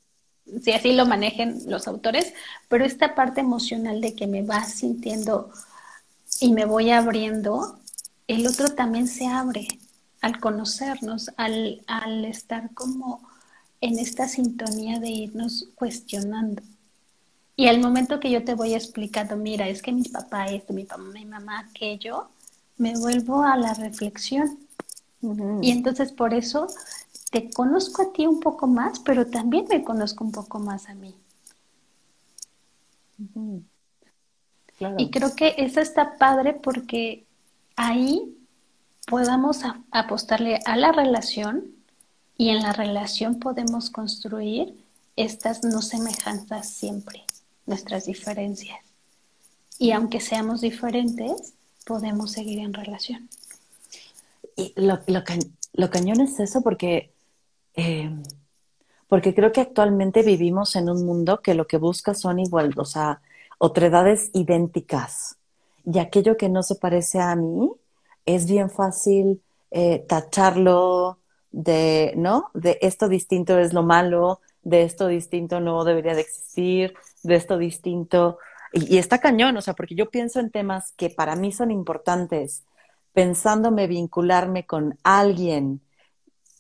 si 0.62 0.72
así 0.72 0.94
lo 0.94 1.06
manejen 1.06 1.62
los 1.68 1.88
autores, 1.88 2.34
pero 2.70 2.86
esta 2.86 3.14
parte 3.14 3.42
emocional 3.42 4.02
de 4.02 4.16
que 4.16 4.28
me 4.28 4.44
va 4.44 4.64
sintiendo 4.64 5.52
y 6.40 6.54
me 6.54 6.66
voy 6.66 6.92
abriendo, 6.92 7.80
el 8.28 8.48
otro 8.48 8.70
también 8.70 9.08
se 9.08 9.28
abre 9.28 9.68
al 10.22 10.40
conocernos, 10.40 11.32
al, 11.38 11.84
al 11.88 12.26
estar 12.26 12.74
como 12.74 13.22
en 13.82 14.00
esta 14.00 14.28
sintonía 14.28 15.00
de 15.00 15.10
irnos 15.10 15.70
cuestionando. 15.76 16.62
Y 17.58 17.68
al 17.68 17.82
momento 17.82 18.20
que 18.20 18.30
yo 18.30 18.46
te 18.46 18.54
voy 18.54 18.76
explicando, 18.76 19.36
mira, 19.36 19.68
es 19.68 19.82
que 19.82 19.92
mi 19.92 20.04
papá 20.04 20.46
esto, 20.46 20.74
mi 20.74 20.86
papá, 20.86 21.02
mi 21.02 21.26
mamá 21.26 21.60
aquello, 21.60 22.30
me 22.78 22.96
vuelvo 22.98 23.44
a 23.44 23.58
la 23.58 23.74
reflexión. 23.74 24.60
Y 25.62 25.72
entonces 25.72 26.12
por 26.12 26.34
eso 26.34 26.68
te 27.32 27.50
conozco 27.50 28.04
a 28.04 28.14
ti 28.14 28.28
un 28.28 28.40
poco 28.40 28.68
más, 28.68 29.00
pero 29.00 29.26
también 29.26 29.66
me 29.68 29.84
conozco 29.84 30.24
un 30.24 30.32
poco 30.32 30.60
más 30.60 30.88
a 30.88 30.94
mí. 30.94 31.16
Y 34.98 35.10
creo 35.10 35.36
que 35.36 35.56
eso 35.58 35.82
está 35.82 36.18
padre 36.18 36.54
porque 36.54 37.26
ahí 37.76 38.38
podamos 39.08 39.62
apostarle 39.92 40.60
a 40.66 40.76
la 40.76 40.92
relación 40.92 41.64
y 42.38 42.50
en 42.50 42.62
la 42.62 42.74
relación 42.74 43.40
podemos 43.40 43.90
construir 43.90 44.76
estas 45.16 45.64
no 45.64 45.82
semejanzas 45.82 46.70
siempre, 46.70 47.24
nuestras 47.68 48.06
diferencias. 48.06 48.80
Y 49.78 49.92
aunque 49.92 50.20
seamos 50.20 50.62
diferentes, 50.62 51.54
podemos 51.86 52.32
seguir 52.32 52.60
en 52.60 52.74
relación. 52.74 53.30
Y 54.56 54.74
lo, 54.76 55.00
lo, 55.06 55.90
cañón 55.92 56.22
es 56.22 56.40
eso 56.40 56.62
porque, 56.62 57.12
eh, 57.76 58.10
porque 59.08 59.36
creo 59.36 59.52
que 59.52 59.62
actualmente 59.62 60.24
vivimos 60.24 60.76
en 60.76 60.90
un 60.90 61.06
mundo 61.06 61.42
que 61.42 61.54
lo 61.54 61.68
que 61.68 61.78
busca 61.78 62.16
son 62.16 62.40
igual, 62.40 62.74
o 62.78 62.86
sea, 62.86 63.22
otredades 63.60 64.32
idénticas. 64.34 65.38
Y 65.86 66.00
aquello 66.00 66.38
que 66.38 66.50
no 66.50 66.64
se 66.64 66.76
parece 66.76 67.20
a 67.20 67.36
mí, 67.36 67.70
es 68.26 68.46
bien 68.50 68.70
fácil 68.70 69.42
eh, 69.72 70.04
tacharlo 70.08 71.20
de, 71.52 72.14
¿no? 72.18 72.50
De 72.54 72.78
esto 72.82 73.08
distinto 73.08 73.58
es 73.58 73.74
lo 73.74 73.84
malo, 73.84 74.42
de 74.68 74.84
esto 74.84 75.08
distinto 75.08 75.62
no 75.62 75.86
debería 75.86 76.14
de 76.14 76.22
existir, 76.22 76.94
de 77.24 77.36
esto 77.36 77.58
distinto. 77.58 78.38
Y, 78.74 78.96
y, 78.96 78.98
está 78.98 79.20
cañón, 79.20 79.56
o 79.56 79.62
sea, 79.62 79.74
porque 79.74 79.96
yo 79.96 80.10
pienso 80.10 80.42
en 80.42 80.52
temas 80.52 80.92
que 80.98 81.10
para 81.10 81.38
mí 81.38 81.54
son 81.54 81.72
importantes, 81.72 82.66
pensándome 83.14 83.88
vincularme 83.88 84.66
con 84.66 84.98
alguien 85.04 85.80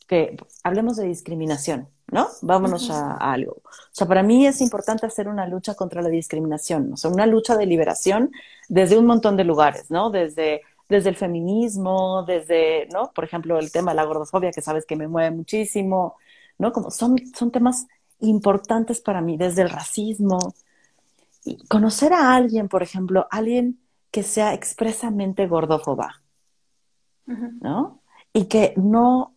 que, 0.08 0.38
hablemos 0.64 0.96
de 0.96 1.08
discriminación, 1.08 1.90
¿no? 2.08 2.30
Vámonos 2.42 2.90
a, 2.90 3.12
a, 3.12 3.34
algo. 3.34 3.62
O 3.66 3.92
sea, 3.92 4.08
para 4.08 4.24
mí 4.24 4.48
es 4.48 4.62
importante 4.62 5.06
hacer 5.06 5.28
una 5.28 5.46
lucha 5.46 5.76
contra 5.76 6.02
la 6.02 6.08
discriminación, 6.08 6.94
o 6.94 6.98
sea, 6.98 7.12
una 7.12 7.26
lucha 7.26 7.58
de 7.58 7.66
liberación 7.66 8.32
desde 8.70 8.98
un 8.98 9.06
montón 9.06 9.36
de 9.36 9.44
lugares, 9.44 9.92
¿no? 9.92 10.12
Desde 10.12 10.62
desde 10.90 11.10
el 11.10 11.18
feminismo, 11.18 12.24
desde, 12.24 12.88
¿no? 12.94 13.12
Por 13.14 13.26
ejemplo, 13.26 13.60
el 13.60 13.72
tema 13.72 13.92
de 13.92 13.98
la 13.98 14.06
gordofobia, 14.06 14.52
que 14.52 14.62
sabes 14.62 14.86
que 14.86 14.96
me 14.96 15.10
mueve 15.10 15.32
muchísimo, 15.36 16.16
¿no? 16.58 16.72
Como 16.72 16.92
son, 16.92 17.18
son 17.36 17.52
temas 17.52 17.88
importantes 18.20 19.02
para 19.02 19.22
mí, 19.22 19.38
desde 19.38 19.62
el 19.62 19.70
racismo. 19.70 20.38
Y 21.46 21.58
conocer 21.68 22.14
a 22.14 22.36
alguien, 22.36 22.68
por 22.68 22.84
ejemplo, 22.84 23.28
alguien 23.32 23.80
que 24.12 24.24
sea 24.24 24.54
expresamente 24.54 25.48
gordófoba, 25.48 26.22
¿no? 27.26 28.02
Y 28.34 28.46
que 28.46 28.74
no, 28.78 29.34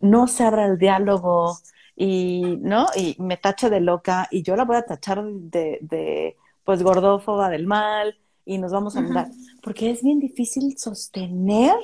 no 0.00 0.26
se 0.26 0.44
abra 0.44 0.66
el 0.66 0.78
diálogo 0.78 1.58
y, 1.94 2.58
¿no? 2.60 2.86
Y 2.94 3.16
me 3.18 3.36
tache 3.36 3.70
de 3.70 3.80
loca 3.80 4.28
y 4.30 4.42
yo 4.42 4.56
la 4.56 4.64
voy 4.64 4.76
a 4.76 4.86
tachar 4.86 5.24
de, 5.24 5.78
de 5.82 6.36
pues, 6.64 6.82
gordófoba 6.82 7.48
del 7.48 7.66
mal 7.66 8.16
y 8.44 8.58
nos 8.58 8.72
vamos 8.72 8.96
a 8.96 9.00
mudar. 9.00 9.28
Porque 9.62 9.90
es 9.90 10.02
bien 10.02 10.20
difícil 10.20 10.78
sostener 10.78 11.76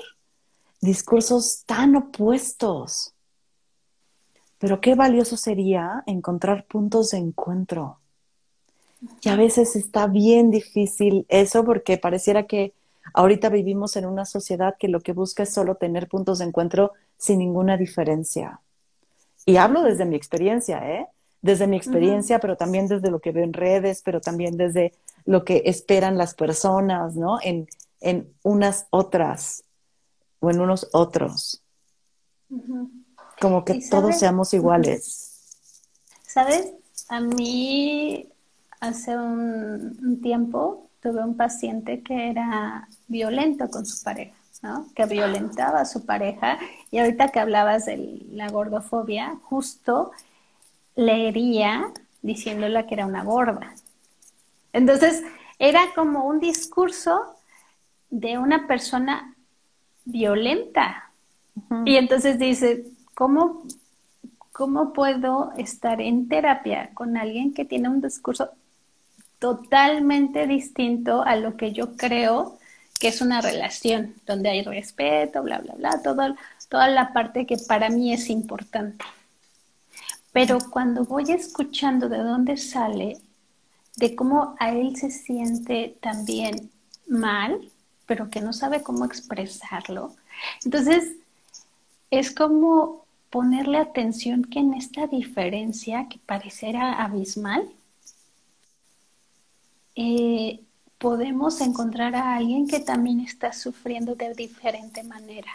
discursos 0.80 1.64
tan 1.64 1.97
opuestos. 1.97 3.14
Pero 4.62 4.80
qué 4.80 4.94
valioso 4.94 5.36
sería 5.36 6.04
encontrar 6.06 6.66
puntos 6.66 7.10
de 7.10 7.18
encuentro. 7.18 7.98
Y 9.20 9.28
a 9.28 9.34
veces 9.34 9.74
está 9.74 10.06
bien 10.06 10.52
difícil 10.52 11.26
eso 11.28 11.64
porque 11.64 11.98
pareciera 11.98 12.44
que 12.44 12.72
ahorita 13.12 13.48
vivimos 13.48 13.96
en 13.96 14.06
una 14.06 14.24
sociedad 14.24 14.76
que 14.78 14.86
lo 14.86 15.00
que 15.00 15.14
busca 15.14 15.42
es 15.42 15.52
solo 15.52 15.74
tener 15.74 16.06
puntos 16.06 16.38
de 16.38 16.44
encuentro 16.44 16.92
sin 17.16 17.40
ninguna 17.40 17.76
diferencia. 17.76 18.60
Y 19.46 19.56
hablo 19.56 19.82
desde 19.82 20.04
mi 20.04 20.14
experiencia, 20.14 20.78
¿eh? 20.88 21.08
Desde 21.40 21.66
mi 21.66 21.76
experiencia, 21.76 22.38
pero 22.38 22.56
también 22.56 22.86
desde 22.86 23.10
lo 23.10 23.18
que 23.18 23.32
veo 23.32 23.42
en 23.42 23.54
redes, 23.54 24.02
pero 24.04 24.20
también 24.20 24.56
desde 24.56 24.92
lo 25.24 25.44
que 25.44 25.62
esperan 25.64 26.16
las 26.16 26.34
personas, 26.34 27.16
¿no? 27.16 27.40
En, 27.42 27.66
unas 28.44 28.86
otras 28.90 29.64
o 30.38 30.50
en 30.50 30.60
unos 30.60 30.88
otros. 30.92 31.64
Como 33.43 33.64
que 33.64 33.82
todos 33.90 34.20
seamos 34.20 34.55
iguales. 34.55 35.32
¿Sabes? 36.24 36.74
A 37.09 37.18
mí 37.18 38.28
hace 38.78 39.18
un, 39.18 40.20
tiempo 40.22 40.88
tuve 41.03 41.24
un 41.24 41.36
paciente 41.36 42.05
que 42.05 42.30
era 42.30 42.86
violento 43.09 43.68
con 43.68 43.84
su 43.84 44.01
pareja, 44.05 44.36
¿no? 44.62 44.86
Que 44.95 45.07
violentaba 45.07 45.80
a 45.80 45.84
su 45.86 46.07
pareja. 46.07 46.57
Y 46.93 47.01
ahorita 47.01 47.30
que 47.30 47.40
hablabas 47.40 47.86
de 47.86 48.24
la 48.30 48.49
gordofobia, 48.49 49.36
justo 49.43 50.12
leería 50.95 51.93
diciéndole 52.22 52.86
que 52.86 52.95
era 52.95 53.07
una 53.07 53.24
gorda. 53.24 53.74
Entonces, 54.72 55.24
era 55.59 55.80
como 55.97 56.26
un 56.26 56.38
discurso 56.38 57.34
de 58.09 58.38
una 58.38 58.68
persona 58.68 59.34
violenta. 60.05 61.11
Y 61.84 61.97
entonces 61.97 62.38
dice, 62.38 62.91
¿cómo, 63.14 63.62
¿cómo 64.52 64.92
puedo 64.92 65.52
estar 65.56 66.00
en 66.00 66.28
terapia 66.28 66.90
con 66.94 67.16
alguien 67.16 67.54
que 67.54 67.64
tiene 67.64 67.88
un 67.88 68.00
discurso 68.00 68.50
totalmente 69.38 70.46
distinto 70.46 71.22
a 71.22 71.36
lo 71.36 71.56
que 71.56 71.72
yo 71.72 71.96
creo 71.96 72.58
que 73.00 73.08
es 73.08 73.20
una 73.20 73.40
relación, 73.40 74.14
donde 74.26 74.50
hay 74.50 74.62
respeto, 74.62 75.42
bla, 75.42 75.58
bla, 75.58 75.74
bla, 75.74 76.00
todo, 76.02 76.36
toda 76.68 76.86
la 76.88 77.12
parte 77.12 77.46
que 77.46 77.56
para 77.56 77.88
mí 77.88 78.12
es 78.12 78.30
importante. 78.30 79.04
Pero 80.32 80.58
cuando 80.70 81.04
voy 81.04 81.32
escuchando 81.32 82.08
de 82.08 82.18
dónde 82.18 82.56
sale, 82.56 83.18
de 83.96 84.14
cómo 84.14 84.54
a 84.60 84.70
él 84.70 84.96
se 84.96 85.10
siente 85.10 85.96
también 86.00 86.70
mal, 87.08 87.60
pero 88.06 88.30
que 88.30 88.40
no 88.40 88.52
sabe 88.52 88.82
cómo 88.82 89.04
expresarlo. 89.04 90.14
Entonces, 90.64 91.16
es 92.12 92.30
como 92.30 93.06
ponerle 93.30 93.78
atención 93.78 94.44
que 94.44 94.58
en 94.58 94.74
esta 94.74 95.06
diferencia 95.06 96.08
que 96.10 96.18
pareciera 96.18 97.02
abismal, 97.02 97.66
eh, 99.96 100.60
podemos 100.98 101.62
encontrar 101.62 102.14
a 102.14 102.36
alguien 102.36 102.68
que 102.68 102.80
también 102.80 103.20
está 103.20 103.54
sufriendo 103.54 104.14
de 104.14 104.34
diferente 104.34 105.02
manera. 105.02 105.50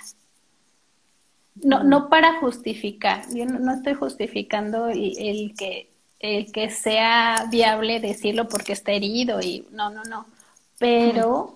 No, 1.64 1.84
no 1.84 2.10
para 2.10 2.40
justificar, 2.40 3.24
yo 3.32 3.46
no, 3.46 3.74
estoy 3.74 3.94
justificando 3.94 4.90
el 4.90 5.54
que 5.56 5.92
el 6.20 6.52
que 6.52 6.72
sea 6.72 7.48
viable 7.52 8.00
decirlo 8.00 8.48
porque 8.48 8.74
está 8.74 8.92
herido 8.92 9.40
y 9.40 9.68
no, 9.72 9.92
no, 9.92 10.04
no. 10.06 10.26
Pero 10.80 11.56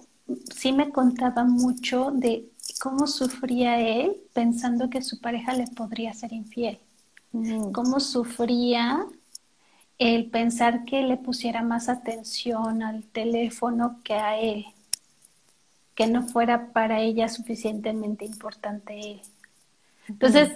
sí 0.53 0.71
me 0.71 0.91
contaba 0.91 1.43
mucho 1.43 2.11
de 2.11 2.50
cómo 2.79 3.07
sufría 3.07 3.79
él 3.79 4.17
pensando 4.33 4.89
que 4.89 5.01
su 5.01 5.19
pareja 5.19 5.53
le 5.53 5.67
podría 5.67 6.13
ser 6.13 6.33
infiel. 6.33 6.79
Cómo 7.71 7.99
sufría 7.99 9.05
el 9.97 10.29
pensar 10.29 10.83
que 10.85 11.03
le 11.03 11.17
pusiera 11.17 11.61
más 11.61 11.87
atención 11.87 12.83
al 12.83 13.03
teléfono 13.03 13.99
que 14.03 14.15
a 14.15 14.37
él, 14.37 14.65
que 15.95 16.07
no 16.07 16.23
fuera 16.23 16.71
para 16.73 16.99
ella 16.99 17.29
suficientemente 17.29 18.25
importante 18.25 18.99
él. 18.99 19.21
Entonces, 20.07 20.51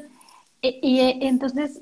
e, 0.61 0.79
y, 0.81 0.99
y 0.99 1.27
entonces 1.27 1.79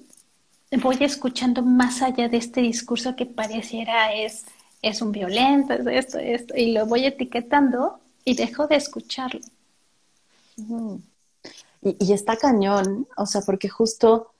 voy 0.81 0.97
escuchando 0.99 1.61
más 1.63 2.01
allá 2.01 2.27
de 2.29 2.37
este 2.37 2.61
discurso 2.61 3.15
que 3.15 3.25
pareciera 3.25 4.13
es, 4.13 4.45
es 4.81 5.01
un 5.01 5.11
violento, 5.11 5.73
es 5.73 5.87
esto, 5.87 6.19
esto, 6.19 6.55
y 6.55 6.73
lo 6.73 6.85
voy 6.85 7.05
etiquetando 7.05 7.99
y 8.25 8.35
dejo 8.35 8.67
de 8.67 8.75
escucharlo. 8.75 9.41
Y, 10.57 12.13
está 12.13 12.37
cañón, 12.37 13.07
o 13.17 13.25
sea, 13.25 13.41
porque 13.41 13.69
justo 13.69 14.33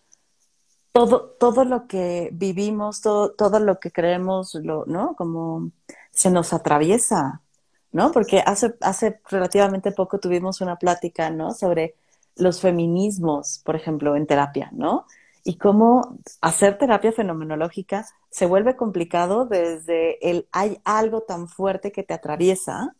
todo, 0.92 1.36
todo 1.40 1.66
lo 1.66 1.88
que 1.88 2.30
vivimos, 2.34 3.02
todo, 3.02 3.32
todo 3.32 3.60
lo 3.60 3.80
que 3.80 3.92
creemos, 3.92 4.56
lo, 4.56 4.86
¿no? 4.86 5.16
Como 5.16 5.72
se 6.12 6.30
nos 6.30 6.54
atraviesa, 6.54 7.42
¿no? 7.92 8.12
Porque 8.12 8.42
hace, 8.46 8.76
hace 8.82 9.20
relativamente 9.30 9.92
poco 9.92 10.20
tuvimos 10.20 10.62
una 10.62 10.78
plática, 10.78 11.30
¿no? 11.30 11.54
Sobre 11.54 11.96
los 12.36 12.62
feminismos, 12.62 13.62
por 13.66 13.76
ejemplo, 13.76 14.16
en 14.16 14.28
terapia, 14.28 14.70
¿no? 14.72 15.06
Y 15.44 15.58
cómo 15.58 16.18
hacer 16.42 16.78
terapia 16.78 17.12
fenomenológica 17.12 18.08
se 18.30 18.46
vuelve 18.46 18.76
complicado 18.76 19.46
desde 19.46 20.30
el 20.30 20.48
hay 20.52 20.80
algo 20.86 21.22
tan 21.22 21.48
fuerte 21.48 21.92
que 21.92 22.04
te 22.04 22.14
atraviesa 22.14 22.96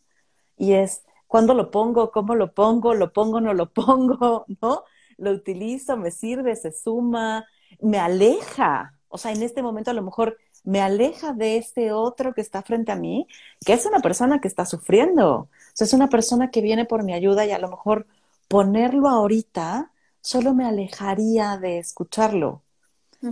y 0.56 0.74
es 0.74 1.02
cuándo 1.26 1.54
lo 1.54 1.70
pongo, 1.70 2.10
cómo 2.10 2.34
lo 2.34 2.52
pongo, 2.52 2.94
lo 2.94 3.12
pongo, 3.12 3.40
no 3.40 3.54
lo 3.54 3.72
pongo, 3.72 4.44
¿no? 4.60 4.84
Lo 5.16 5.30
utilizo, 5.30 5.96
me 5.96 6.10
sirve, 6.10 6.56
se 6.56 6.72
suma, 6.72 7.46
me 7.80 7.98
aleja. 7.98 8.94
O 9.08 9.18
sea, 9.18 9.32
en 9.32 9.42
este 9.42 9.62
momento 9.62 9.90
a 9.90 9.94
lo 9.94 10.02
mejor 10.02 10.38
me 10.64 10.80
aleja 10.80 11.32
de 11.32 11.58
este 11.58 11.92
otro 11.92 12.34
que 12.34 12.40
está 12.40 12.62
frente 12.62 12.90
a 12.90 12.96
mí, 12.96 13.26
que 13.64 13.74
es 13.74 13.86
una 13.86 14.00
persona 14.00 14.40
que 14.40 14.48
está 14.48 14.66
sufriendo. 14.66 15.30
O 15.32 15.48
sea, 15.74 15.84
es 15.84 15.92
una 15.92 16.08
persona 16.08 16.50
que 16.50 16.62
viene 16.62 16.84
por 16.86 17.04
mi 17.04 17.12
ayuda 17.12 17.44
y 17.46 17.52
a 17.52 17.58
lo 17.58 17.68
mejor 17.68 18.06
ponerlo 18.48 19.08
ahorita 19.08 19.92
solo 20.20 20.54
me 20.54 20.64
alejaría 20.64 21.58
de 21.58 21.78
escucharlo. 21.78 22.62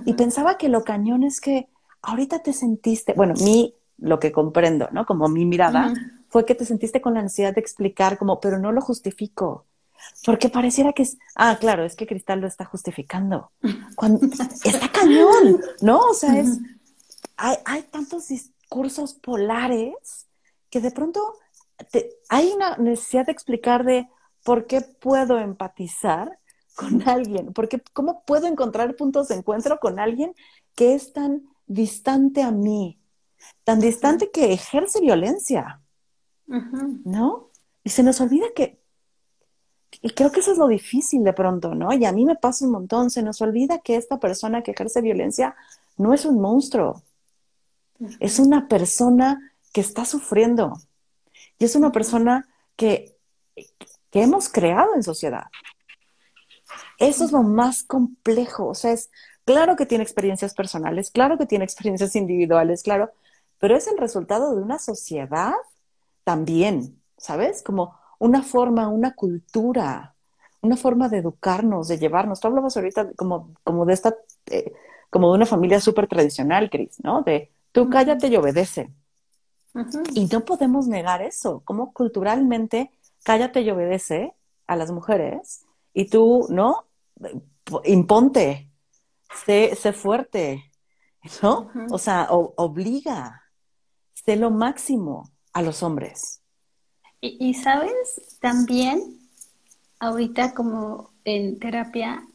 Y 0.04 0.14
pensaba 0.14 0.56
que 0.56 0.68
lo 0.68 0.84
cañón 0.84 1.22
es 1.22 1.40
que 1.40 1.68
ahorita 2.02 2.40
te 2.42 2.52
sentiste, 2.52 3.14
bueno, 3.14 3.34
mi, 3.42 3.74
lo 3.98 4.18
que 4.18 4.32
comprendo, 4.32 4.88
¿no? 4.92 5.06
Como 5.06 5.28
mi 5.28 5.44
mirada, 5.44 5.92
fue 6.32 6.46
que 6.46 6.54
te 6.54 6.64
sentiste 6.64 7.02
con 7.02 7.12
la 7.12 7.22
necesidad 7.22 7.54
de 7.54 7.60
explicar 7.60 8.16
como, 8.16 8.40
pero 8.40 8.58
no 8.58 8.72
lo 8.72 8.80
justifico. 8.80 9.66
Porque 10.24 10.48
pareciera 10.48 10.94
que 10.94 11.02
es, 11.02 11.18
ah, 11.36 11.58
claro, 11.60 11.84
es 11.84 11.94
que 11.94 12.06
Cristal 12.06 12.40
lo 12.40 12.46
está 12.46 12.64
justificando. 12.64 13.52
Cuando, 13.94 14.26
está 14.64 14.90
cañón, 14.90 15.60
¿no? 15.82 15.98
O 15.98 16.14
sea, 16.14 16.40
es, 16.40 16.58
hay, 17.36 17.58
hay 17.66 17.82
tantos 17.82 18.28
discursos 18.28 19.12
polares 19.12 20.26
que 20.70 20.80
de 20.80 20.90
pronto 20.90 21.34
hay 22.30 22.50
una 22.52 22.78
necesidad 22.78 23.26
de 23.26 23.32
explicar 23.32 23.84
de 23.84 24.08
por 24.42 24.66
qué 24.66 24.80
puedo 24.80 25.38
empatizar 25.38 26.38
con 26.74 27.06
alguien, 27.06 27.52
porque 27.52 27.82
cómo 27.92 28.24
puedo 28.24 28.46
encontrar 28.46 28.96
puntos 28.96 29.28
de 29.28 29.34
encuentro 29.34 29.78
con 29.78 29.98
alguien 29.98 30.34
que 30.74 30.94
es 30.94 31.12
tan 31.12 31.42
distante 31.66 32.42
a 32.42 32.52
mí, 32.52 32.98
tan 33.64 33.80
distante 33.80 34.30
que 34.30 34.54
ejerce 34.54 35.02
violencia, 35.02 35.81
¿no? 36.46 37.50
Y 37.84 37.90
se 37.90 38.02
nos 38.02 38.20
olvida 38.20 38.46
que, 38.54 38.80
y 40.00 40.10
creo 40.10 40.32
que 40.32 40.40
eso 40.40 40.52
es 40.52 40.58
lo 40.58 40.68
difícil 40.68 41.22
de 41.24 41.32
pronto, 41.32 41.74
¿no? 41.74 41.92
Y 41.92 42.04
a 42.04 42.12
mí 42.12 42.24
me 42.24 42.36
pasa 42.36 42.64
un 42.64 42.72
montón, 42.72 43.10
se 43.10 43.22
nos 43.22 43.40
olvida 43.42 43.78
que 43.78 43.96
esta 43.96 44.18
persona 44.18 44.62
que 44.62 44.70
ejerce 44.70 45.00
violencia 45.00 45.54
no 45.96 46.14
es 46.14 46.24
un 46.24 46.40
monstruo, 46.40 47.02
es 48.20 48.38
una 48.38 48.68
persona 48.68 49.52
que 49.72 49.80
está 49.80 50.04
sufriendo 50.04 50.72
y 51.58 51.64
es 51.64 51.76
una 51.76 51.92
persona 51.92 52.48
que, 52.76 53.16
que 54.10 54.22
hemos 54.22 54.48
creado 54.48 54.94
en 54.94 55.02
sociedad. 55.02 55.44
Eso 56.98 57.24
es 57.24 57.32
lo 57.32 57.42
más 57.42 57.82
complejo, 57.82 58.68
o 58.68 58.74
sea, 58.74 58.92
es 58.92 59.10
claro 59.44 59.76
que 59.76 59.86
tiene 59.86 60.04
experiencias 60.04 60.54
personales, 60.54 61.10
claro 61.10 61.36
que 61.36 61.46
tiene 61.46 61.64
experiencias 61.64 62.16
individuales, 62.16 62.82
claro, 62.82 63.12
pero 63.58 63.76
es 63.76 63.86
el 63.86 63.98
resultado 63.98 64.54
de 64.54 64.62
una 64.62 64.78
sociedad 64.78 65.54
también, 66.24 67.00
¿sabes? 67.16 67.62
Como 67.62 67.94
una 68.18 68.42
forma, 68.42 68.88
una 68.88 69.14
cultura, 69.14 70.14
una 70.60 70.76
forma 70.76 71.08
de 71.08 71.18
educarnos, 71.18 71.88
de 71.88 71.98
llevarnos. 71.98 72.40
Tú 72.40 72.48
hablabas 72.48 72.76
ahorita 72.76 73.12
como, 73.14 73.54
como 73.64 73.84
de 73.84 73.94
esta, 73.94 74.14
eh, 74.46 74.72
como 75.10 75.30
de 75.30 75.36
una 75.36 75.46
familia 75.46 75.80
súper 75.80 76.06
tradicional, 76.06 76.70
Cris, 76.70 77.02
¿no? 77.02 77.22
De 77.22 77.50
tú 77.72 77.90
cállate 77.90 78.28
y 78.28 78.36
obedece. 78.36 78.90
Y 80.14 80.26
no 80.26 80.44
podemos 80.44 80.86
negar 80.86 81.22
eso, 81.22 81.62
como 81.64 81.92
culturalmente 81.92 82.90
cállate 83.24 83.62
y 83.62 83.70
obedece 83.70 84.34
a 84.66 84.76
las 84.76 84.90
mujeres 84.90 85.64
y 85.94 86.08
tú, 86.08 86.46
¿no? 86.50 86.84
Imponte, 87.84 88.70
sé, 89.44 89.74
sé 89.74 89.92
fuerte, 89.92 90.70
¿no? 91.42 91.70
O 91.90 91.98
sea, 91.98 92.28
obliga, 92.30 93.42
sé 94.12 94.36
lo 94.36 94.50
máximo 94.50 95.31
a 95.52 95.62
los 95.62 95.82
hombres. 95.82 96.40
Y, 97.20 97.54
sabes, 97.54 98.38
también 98.40 99.18
ahorita 100.00 100.54
como 100.54 101.10
en 101.24 101.60
terapia, 101.60 102.26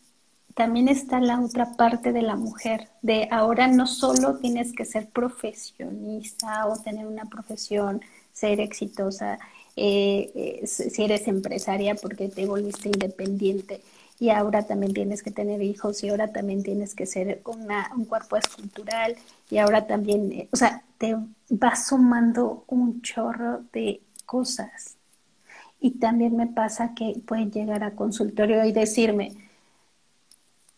también 0.56 0.88
está 0.88 1.20
la 1.20 1.42
otra 1.42 1.74
parte 1.76 2.14
de 2.14 2.22
la 2.22 2.38
mujer, 2.38 2.88
de 3.02 3.28
ahora 3.30 3.68
no 3.68 3.86
solo 3.86 4.38
tienes 4.38 4.74
que 4.74 4.86
ser 4.86 5.10
profesionista 5.10 6.66
o 6.68 6.82
tener 6.82 7.06
una 7.06 7.26
profesión, 7.26 8.02
ser 8.32 8.62
exitosa, 8.62 9.40
eh, 9.76 10.32
eh, 10.34 10.68
si 10.68 11.04
eres 11.04 11.28
empresaria 11.28 11.96
porque 11.96 12.30
te 12.30 12.46
volviste 12.46 12.88
independiente 12.88 13.82
y 14.20 14.30
ahora 14.30 14.64
también 14.64 14.94
tienes 14.94 15.22
que 15.22 15.32
tener 15.32 15.62
hijos 15.62 16.04
y 16.04 16.10
ahora 16.10 16.32
también 16.32 16.64
tienes 16.64 16.96
que 16.96 17.06
ser 17.06 17.42
una, 17.46 17.92
un 17.96 18.06
cuerpo 18.06 18.36
escultural 18.36 19.16
y 19.50 19.58
ahora 19.60 19.86
también, 19.86 20.32
eh, 20.32 20.50
o 20.52 20.56
sea, 20.56 20.84
te 20.98 21.16
va 21.52 21.76
sumando 21.76 22.64
un 22.68 23.02
chorro 23.02 23.64
de 23.74 24.02
cosas. 24.26 24.96
Y 25.80 25.92
también 25.92 26.36
me 26.36 26.48
pasa 26.48 26.96
que 26.96 27.22
pueden 27.26 27.52
llegar 27.52 27.84
a 27.84 27.92
consultorio 27.92 28.66
y 28.66 28.72
decirme, 28.72 29.34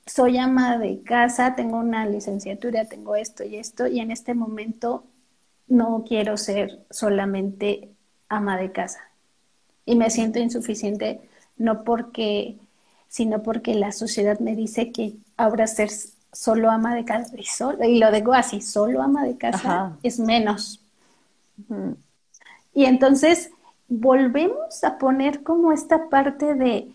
soy 0.05 0.37
ama 0.37 0.77
de 0.77 1.01
casa, 1.03 1.55
tengo 1.55 1.77
una 1.77 2.05
licenciatura, 2.05 2.85
tengo 2.85 3.15
esto 3.15 3.43
y 3.43 3.55
esto, 3.55 3.87
y 3.87 3.99
en 3.99 4.11
este 4.11 4.33
momento 4.33 5.03
no 5.67 6.03
quiero 6.05 6.35
ser 6.35 6.79
solamente 6.89 7.89
ama 8.27 8.57
de 8.57 8.71
casa. 8.71 8.99
Y 9.85 9.95
me 9.95 10.09
siento 10.09 10.39
insuficiente, 10.39 11.21
no 11.57 11.83
porque, 11.83 12.57
sino 13.10 13.41
porque 13.41 13.74
la 13.74 13.91
sociedad 13.91 14.39
me 14.39 14.55
dice 14.55 14.91
que 14.91 15.16
ahora 15.36 15.68
ser 15.68 15.89
solo 16.32 16.70
ama 16.70 16.95
de 16.95 17.05
casa, 17.05 17.36
y, 17.36 17.86
y 17.86 17.99
lo 17.99 18.12
digo 18.12 18.34
así, 18.34 18.62
solo 18.62 19.01
ama 19.01 19.26
de 19.26 19.36
casa 19.36 19.97
es 20.03 20.20
menos. 20.20 20.80
Y 22.74 22.86
entonces 22.86 23.49
volvemos 23.88 24.84
a 24.84 24.97
poner 24.97 25.43
como 25.43 25.72
esta 25.72 26.07
parte 26.10 26.53
de, 26.53 26.88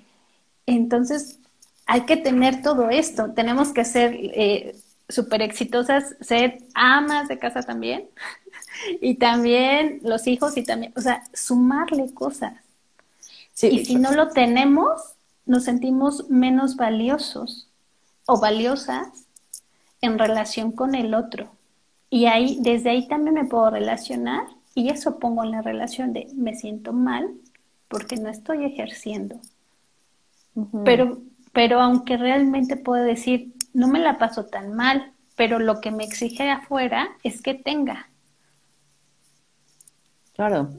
entonces 0.66 1.40
hay 1.86 2.02
que 2.02 2.16
tener 2.16 2.62
todo 2.62 2.88
esto, 2.88 3.32
tenemos 3.32 3.72
que 3.72 3.84
ser 3.84 4.14
eh, 4.14 4.76
súper 5.08 5.42
exitosas, 5.42 6.14
ser 6.20 6.58
amas 6.74 7.28
de 7.28 7.38
casa 7.38 7.62
también, 7.62 8.08
y 9.00 9.16
también 9.16 9.98
los 10.04 10.28
hijos 10.28 10.56
y 10.56 10.62
también, 10.62 10.92
o 10.96 11.00
sea, 11.00 11.24
sumarle 11.34 12.14
cosas. 12.14 12.54
y 13.60 13.84
si 13.84 13.96
no 13.96 14.12
lo 14.12 14.28
tenemos, 14.28 15.13
nos 15.46 15.64
sentimos 15.64 16.28
menos 16.30 16.76
valiosos 16.76 17.68
o 18.26 18.40
valiosas 18.40 19.08
en 20.00 20.18
relación 20.18 20.72
con 20.72 20.94
el 20.94 21.14
otro. 21.14 21.50
Y 22.10 22.26
ahí, 22.26 22.58
desde 22.60 22.90
ahí 22.90 23.08
también 23.08 23.34
me 23.34 23.44
puedo 23.44 23.70
relacionar 23.70 24.46
y 24.74 24.90
eso 24.90 25.18
pongo 25.18 25.44
en 25.44 25.50
la 25.50 25.62
relación 25.62 26.12
de 26.12 26.28
me 26.34 26.54
siento 26.54 26.92
mal 26.92 27.34
porque 27.88 28.16
no 28.16 28.28
estoy 28.28 28.64
ejerciendo. 28.64 29.40
pero, 30.84 31.18
pero 31.52 31.80
aunque 31.80 32.16
realmente 32.16 32.76
puedo 32.76 33.02
decir, 33.04 33.54
no 33.72 33.88
me 33.88 33.98
la 33.98 34.18
paso 34.18 34.46
tan 34.46 34.74
mal, 34.74 35.12
pero 35.36 35.58
lo 35.58 35.80
que 35.80 35.90
me 35.90 36.04
exige 36.04 36.50
afuera 36.50 37.08
es 37.22 37.42
que 37.42 37.54
tenga. 37.54 38.08
Claro. 40.34 40.70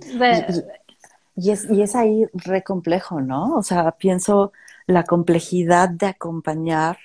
Y, 1.36 1.52
es, 1.52 1.70
y 1.70 1.82
es 1.82 1.96
ahí 1.96 2.26
re 2.34 2.64
complejo, 2.64 3.22
¿no? 3.22 3.56
O 3.56 3.64
sea, 3.64 3.92
pienso 3.92 4.54
la 4.88 5.04
complejidad 5.04 5.90
de 5.90 6.08
acompañar 6.08 6.98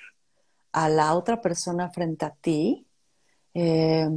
a 0.71 0.89
la 0.89 1.15
otra 1.15 1.41
persona 1.41 1.89
frente 1.89 2.25
a 2.25 2.31
ti, 2.31 2.85
eh, 3.53 4.09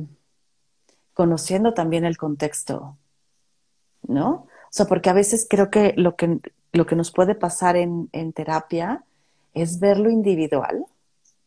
conociendo 1.13 1.75
también 1.75 2.05
el 2.05 2.17
contexto, 2.17 2.97
¿no? 4.07 4.31
O 4.31 4.71
sea, 4.71 4.87
porque 4.87 5.11
a 5.11 5.15
veces 5.15 5.47
creo 5.49 5.71
que 5.71 5.95
lo 5.97 6.17
que, 6.17 6.39
lo 6.73 6.87
que 6.87 6.97
nos 6.97 7.11
puede 7.11 7.35
pasar 7.35 7.77
en, 7.77 8.09
terapia 8.33 9.05
es 9.53 9.81
ver 9.81 9.99
lo 9.99 10.11
individual, 10.11 10.85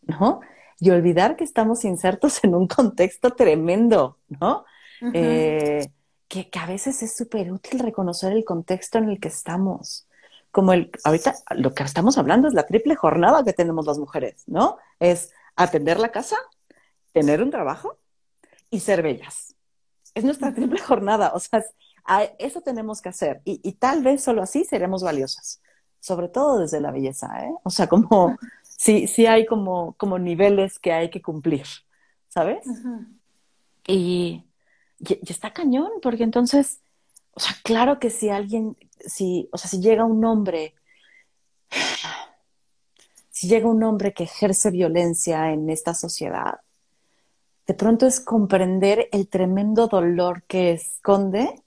¿no? 0.01 0.41
Y 0.79 0.89
olvidar 0.91 1.35
que 1.35 1.43
estamos 1.43 1.85
insertos 1.85 2.43
en 2.43 2.55
un 2.55 2.67
contexto 2.67 3.31
tremendo, 3.31 4.17
¿no? 4.27 4.65
Eh, 5.13 5.87
que, 6.27 6.49
que, 6.49 6.59
a 6.59 6.65
veces 6.65 7.01
es 7.03 7.15
súper 7.15 7.51
útil 7.51 7.79
reconocer 7.79 8.33
el 8.33 8.45
contexto 8.45 8.97
en 8.97 9.09
el 9.09 9.19
que 9.19 9.27
estamos. 9.27 10.07
Como 10.51 10.73
el, 10.73 10.91
ahorita 11.03 11.35
lo 11.55 11.73
que 11.73 11.83
estamos 11.83 12.17
hablando 12.17 12.47
es 12.47 12.53
la 12.53 12.65
triple 12.65 12.95
jornada 12.95 13.43
que 13.43 13.53
tenemos 13.53 13.85
las 13.85 13.99
mujeres, 13.99 14.43
¿no? 14.47 14.77
Es 14.99 15.31
atender 15.55 15.99
la 15.99 16.09
casa, 16.09 16.37
tener 17.11 17.41
un 17.41 17.51
trabajo 17.51 17.97
y 18.69 18.79
ser 18.79 19.01
bellas. 19.01 19.55
Es 20.13 20.23
nuestra 20.23 20.53
triple 20.53 20.79
jornada, 20.79 21.31
o 21.33 21.39
sea, 21.39 21.63
eso 22.39 22.61
tenemos 22.61 23.01
que 23.01 23.09
hacer 23.09 23.41
y, 23.43 23.71
tal 23.73 24.03
vez 24.03 24.23
solo 24.23 24.41
así 24.41 24.63
seremos 24.63 25.03
valiosas, 25.03 25.61
sobre 25.99 26.29
todo 26.29 26.59
desde 26.59 26.79
la 26.79 26.91
belleza, 26.91 27.27
¿eh? 27.43 27.53
O 27.63 27.69
sea, 27.69 27.87
como 27.87 28.37
sí, 28.63 29.07
sí 29.07 29.25
hay 29.25 29.45
como, 29.45 29.93
como 29.93 30.17
niveles 30.17 30.79
que 30.79 30.93
hay 30.93 31.09
que 31.09 31.21
cumplir, 31.21 31.65
¿sabes? 32.29 32.65
y, 33.85 34.43
y, 34.99 35.19
está 35.31 35.53
cañón, 35.53 35.91
porque 36.01 36.23
entonces, 36.23 36.79
o 37.33 37.39
sea, 37.39 37.55
claro 37.63 37.99
que 37.99 38.09
si 38.09 38.29
alguien, 38.29 38.77
si, 38.99 39.49
o 39.51 39.57
sea, 39.57 39.69
si 39.69 39.79
llega 39.81 40.05
un 40.05 40.23
hombre, 40.25 40.75
si 43.29 43.47
llega 43.47 43.67
un 43.67 43.83
hombre 43.83 44.13
que 44.13 44.23
ejerce 44.23 44.71
violencia 44.71 45.51
en 45.51 45.69
esta 45.69 45.93
sociedad, 45.93 46.59
de 47.67 47.73
pronto 47.73 48.07
es 48.07 48.19
comprender 48.19 49.09
el 49.11 49.27
tremendo 49.27 49.87
dolor 49.87 50.43
que 50.43 50.71
esconde 50.71 51.61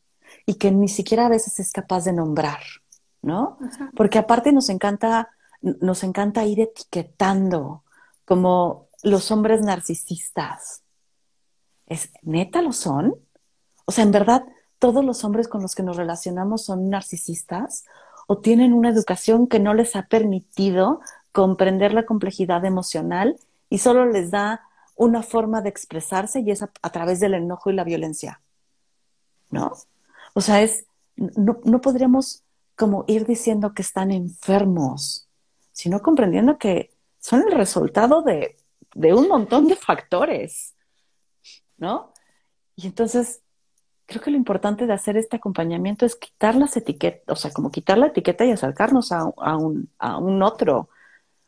y 0.46 0.54
que 0.54 0.70
ni 0.70 0.88
siquiera 0.88 1.26
a 1.26 1.28
veces 1.28 1.60
es 1.60 1.72
capaz 1.72 2.04
de 2.04 2.12
nombrar, 2.12 2.60
¿no? 3.20 3.58
Porque 3.94 4.18
aparte 4.18 4.50
nos 4.50 4.70
encanta, 4.70 5.28
nos 5.60 6.02
encanta 6.02 6.44
ir 6.46 6.60
etiquetando 6.60 7.84
como 8.24 8.88
los 9.02 9.30
hombres 9.30 9.60
narcisistas. 9.60 10.82
¿Es 11.90 12.12
neta 12.22 12.62
lo 12.62 12.72
son? 12.72 13.16
O 13.84 13.92
sea, 13.92 14.04
en 14.04 14.12
verdad, 14.12 14.44
todos 14.78 15.04
los 15.04 15.24
hombres 15.24 15.48
con 15.48 15.60
los 15.60 15.74
que 15.74 15.82
nos 15.82 15.96
relacionamos 15.96 16.64
son 16.64 16.88
narcisistas 16.88 17.84
o 18.28 18.38
tienen 18.38 18.72
una 18.72 18.90
educación 18.90 19.48
que 19.48 19.58
no 19.58 19.74
les 19.74 19.96
ha 19.96 20.06
permitido 20.06 21.00
comprender 21.32 21.92
la 21.92 22.06
complejidad 22.06 22.64
emocional 22.64 23.36
y 23.68 23.78
solo 23.78 24.06
les 24.06 24.30
da 24.30 24.62
una 24.94 25.22
forma 25.22 25.62
de 25.62 25.68
expresarse 25.68 26.40
y 26.40 26.52
es 26.52 26.62
a, 26.62 26.90
través 26.90 27.18
del 27.18 27.34
enojo 27.34 27.70
y 27.70 27.74
la 27.74 27.84
violencia. 27.84 28.40
¿No? 29.50 29.72
O 30.34 30.40
sea, 30.40 30.62
es, 30.62 30.84
no, 31.16 31.58
no 31.64 31.80
podríamos 31.80 32.44
como 32.76 33.04
ir 33.08 33.26
diciendo 33.26 33.74
que 33.74 33.82
están 33.82 34.12
enfermos, 34.12 35.26
sino 35.72 36.00
comprendiendo 36.02 36.56
que 36.56 36.92
son 37.18 37.42
el 37.42 37.52
resultado 37.52 38.22
de, 38.22 38.56
de 38.94 39.12
un 39.12 39.26
montón 39.26 39.66
de 39.66 39.74
factores, 39.74 40.74
¿no? 41.80 42.12
Y 42.76 42.86
entonces, 42.86 43.42
creo 44.06 44.22
que 44.22 44.30
lo 44.30 44.36
importante 44.36 44.86
de 44.86 44.92
hacer 44.92 45.16
este 45.16 45.36
acompañamiento 45.36 46.06
es 46.06 46.16
quitar 46.16 46.54
las 46.54 46.76
etiquetas, 46.76 47.24
o 47.28 47.36
sea, 47.36 47.50
como 47.52 47.70
quitar 47.70 47.98
la 47.98 48.08
etiqueta 48.08 48.44
y 48.44 48.52
acercarnos 48.52 49.12
a, 49.12 49.20
a, 49.36 49.56
un, 49.56 49.90
a 49.98 50.18
un 50.18 50.42
otro, 50.42 50.88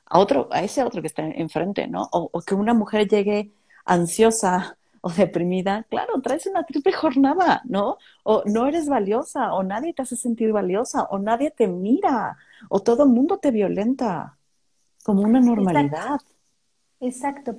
a 0.07 0.19
otro, 0.19 0.49
a 0.51 0.63
ese 0.63 0.83
otro 0.83 1.01
que 1.01 1.09
está 1.09 1.23
enfrente, 1.23 1.87
¿no? 1.89 2.09
O, 2.13 2.41
que 2.43 2.55
una 2.55 2.75
mujer 2.75 3.09
llegue 3.09 3.53
ansiosa 3.85 4.77
o 5.01 5.11
deprimida, 5.11 5.85
claro, 5.91 6.21
traes 6.21 6.47
una 6.47 6.65
triple 6.65 6.93
jornada, 6.93 7.63
¿no? 7.65 7.99
O 8.23 8.43
no 8.47 8.67
eres 8.67 8.89
valiosa, 8.89 9.53
o 9.55 9.63
nadie 9.63 9.93
te 9.93 10.03
hace 10.03 10.17
sentir 10.17 10.53
valiosa, 10.53 11.05
o 11.05 11.19
nadie 11.19 11.51
te 11.51 11.67
mira, 11.67 12.37
o 12.69 12.81
todo 12.81 13.05
el 13.05 13.09
mundo 13.09 13.39
te 13.39 13.51
violenta, 13.51 14.37
como 15.03 15.23
una 15.23 15.41
normalidad. 15.41 16.15
Exacto. 16.15 16.32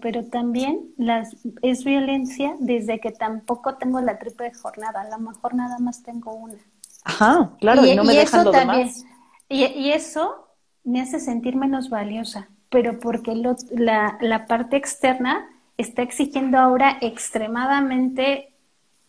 Pero 0.01 0.25
también 0.25 0.93
las, 0.97 1.35
es 1.61 1.83
violencia 1.83 2.55
desde 2.59 2.99
que 2.99 3.11
tampoco 3.11 3.75
tengo 3.75 3.99
la 3.99 4.17
triple 4.17 4.53
jornada, 4.53 5.01
a 5.01 5.09
lo 5.09 5.19
mejor 5.19 5.53
nada 5.53 5.79
más 5.79 6.01
tengo 6.01 6.33
una. 6.33 6.57
Ajá, 7.03 7.51
claro, 7.59 7.85
y, 7.85 7.95
no 7.95 8.05
me 8.05 8.13
dejan 8.13 8.45
lo 8.45 8.51
demás. 8.51 9.05
Y, 9.49 9.65
y 9.65 9.91
eso 9.91 10.47
me 10.85 11.01
hace 11.01 11.19
sentir 11.19 11.57
menos 11.57 11.89
valiosa, 11.89 12.47
pero 12.69 12.99
porque 12.99 13.35
la, 13.71 14.17
la 14.21 14.45
parte 14.45 14.77
externa 14.77 15.49
está 15.77 16.01
exigiendo 16.01 16.57
ahora 16.57 16.97
extremadamente 17.01 18.53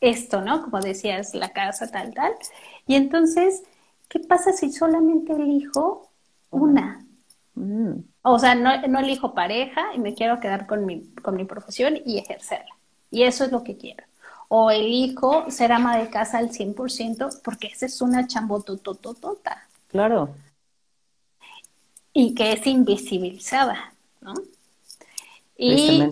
esto, 0.01 0.41
¿no? 0.41 0.63
Como 0.63 0.81
decías, 0.81 1.35
la 1.35 1.51
casa, 1.51 1.91
tal, 1.91 2.13
tal. 2.13 2.33
Y 2.87 2.97
entonces, 2.97 3.63
¿qué 4.09 4.19
pasa 4.19 4.53
si 4.53 4.73
solamente 4.73 5.33
elijo 5.33 6.11
una? 6.51 7.07
Mm. 7.55 8.01
O 8.23 8.39
sea, 8.39 8.55
no, 8.55 8.87
no, 8.87 9.01
elijo 9.01 9.35
pareja 9.35 9.95
y 9.95 9.99
me 9.99 10.15
quiero 10.15 10.41
quedar 10.41 10.67
con 10.67 10.87
mi, 10.87 11.03
con 11.23 11.37
mi 11.37 11.45
profesión 11.45 11.99
y 12.05 12.19
ejercerla. 12.19 12.75
Y 13.11 13.23
eso 13.23 13.45
es 13.45 13.53
lo 13.53 13.63
que 13.63 13.77
quiero. 13.77 14.05
O 14.49 14.71
elijo 14.71 15.51
ser 15.51 15.73
ama 15.73 15.97
de 15.97 16.09
casa 16.11 16.39
al 16.39 16.51
100% 16.51 17.43
porque 17.43 17.69
esa 17.69 17.87
es 17.87 18.01
una 18.03 18.27
chambotototota. 18.27 19.69
Claro 19.89 20.35
y 22.15 22.33
que 22.33 22.53
es 22.53 22.67
invisibilizada, 22.67 23.93
¿no? 24.23 24.33
Y, 25.57 26.03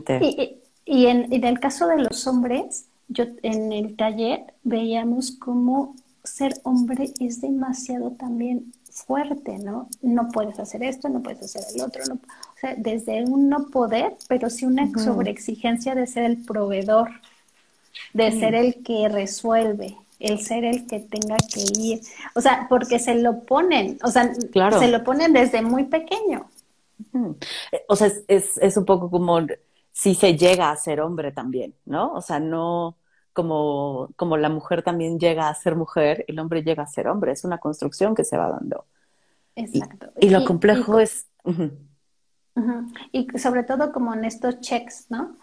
y, 0.85 1.07
en, 1.07 1.33
el 1.33 1.61
caso 1.61 1.87
de 1.87 1.99
los 1.99 2.27
hombres, 2.27 2.87
yo 3.09 3.25
en 3.43 3.73
el 3.73 3.97
taller 3.97 4.53
veíamos 4.63 5.33
cómo 5.33 5.95
ser 6.23 6.55
hombre 6.65 7.13
es 7.19 7.41
demasiado 7.41 8.13
también 8.13 8.73
fuerte, 8.93 9.59
¿no? 9.59 9.89
No 10.03 10.29
puedes 10.29 10.59
hacer 10.59 10.83
esto, 10.83 11.09
no 11.09 11.23
puedes 11.23 11.43
hacer 11.43 11.63
el 11.75 11.83
otro, 11.83 12.05
no, 12.07 12.15
o 12.15 12.59
sea, 12.61 12.75
desde 12.77 13.25
un 13.25 13.49
no 13.49 13.69
poder, 13.69 14.15
pero 14.29 14.51
sí 14.51 14.67
una 14.67 14.91
sobreexigencia 14.99 15.95
de 15.95 16.07
ser 16.07 16.25
el 16.25 16.37
proveedor, 16.45 17.11
de 18.13 18.31
ser 18.33 18.55
el 18.55 18.83
que 18.83 19.09
resuelve, 19.09 19.97
el 20.21 20.41
ser 20.41 20.65
el 20.65 20.87
que 20.87 21.01
tenga 21.01 21.37
que 21.39 21.65
ir, 21.79 22.01
o 22.35 22.41
sea, 22.41 22.67
porque 22.69 22.99
se 22.99 23.15
lo 23.15 23.41
ponen, 23.41 23.99
o 24.03 24.11
sea, 24.11 24.33
se 24.35 24.89
lo 24.89 25.03
ponen 25.03 25.33
desde 25.33 25.63
muy 25.63 25.85
pequeño. 25.85 26.47
O 27.89 27.97
sea, 27.97 28.11
es, 28.29 28.59
es, 28.59 28.77
un 28.77 28.85
poco 28.85 29.11
como 29.11 29.41
si 29.91 30.15
se 30.15 30.37
llega 30.37 30.71
a 30.71 30.77
ser 30.77 31.01
hombre 31.01 31.33
también, 31.33 31.75
¿no? 31.85 32.13
O 32.13 32.21
sea, 32.21 32.39
no 32.39 32.97
como, 33.33 34.11
como 34.17 34.37
la 34.37 34.49
mujer 34.49 34.83
también 34.83 35.19
llega 35.19 35.49
a 35.49 35.55
ser 35.55 35.77
mujer, 35.77 36.25
el 36.29 36.39
hombre 36.39 36.63
llega 36.63 36.83
a 36.83 36.87
ser 36.87 37.09
hombre, 37.09 37.33
es 37.33 37.45
una 37.45 37.59
construcción 37.59 38.15
que 38.15 38.25
se 38.25 38.37
va 38.37 38.51
dando. 38.51 38.85
Exacto. 39.57 40.11
Y, 40.21 40.31
lo 40.31 40.45
complejo 40.45 40.99
es... 40.99 41.27
Y 43.13 43.27
sobre 43.39 43.63
todo 43.63 43.93
como 43.93 44.15
en 44.15 44.25
estos 44.25 44.61
checks, 44.61 45.07
¿no? 45.09 45.37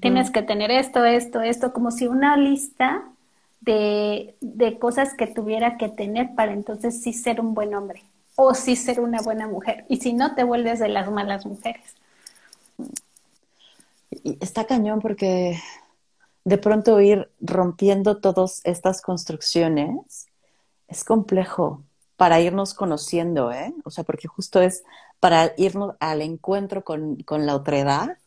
Tienes 0.00 0.30
que 0.30 0.42
tener 0.42 0.70
esto, 0.70 1.04
esto, 1.04 1.40
esto, 1.40 1.72
como 1.72 1.90
si 1.90 2.06
una 2.06 2.36
lista 2.36 3.04
de, 3.60 4.36
de, 4.40 4.78
cosas 4.78 5.14
que 5.14 5.26
tuviera 5.26 5.76
que 5.76 5.88
tener 5.88 6.34
para 6.34 6.52
entonces 6.52 7.02
sí 7.02 7.12
ser 7.12 7.40
un 7.40 7.54
buen 7.54 7.74
hombre 7.74 8.04
o 8.36 8.54
sí 8.54 8.76
ser 8.76 9.00
una 9.00 9.20
buena 9.20 9.48
mujer. 9.48 9.84
Y 9.88 9.96
si 9.96 10.12
no, 10.12 10.36
te 10.36 10.44
vuelves 10.44 10.78
de 10.78 10.88
las 10.88 11.10
malas 11.10 11.44
mujeres. 11.44 11.96
está 14.40 14.64
cañón 14.64 15.00
porque 15.00 15.60
de 16.48 16.58
pronto 16.58 17.00
ir 17.00 17.30
rompiendo 17.40 18.18
todas 18.18 18.60
estas 18.64 19.02
construcciones 19.02 20.26
es 20.86 21.04
complejo 21.04 21.84
para 22.16 22.40
irnos 22.40 22.74
conociendo, 22.74 23.52
¿eh? 23.52 23.74
O 23.84 23.90
sea, 23.90 24.04
porque 24.04 24.28
justo 24.28 24.60
es 24.60 24.82
para 25.20 25.52
irnos 25.56 25.96
al 26.00 26.22
encuentro 26.22 26.84
con, 26.84 27.16
con 27.22 27.46
la 27.46 27.54
otredad 27.54 28.18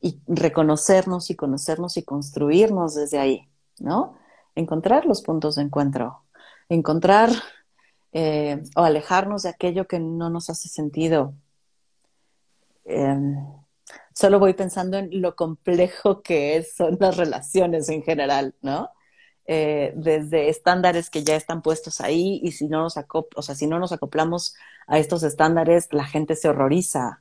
y 0.00 0.20
reconocernos 0.26 1.30
y 1.30 1.36
conocernos 1.36 1.96
y 1.96 2.02
construirnos 2.02 2.94
desde 2.94 3.18
ahí, 3.18 3.48
¿no? 3.78 4.16
encontrar 4.54 5.06
los 5.06 5.22
puntos 5.22 5.56
de 5.56 5.62
encuentro, 5.62 6.22
encontrar 6.68 7.30
eh, 8.12 8.62
o 8.76 8.82
alejarnos 8.82 9.42
de 9.42 9.48
aquello 9.48 9.86
que 9.86 9.98
no 9.98 10.30
nos 10.30 10.50
hace 10.50 10.68
sentido. 10.68 11.34
Em, 12.84 13.36
solo 14.12 14.38
voy 14.38 14.54
pensando 14.54 14.98
en 14.98 15.20
lo 15.20 15.36
complejo 15.36 16.22
que 16.22 16.62
son 16.62 16.96
las 17.00 17.16
relaciones 17.16 17.88
en 17.88 18.02
general, 18.02 18.54
¿no? 18.62 18.90
Eh, 19.46 19.92
desde 19.96 20.48
estándares 20.48 21.10
que 21.10 21.22
ya 21.22 21.36
están 21.36 21.60
puestos 21.60 22.00
ahí 22.00 22.40
y 22.42 22.52
si 22.52 22.66
no 22.66 22.82
nos 22.82 22.96
o 22.96 23.42
sea, 23.42 23.54
si 23.54 23.66
no 23.66 23.78
nos 23.78 23.92
acoplamos 23.92 24.54
a 24.86 24.98
estos 24.98 25.22
estándares, 25.22 25.88
la 25.92 26.04
gente 26.04 26.34
se 26.34 26.48
horroriza, 26.48 27.20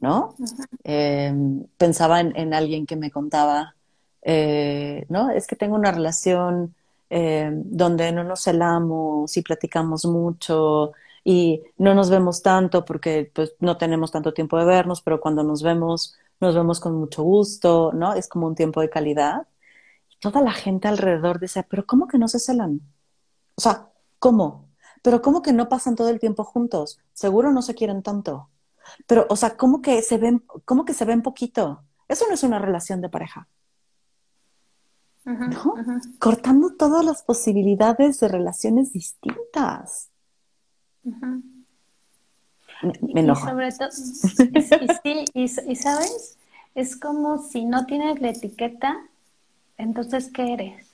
¿no? 0.00 0.36
Em, 0.84 1.64
pensaba 1.76 2.20
en, 2.20 2.54
alguien 2.54 2.86
que 2.86 2.96
me 2.96 3.10
contaba 3.10 3.74
eh, 4.22 5.06
¿no? 5.08 5.30
Es 5.30 5.46
que 5.46 5.56
tengo 5.56 5.74
una 5.76 5.90
relación 5.92 6.74
eh, 7.10 7.50
donde 7.52 8.12
no 8.12 8.24
nos 8.24 8.42
celamos 8.42 9.36
y 9.36 9.42
platicamos 9.42 10.04
mucho 10.04 10.92
y 11.30 11.62
no 11.76 11.94
nos 11.94 12.08
vemos 12.08 12.40
tanto 12.40 12.86
porque 12.86 13.30
pues 13.34 13.54
no 13.60 13.76
tenemos 13.76 14.10
tanto 14.10 14.32
tiempo 14.32 14.56
de 14.56 14.64
vernos, 14.64 15.02
pero 15.02 15.20
cuando 15.20 15.42
nos 15.42 15.62
vemos, 15.62 16.16
nos 16.40 16.54
vemos 16.54 16.80
con 16.80 16.94
mucho 16.94 17.22
gusto, 17.22 17.92
¿no? 17.92 18.14
Es 18.14 18.28
como 18.28 18.46
un 18.46 18.54
tiempo 18.54 18.80
de 18.80 18.88
calidad. 18.88 19.46
Y 20.08 20.16
toda 20.20 20.40
la 20.40 20.52
gente 20.52 20.88
alrededor 20.88 21.38
dice, 21.38 21.66
pero 21.68 21.84
¿cómo 21.84 22.08
que 22.08 22.16
no 22.16 22.28
se 22.28 22.38
celan? 22.38 22.80
O 23.56 23.60
sea, 23.60 23.90
¿cómo? 24.18 24.70
Pero 25.02 25.20
¿cómo 25.20 25.42
que 25.42 25.52
no 25.52 25.68
pasan 25.68 25.96
todo 25.96 26.08
el 26.08 26.18
tiempo 26.18 26.44
juntos? 26.44 26.98
Seguro 27.12 27.52
no 27.52 27.60
se 27.60 27.74
quieren 27.74 28.02
tanto. 28.02 28.48
Pero, 29.06 29.26
o 29.28 29.36
sea, 29.36 29.54
¿cómo 29.54 29.82
que 29.82 30.00
se 30.00 30.16
ven, 30.16 30.42
cómo 30.64 30.86
que 30.86 30.94
se 30.94 31.04
ven 31.04 31.20
poquito? 31.20 31.84
Eso 32.08 32.24
no 32.26 32.32
es 32.32 32.42
una 32.42 32.58
relación 32.58 33.02
de 33.02 33.10
pareja. 33.10 33.46
¿no? 35.26 35.74
Cortando 36.18 36.74
todas 36.74 37.04
las 37.04 37.22
posibilidades 37.22 38.18
de 38.18 38.28
relaciones 38.28 38.94
distintas. 38.94 40.08
Me, 43.02 43.22
Y 43.22 43.34
sobre 43.34 43.72
todo, 43.72 43.88
y, 45.04 45.26
y, 45.42 45.48
sabes, 45.76 46.38
es 46.74 46.96
como 46.96 47.38
si 47.38 47.64
no 47.64 47.86
tienes 47.86 48.20
la 48.20 48.30
etiqueta, 48.30 48.98
entonces, 49.76 50.30
¿qué 50.32 50.52
eres? 50.52 50.86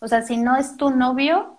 O 0.00 0.08
sea, 0.08 0.22
si 0.22 0.36
no 0.36 0.56
es 0.56 0.76
tu 0.76 0.90
novio, 0.90 1.54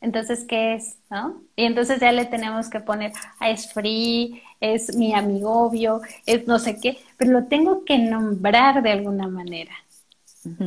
Entonces, 0.00 0.44
¿qué 0.44 0.74
es? 0.74 0.96
¿No? 1.10 1.42
Y 1.56 1.64
entonces 1.64 1.98
ya 1.98 2.12
le 2.12 2.24
tenemos 2.24 2.70
que 2.70 2.78
poner, 2.78 3.12
ah, 3.40 3.50
es 3.50 3.72
free, 3.72 4.40
es 4.60 4.94
mi 4.96 5.12
amigovio, 5.12 6.02
es 6.24 6.46
no 6.46 6.60
sé 6.60 6.78
qué, 6.80 6.98
pero 7.16 7.32
lo 7.32 7.46
tengo 7.46 7.84
que 7.84 7.98
nombrar 7.98 8.80
de 8.82 8.92
alguna 8.92 9.26
manera. 9.26 9.72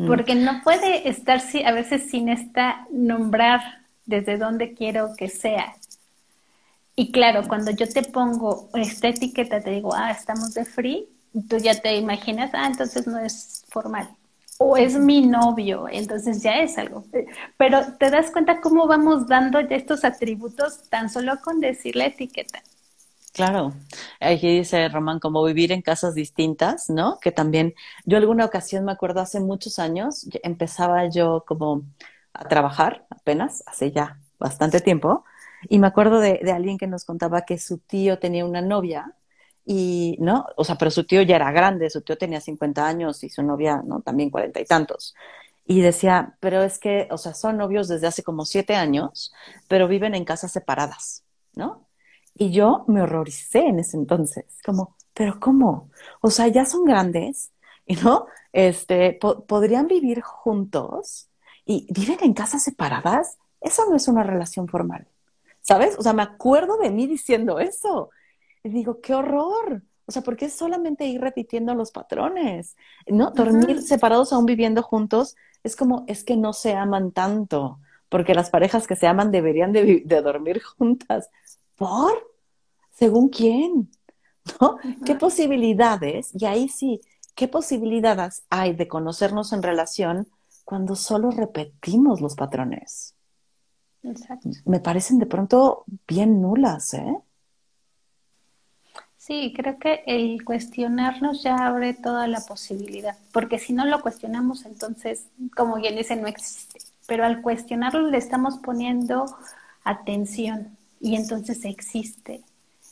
Porque 0.06 0.36
no 0.36 0.62
puede 0.64 1.08
estar 1.10 1.42
a 1.66 1.72
veces 1.72 2.10
sin 2.10 2.28
esta 2.28 2.86
nombrar 2.92 3.81
desde 4.12 4.38
dónde 4.38 4.76
quiero 4.76 5.16
que 5.18 5.28
sea. 5.28 5.74
Y 6.96 7.12
claro, 7.12 7.48
cuando 7.48 7.72
yo 7.72 7.90
te 7.90 8.04
pongo 8.04 8.70
esta 8.76 9.08
etiqueta, 9.08 9.60
te 9.62 9.72
digo, 9.72 9.92
ah, 9.96 10.12
estamos 10.12 10.54
de 10.54 10.66
free, 10.66 11.08
tú 11.50 11.58
ya 11.58 11.82
te 11.82 11.96
imaginas, 11.96 12.52
ah, 12.54 12.68
entonces 12.68 13.08
no 13.08 13.18
es 13.18 13.66
formal. 13.70 14.10
O 14.60 14.78
es 14.78 14.96
mi 14.96 15.26
novio, 15.26 15.88
entonces 15.90 16.44
ya 16.44 16.62
es 16.62 16.78
algo. 16.78 17.04
Pero 17.58 17.94
te 17.98 18.12
das 18.12 18.30
cuenta 18.30 18.62
cómo 18.62 18.86
vamos 18.86 19.28
dando 19.28 19.60
ya 19.62 19.76
estos 19.76 20.04
atributos 20.04 20.84
tan 20.90 21.10
solo 21.10 21.40
con 21.42 21.60
decir 21.60 21.96
la 21.96 22.06
etiqueta. 22.06 22.62
Claro, 23.34 23.74
aquí 24.20 24.58
dice 24.58 24.90
Román, 24.90 25.20
como 25.20 25.44
vivir 25.46 25.72
en 25.72 25.82
casas 25.82 26.14
distintas, 26.14 26.90
¿no? 26.90 27.18
Que 27.20 27.32
también, 27.32 27.74
yo 28.06 28.18
alguna 28.18 28.44
ocasión 28.44 28.84
me 28.84 28.92
acuerdo 28.92 29.22
hace 29.22 29.40
muchos 29.40 29.80
años, 29.80 30.28
empezaba 30.44 31.10
yo 31.10 31.46
como 31.48 31.84
a 32.34 32.48
trabajar 32.48 33.06
apenas, 33.10 33.64
hace 33.66 33.92
ya 33.92 34.20
bastante 34.40 34.82
tiempo, 34.82 35.24
y 35.70 35.80
me 35.80 35.88
acuerdo 35.88 36.20
de, 36.20 36.40
alguien 36.54 36.78
que 36.78 36.88
nos 36.88 37.06
contaba 37.06 37.42
que 37.44 37.58
su 37.58 37.78
tío 37.80 38.20
tenía 38.20 38.46
una 38.46 38.62
novia 38.62 39.14
y, 39.66 40.18
¿no? 40.20 40.48
O 40.58 40.64
sea, 40.64 40.78
pero 40.78 40.92
su 40.92 41.06
tío 41.06 41.22
ya 41.22 41.36
era 41.36 41.52
grande, 41.52 41.90
su 41.90 42.02
tío 42.02 42.18
tenía 42.18 42.42
50 42.42 42.88
años 42.88 43.24
y 43.24 43.30
su 43.30 43.44
novia, 43.44 43.82
¿no? 43.86 44.02
También 44.02 44.32
cuarenta 44.32 44.60
y 44.60 44.66
tantos. 44.66 45.16
Y 45.66 45.82
decía, 45.82 46.36
pero 46.40 46.64
es 46.64 46.80
que, 46.80 47.08
o 47.12 47.18
sea, 47.18 47.34
son 47.34 47.58
novios 47.58 47.88
desde 47.88 48.08
hace 48.08 48.24
como 48.24 48.46
siete 48.46 48.76
años, 48.76 49.34
pero 49.68 49.88
viven 49.88 50.16
en 50.16 50.26
casas 50.26 50.52
separadas, 50.52 51.24
¿no? 51.56 51.88
Y 52.34 52.52
yo 52.52 52.86
me 52.88 53.02
horroricé 53.04 53.60
en 53.68 53.80
ese 53.80 53.98
entonces, 53.98 54.46
como, 54.66 54.96
pero 55.14 55.40
¿cómo? 55.40 55.90
O 56.22 56.32
sea, 56.32 56.48
ya 56.48 56.66
son 56.66 56.86
grandes, 56.86 57.52
y 57.86 57.96
¿no? 58.04 58.28
Este, 58.54 59.20
podrían 59.48 59.88
vivir 59.88 60.22
juntos 60.22 61.30
y 61.72 61.88
viven 61.90 62.18
en 62.22 62.34
casas 62.34 62.64
separadas. 62.64 63.38
Eso 63.62 63.86
no 63.90 63.96
es 63.96 64.08
una 64.08 64.24
relación 64.24 64.68
formal, 64.68 65.08
¿sabes? 65.62 65.98
O 65.98 66.02
sea, 66.02 66.14
me 66.14 66.24
acuerdo 66.24 66.78
de 66.78 66.90
mí 66.92 67.08
diciendo 67.08 67.60
eso. 67.60 68.10
Y 68.64 68.70
digo, 68.70 69.00
qué 69.00 69.14
horror. 69.14 69.84
O 70.06 70.12
sea, 70.12 70.22
porque 70.22 70.46
es 70.46 70.54
solamente 70.54 71.06
ir 71.06 71.22
repitiendo 71.22 71.74
los 71.74 71.92
patrones, 71.92 72.76
¿no? 73.08 73.32
Dormir 73.32 73.82
separados 73.82 74.34
aún 74.34 74.46
viviendo 74.46 74.84
juntos 74.84 75.38
es 75.64 75.76
como, 75.76 76.04
es 76.08 76.24
que 76.24 76.36
no 76.36 76.54
se 76.54 76.74
aman 76.74 77.12
tanto, 77.12 77.80
porque 78.10 78.34
las 78.34 78.50
parejas 78.50 78.88
que 78.88 78.96
se 78.96 79.08
aman 79.08 79.32
deberían 79.32 79.72
de, 79.72 80.02
de 80.04 80.22
dormir 80.22 80.62
juntas. 80.62 81.30
¿Por? 81.76 82.12
¿Según 82.92 83.30
quién? 83.30 83.90
¿No? 84.60 84.78
¿Qué 85.06 85.16
posibilidades? 85.16 86.32
Y 86.38 86.46
ahí 86.46 86.68
sí, 86.68 87.00
¿qué 87.36 87.48
posibilidades 87.48 88.44
hay 88.50 88.74
de 88.74 88.88
conocernos 88.88 89.54
en 89.54 89.64
relación 89.64 90.28
cuando 90.64 90.96
solo 90.96 91.32
repetimos 91.32 92.22
los 92.22 92.36
patrones? 92.36 93.16
Exacto. 94.04 94.50
Me 94.66 94.80
parecen 94.80 95.20
de 95.20 95.26
pronto 95.26 95.86
bien 96.08 96.42
nulas, 96.42 96.94
¿eh? 96.94 97.18
Sí, 99.22 99.54
creo 99.56 99.78
que 99.78 100.04
el 100.08 100.44
cuestionarnos 100.44 101.44
ya 101.44 101.56
abre 101.68 101.94
toda 101.94 102.28
la 102.28 102.42
posibilidad, 102.42 103.16
porque 103.32 103.60
si 103.60 103.72
no 103.72 103.86
lo 103.86 104.02
cuestionamos, 104.02 104.66
entonces, 104.66 105.28
como 105.56 105.76
bien 105.76 105.96
dice, 105.96 106.16
no 106.16 106.26
existe. 106.26 106.80
Pero 107.06 107.24
al 107.24 107.44
cuestionarlo 107.44 108.08
le 108.10 108.18
estamos 108.18 108.58
poniendo 108.58 109.28
atención 109.84 110.76
y 111.00 111.16
entonces 111.16 111.66
existe, 111.66 112.42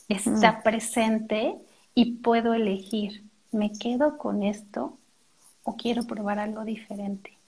está 0.08 0.62
presente 0.62 1.56
y 1.96 2.12
puedo 2.18 2.54
elegir, 2.54 3.24
¿me 3.50 3.72
quedo 3.72 4.16
con 4.16 4.44
esto 4.44 4.96
o 5.64 5.76
quiero 5.76 6.04
probar 6.04 6.38
algo 6.38 6.64
diferente? 6.64 7.39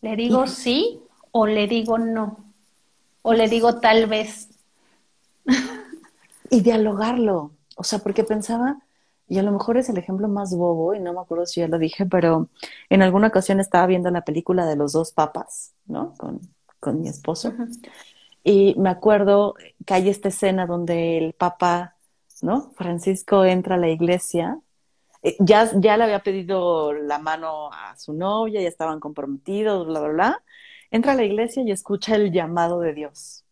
¿Le 0.00 0.16
digo 0.16 0.46
sí 0.46 1.00
o 1.32 1.46
le 1.46 1.66
digo 1.66 1.98
no? 1.98 2.38
¿O 3.22 3.34
le 3.34 3.48
digo 3.48 3.80
tal 3.80 4.06
vez? 4.06 4.48
y 6.50 6.60
dialogarlo. 6.60 7.52
O 7.76 7.84
sea, 7.84 8.00
porque 8.00 8.24
pensaba, 8.24 8.80
y 9.28 9.38
a 9.38 9.42
lo 9.42 9.52
mejor 9.52 9.76
es 9.76 9.88
el 9.88 9.98
ejemplo 9.98 10.28
más 10.28 10.54
bobo, 10.54 10.94
y 10.94 11.00
no 11.00 11.12
me 11.12 11.20
acuerdo 11.20 11.46
si 11.46 11.60
ya 11.60 11.68
lo 11.68 11.78
dije, 11.78 12.06
pero 12.06 12.48
en 12.88 13.02
alguna 13.02 13.28
ocasión 13.28 13.60
estaba 13.60 13.86
viendo 13.86 14.10
la 14.10 14.24
película 14.24 14.66
de 14.66 14.76
los 14.76 14.92
dos 14.92 15.12
papas, 15.12 15.72
¿no? 15.86 16.14
Con, 16.18 16.40
con 16.80 17.00
mi 17.00 17.08
esposo. 17.08 17.52
Y 18.42 18.74
me 18.78 18.90
acuerdo 18.90 19.54
que 19.86 19.94
hay 19.94 20.08
esta 20.08 20.28
escena 20.28 20.66
donde 20.66 21.18
el 21.18 21.32
Papa, 21.34 21.94
¿no? 22.42 22.72
Francisco 22.74 23.44
entra 23.44 23.76
a 23.76 23.78
la 23.78 23.88
iglesia. 23.88 24.58
Eh, 25.22 25.36
ya, 25.40 25.70
ya 25.74 25.96
le 25.96 26.04
había 26.04 26.22
pedido 26.22 26.92
la 26.92 27.18
mano 27.18 27.72
a 27.72 27.96
su 27.96 28.12
novia, 28.12 28.60
ya 28.60 28.68
estaban 28.68 29.00
comprometidos, 29.00 29.86
bla, 29.86 30.00
bla, 30.00 30.08
bla. 30.10 30.44
Entra 30.90 31.12
a 31.12 31.14
la 31.14 31.24
iglesia 31.24 31.62
y 31.62 31.70
escucha 31.70 32.16
el 32.16 32.32
llamado 32.32 32.80
de 32.80 32.94
Dios. 32.94 33.44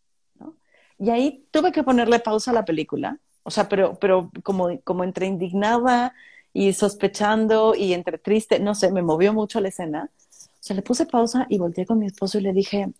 Y 0.97 1.09
ahí 1.11 1.47
tuve 1.51 1.71
que 1.71 1.83
ponerle 1.83 2.19
pausa 2.19 2.51
a 2.51 2.53
la 2.53 2.65
película. 2.65 3.19
O 3.43 3.51
sea, 3.51 3.69
pero, 3.69 3.95
pero 3.99 4.31
como, 4.43 4.79
como 4.83 5.03
entre 5.03 5.27
indignada 5.27 6.13
y 6.53 6.73
sospechando 6.73 7.73
y 7.75 7.93
entre 7.93 8.17
triste, 8.17 8.59
no 8.59 8.75
sé, 8.75 8.91
me 8.91 9.01
movió 9.01 9.33
mucho 9.33 9.61
la 9.61 9.69
escena. 9.69 10.09
O 10.11 10.61
sea, 10.61 10.75
le 10.75 10.81
puse 10.81 11.05
pausa 11.05 11.45
y 11.49 11.57
volteé 11.57 11.85
con 11.85 11.99
mi 11.99 12.07
esposo 12.07 12.37
y 12.37 12.41
le 12.41 12.53
dije, 12.53 12.93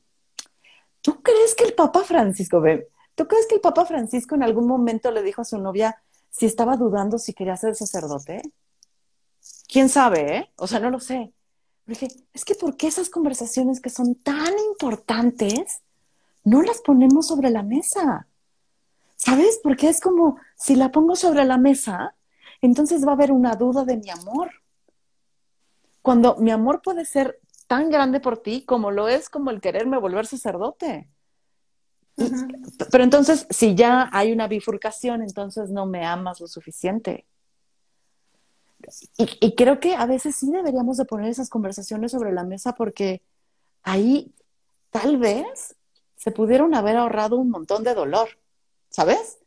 ¿Tú 1.01 1.21
crees 1.21 1.55
que 1.55 1.63
el 1.63 1.73
Papa 1.73 2.03
Francisco, 2.03 2.61
ve, 2.61 2.89
¿tú 3.15 3.27
crees 3.27 3.47
que 3.47 3.55
el 3.55 3.61
Papa 3.61 3.85
Francisco 3.85 4.35
en 4.35 4.43
algún 4.43 4.67
momento 4.67 5.11
le 5.11 5.23
dijo 5.23 5.41
a 5.41 5.45
su 5.45 5.57
novia 5.57 6.01
si 6.29 6.45
estaba 6.45 6.77
dudando 6.77 7.17
si 7.17 7.33
quería 7.33 7.57
ser 7.57 7.75
sacerdote? 7.75 8.41
¿Quién 9.67 9.89
sabe, 9.89 10.37
eh? 10.37 10.51
O 10.55 10.67
sea, 10.67 10.79
no 10.79 10.89
lo 10.89 10.99
sé. 10.99 11.33
dije, 11.85 12.07
es 12.33 12.45
que 12.45 12.55
¿por 12.55 12.75
qué 12.77 12.87
esas 12.87 13.09
conversaciones 13.09 13.79
que 13.81 13.89
son 13.89 14.15
tan 14.15 14.53
importantes 14.69 15.81
no 16.43 16.61
las 16.61 16.81
ponemos 16.81 17.27
sobre 17.27 17.49
la 17.49 17.63
mesa? 17.63 18.27
¿Sabes? 19.15 19.59
Porque 19.61 19.89
es 19.89 19.99
como, 19.99 20.39
si 20.55 20.75
la 20.75 20.91
pongo 20.91 21.15
sobre 21.15 21.45
la 21.45 21.57
mesa, 21.57 22.15
entonces 22.61 23.05
va 23.05 23.11
a 23.11 23.15
haber 23.15 23.31
una 23.31 23.55
duda 23.55 23.85
de 23.85 23.97
mi 23.97 24.09
amor. 24.09 24.51
Cuando 26.01 26.35
mi 26.37 26.51
amor 26.51 26.81
puede 26.81 27.05
ser 27.05 27.39
tan 27.67 27.89
grande 27.89 28.19
por 28.19 28.39
ti 28.39 28.63
como 28.65 28.91
lo 28.91 29.07
es 29.07 29.29
como 29.29 29.51
el 29.51 29.61
quererme 29.61 29.99
volver 29.99 30.25
sacerdote. 30.25 31.09
Pero 32.91 33.03
entonces, 33.03 33.47
si 33.49 33.75
ya 33.75 34.09
hay 34.11 34.31
una 34.31 34.47
bifurcación, 34.47 35.21
entonces 35.21 35.69
no 35.69 35.85
me 35.85 36.05
amas 36.05 36.39
lo 36.39 36.47
suficiente. 36.47 37.25
Y, 39.17 39.55
creo 39.55 39.79
que 39.79 39.95
a 39.95 40.05
veces 40.05 40.35
sí 40.37 40.49
deberíamos 40.51 40.97
de 40.97 41.05
poner 41.05 41.29
esas 41.29 41.49
conversaciones 41.49 42.11
sobre 42.11 42.31
la 42.31 42.43
mesa 42.43 42.73
porque 42.73 43.21
ahí 43.83 44.33
tal 44.89 45.17
vez 45.17 45.75
se 46.15 46.31
pudieron 46.31 46.73
haber 46.73 46.97
ahorrado 46.97 47.37
un 47.37 47.49
montón 47.49 47.83
de 47.83 47.93
dolor, 47.93 48.29
¿sabes? 48.89 49.37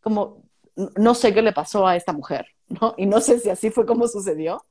Como 0.00 0.42
no 0.96 1.14
sé 1.14 1.32
qué 1.32 1.42
le 1.42 1.52
pasó 1.52 1.86
a 1.86 1.96
esta 1.96 2.12
mujer, 2.12 2.46
¿no? 2.68 2.94
Y 2.98 3.06
no 3.06 3.20
sé 3.20 3.40
si 3.40 3.48
así 3.48 3.70
fue 3.70 3.86
como 3.86 4.06
sucedió, 4.06 4.64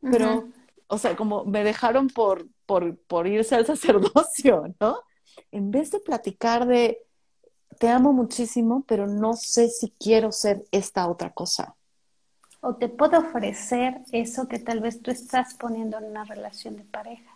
pero 0.00 0.48
o 0.88 0.98
sea, 0.98 1.16
como 1.16 1.44
me 1.44 1.64
dejaron 1.64 2.08
por, 2.08 2.46
por, 2.66 2.96
por 3.06 3.26
irse 3.26 3.54
al 3.54 3.66
sacerdocio, 3.66 4.74
¿no? 4.80 4.98
En 5.52 5.70
vez 5.70 5.90
de 5.90 6.00
platicar 6.00 6.66
de, 6.66 6.98
te 7.78 7.88
amo 7.88 8.12
muchísimo, 8.12 8.84
pero 8.86 9.06
no 9.06 9.34
sé 9.34 9.68
si 9.68 9.90
quiero 9.98 10.32
ser 10.32 10.64
esta 10.70 11.08
otra 11.08 11.30
cosa. 11.30 11.74
O 12.60 12.76
te 12.76 12.88
puedo 12.88 13.18
ofrecer 13.18 14.00
eso 14.12 14.48
que 14.48 14.58
tal 14.58 14.80
vez 14.80 15.02
tú 15.02 15.10
estás 15.10 15.54
poniendo 15.54 15.98
en 15.98 16.04
una 16.04 16.24
relación 16.24 16.76
de 16.76 16.84
pareja. 16.84 17.30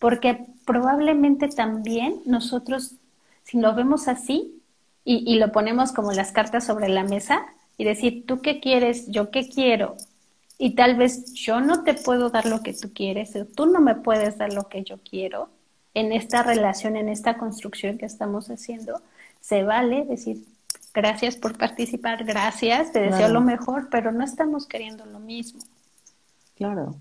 Porque 0.00 0.46
probablemente 0.66 1.48
también 1.48 2.20
nosotros, 2.26 2.96
si 3.42 3.58
lo 3.58 3.74
vemos 3.74 4.06
así 4.06 4.60
y, 5.04 5.32
y, 5.32 5.38
lo 5.38 5.50
ponemos 5.50 5.92
como 5.92 6.12
las 6.12 6.32
cartas 6.32 6.64
sobre 6.64 6.88
la 6.88 7.04
mesa 7.04 7.46
y 7.78 7.84
decir, 7.84 8.26
tú 8.26 8.42
qué 8.42 8.60
quieres, 8.60 9.06
yo 9.08 9.30
qué 9.30 9.48
quiero, 9.48 9.96
y 10.58 10.74
tal 10.74 10.96
vez 10.96 11.32
yo 11.32 11.60
no 11.60 11.82
te 11.82 11.94
puedo 11.94 12.30
dar 12.30 12.46
lo 12.46 12.62
que 12.62 12.74
tú 12.74 12.92
quieres, 12.92 13.34
o 13.36 13.44
tú 13.44 13.66
no 13.66 13.80
me 13.80 13.94
puedes 13.94 14.38
dar 14.38 14.52
lo 14.52 14.68
que 14.68 14.82
yo 14.84 14.98
quiero 14.98 15.48
en 15.94 16.12
esta 16.12 16.42
relación, 16.42 16.96
en 16.96 17.08
esta 17.08 17.38
construcción 17.38 17.98
que 17.98 18.06
estamos 18.06 18.50
haciendo, 18.50 19.00
se 19.40 19.62
vale 19.62 20.04
decir 20.04 20.44
gracias 20.94 21.36
por 21.36 21.58
participar, 21.58 22.24
gracias, 22.24 22.92
te 22.92 23.00
deseo 23.00 23.28
lo 23.28 23.40
mejor, 23.40 23.88
pero 23.90 24.12
no 24.12 24.24
estamos 24.24 24.66
queriendo 24.66 25.04
lo 25.04 25.18
mismo. 25.18 25.60
Claro. 26.56 26.94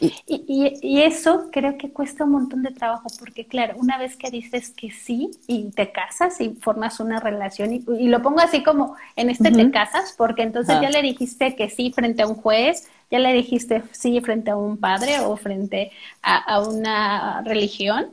Y, 0.00 0.12
y, 0.26 0.78
y, 0.80 1.02
eso 1.02 1.48
creo 1.50 1.76
que 1.76 1.90
cuesta 1.90 2.22
un 2.22 2.30
montón 2.30 2.62
de 2.62 2.70
trabajo, 2.70 3.08
porque 3.18 3.48
claro, 3.48 3.74
una 3.78 3.98
vez 3.98 4.16
que 4.16 4.30
dices 4.30 4.70
que 4.70 4.92
sí 4.92 5.32
y 5.48 5.72
te 5.72 5.90
casas 5.90 6.40
y 6.40 6.50
formas 6.50 7.00
una 7.00 7.18
relación, 7.18 7.72
y, 7.72 8.06
lo 8.06 8.22
pongo 8.22 8.38
así 8.38 8.62
como 8.62 8.94
en 9.16 9.28
este 9.28 9.50
te 9.50 9.70
casas, 9.72 10.14
porque 10.16 10.42
entonces 10.42 10.80
ya 10.80 10.90
le 10.90 11.02
dijiste 11.02 11.56
que 11.56 11.68
sí 11.68 11.90
frente 11.92 12.22
a 12.22 12.28
un 12.28 12.36
juez, 12.36 12.86
ya 13.10 13.18
le 13.18 13.32
dijiste 13.32 13.82
sí 13.92 14.20
frente 14.20 14.50
a 14.50 14.56
un 14.56 14.76
padre 14.76 15.20
o 15.20 15.36
frente 15.36 15.92
a, 16.22 16.60
una 16.60 17.42
religión, 17.42 18.10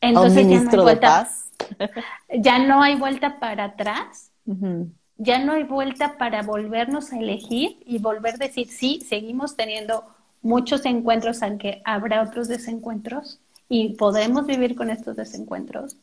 Entonces, 0.00 0.46
ministro 0.46 0.84
de 0.84 0.96
paz. 0.96 1.46
Ya 2.34 2.58
no 2.58 2.82
hay 2.82 2.96
vuelta 2.96 3.38
para 3.38 3.64
atrás. 3.64 4.30
Ya 5.18 5.44
no 5.44 5.52
hay 5.52 5.64
vuelta 5.64 6.16
para 6.16 6.42
volvernos 6.42 7.12
a 7.12 7.18
elegir 7.18 7.78
y 7.84 7.98
volver 7.98 8.34
a 8.34 8.38
decir, 8.38 8.68
sí, 8.68 9.00
seguimos 9.06 9.54
teniendo 9.54 10.04
muchos 10.42 10.86
encuentros, 10.86 11.42
aunque 11.42 11.82
habrá 11.84 12.22
otros 12.22 12.48
desencuentros, 12.48 13.38
y 13.68 13.90
podemos 13.90 14.46
vivir 14.46 14.74
con 14.74 14.90
estos 14.90 15.16
desencuentros. 15.16 15.96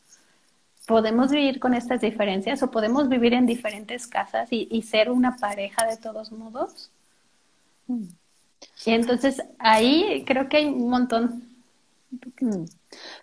Podemos 0.85 1.31
vivir 1.31 1.59
con 1.59 1.73
estas 1.73 1.99
diferencias 1.99 2.63
o 2.63 2.71
podemos 2.71 3.09
vivir 3.09 3.33
en 3.33 3.45
diferentes 3.45 4.07
casas 4.07 4.47
y, 4.51 4.81
ser 4.83 5.09
una 5.11 5.35
pareja 5.35 5.85
de 5.85 5.97
todos 5.97 6.31
modos. 6.31 6.91
Y 7.87 8.91
entonces 8.91 9.41
ahí 9.59 10.23
creo 10.25 10.49
que 10.49 10.57
hay 10.57 10.65
un 10.65 10.89
montón. 10.89 11.43
O 12.41 12.65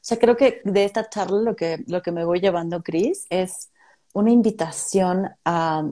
sea, 0.00 0.18
creo 0.18 0.36
que 0.36 0.60
de 0.64 0.84
esta 0.84 1.08
charla 1.08 1.40
lo 1.40 1.56
que, 1.56 1.84
lo 1.86 2.02
que 2.02 2.12
me 2.12 2.24
voy 2.24 2.40
llevando, 2.40 2.82
Cris, 2.82 3.26
es 3.30 3.70
una 4.12 4.30
invitación 4.30 5.30
a, 5.44 5.88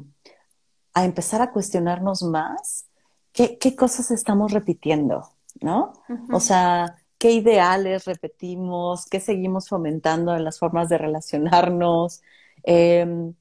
a 0.94 1.04
empezar 1.04 1.42
a 1.42 1.50
cuestionarnos 1.50 2.22
más 2.22 2.86
qué, 3.32 3.58
qué 3.58 3.74
cosas 3.74 4.10
estamos 4.10 4.52
repitiendo, 4.52 5.30
¿no? 5.60 5.92
O 6.30 6.40
sea, 6.40 6.96
qué 7.18 7.32
ideales 7.32 8.04
repetimos, 8.04 9.06
qué 9.06 9.20
seguimos 9.20 9.68
fomentando 9.68 10.34
en 10.34 10.44
las 10.44 10.58
formas 10.58 10.88
de 10.88 10.98
relacionarnos. 10.98 12.20
Em, 12.64 13.34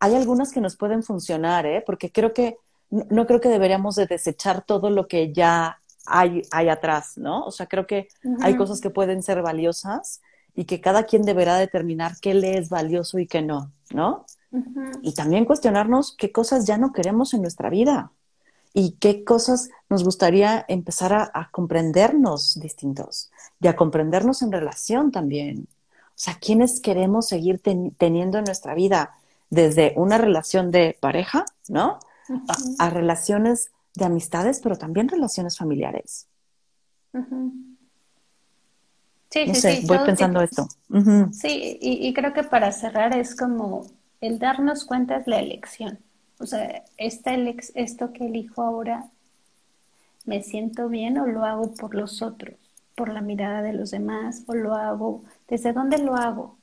hay 0.00 0.14
algunas 0.14 0.52
que 0.52 0.60
nos 0.60 0.76
pueden 0.76 1.02
funcionar, 1.02 1.66
¿eh? 1.66 1.82
Porque 1.84 2.10
creo 2.10 2.32
que, 2.32 2.58
no, 3.10 3.26
creo 3.26 3.40
que 3.40 3.48
deberíamos 3.48 3.96
de 3.96 4.06
desechar 4.06 4.64
todo 4.64 4.90
lo 4.90 5.08
que 5.08 5.32
ya 5.32 5.80
hay, 6.06 6.42
hay 6.52 6.68
atrás, 6.68 7.16
¿no? 7.16 7.44
O 7.44 7.50
sea, 7.50 7.66
creo 7.66 7.86
que 7.86 8.08
hay 8.40 8.56
cosas 8.56 8.80
que 8.80 8.90
pueden 8.90 9.22
ser 9.22 9.42
valiosas 9.42 10.20
y 10.54 10.64
que 10.64 10.80
cada 10.80 11.04
quien 11.04 11.22
deberá 11.22 11.56
determinar 11.56 12.12
qué 12.20 12.34
le 12.34 12.58
es 12.58 12.68
valioso 12.68 13.18
y 13.18 13.26
qué 13.26 13.42
no, 13.42 13.72
¿no? 13.92 14.26
Y 15.02 15.14
también 15.14 15.44
cuestionarnos 15.44 16.14
qué 16.16 16.30
cosas 16.30 16.64
ya 16.64 16.78
no 16.78 16.92
queremos 16.92 17.34
en 17.34 17.42
nuestra 17.42 17.70
vida 17.70 18.12
y 18.72 18.92
qué 19.00 19.24
cosas 19.24 19.70
nos 19.88 20.04
gustaría 20.04 20.64
empezar 20.68 21.12
a, 21.12 21.48
comprendernos 21.50 22.58
distintos 22.60 23.30
y 23.60 23.66
a 23.66 23.76
comprendernos 23.76 24.42
en 24.42 24.52
relación 24.52 25.10
también. 25.10 25.66
O 26.08 26.16
sea, 26.16 26.38
¿quiénes 26.40 26.80
queremos 26.80 27.26
seguir 27.28 27.60
teniendo 27.98 28.38
en 28.38 28.44
nuestra 28.44 28.74
vida? 28.74 29.14
Desde 29.50 29.92
una 29.96 30.18
relación 30.18 30.70
de 30.70 30.96
pareja, 31.00 31.44
¿no? 31.68 31.98
A, 32.78 32.90
relaciones 32.90 33.70
de 33.94 34.04
amistades, 34.04 34.60
pero 34.62 34.76
también 34.76 35.08
relaciones 35.08 35.56
familiares. 35.56 36.26
Sí, 39.30 39.54
sí, 39.54 39.54
sí, 39.54 39.86
voy 39.86 39.98
pensando 40.04 40.40
esto. 40.40 40.68
Sí, 41.32 41.78
y, 41.80 42.08
y 42.08 42.14
creo 42.14 42.32
que 42.32 42.44
para 42.44 42.72
cerrar 42.72 43.16
es 43.16 43.34
como 43.34 43.86
el 44.20 44.38
darnos 44.38 44.84
cuenta 44.84 45.16
es 45.16 45.26
la 45.26 45.40
elección. 45.40 45.98
O 46.38 46.46
sea, 46.46 46.84
esta 46.96 47.34
esto 47.74 48.12
que 48.12 48.26
elijo 48.26 48.62
ahora, 48.62 49.06
¿me 50.24 50.42
siento 50.42 50.88
bien 50.88 51.18
o 51.18 51.26
lo 51.26 51.44
hago 51.44 51.72
por 51.74 51.94
los 51.94 52.22
otros, 52.22 52.54
por 52.94 53.08
la 53.08 53.20
mirada 53.20 53.62
de 53.62 53.72
los 53.72 53.90
demás, 53.90 54.42
o 54.46 54.54
lo 54.54 54.74
hago, 54.74 55.22
¿desde 55.48 55.72
dónde 55.72 55.98
lo 55.98 56.16
hago? 56.16 56.56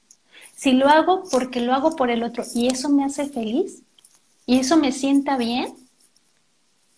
Si 0.56 0.74
lo 0.74 0.88
hago 0.88 1.24
porque 1.32 1.62
lo 1.62 1.74
hago 1.74 1.96
por 1.96 2.10
el 2.10 2.24
otro 2.24 2.44
y 2.54 2.68
eso 2.68 2.90
me 2.90 3.04
hace 3.04 3.26
feliz 3.26 3.84
y 4.46 4.60
eso 4.60 4.78
me 4.78 4.92
sienta 4.92 5.38
bien, 5.38 5.74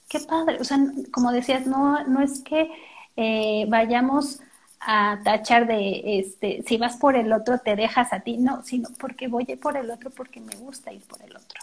qué 0.07 0.19
padre. 0.19 0.57
O 0.59 0.63
sea, 0.63 0.79
como 1.11 1.31
decías, 1.31 1.65
no, 1.67 2.03
no 2.05 2.21
es 2.21 2.41
que 2.41 2.69
eh, 3.15 3.65
vayamos 3.69 4.39
a 4.79 5.19
tachar 5.23 5.67
de, 5.67 6.19
este, 6.19 6.63
si 6.67 6.77
vas 6.77 6.97
por 6.97 7.15
el 7.15 7.31
otro 7.31 7.59
te 7.59 7.75
dejas 7.75 8.11
a 8.11 8.19
ti, 8.21 8.37
no, 8.37 8.63
sino 8.63 8.89
porque 8.99 9.27
voy 9.27 9.45
por 9.45 9.77
el 9.77 9.89
otro 9.91 10.09
porque 10.11 10.41
me 10.41 10.55
gusta 10.55 10.91
ir 10.91 11.03
por 11.03 11.21
el 11.21 11.35
otro 11.35 11.61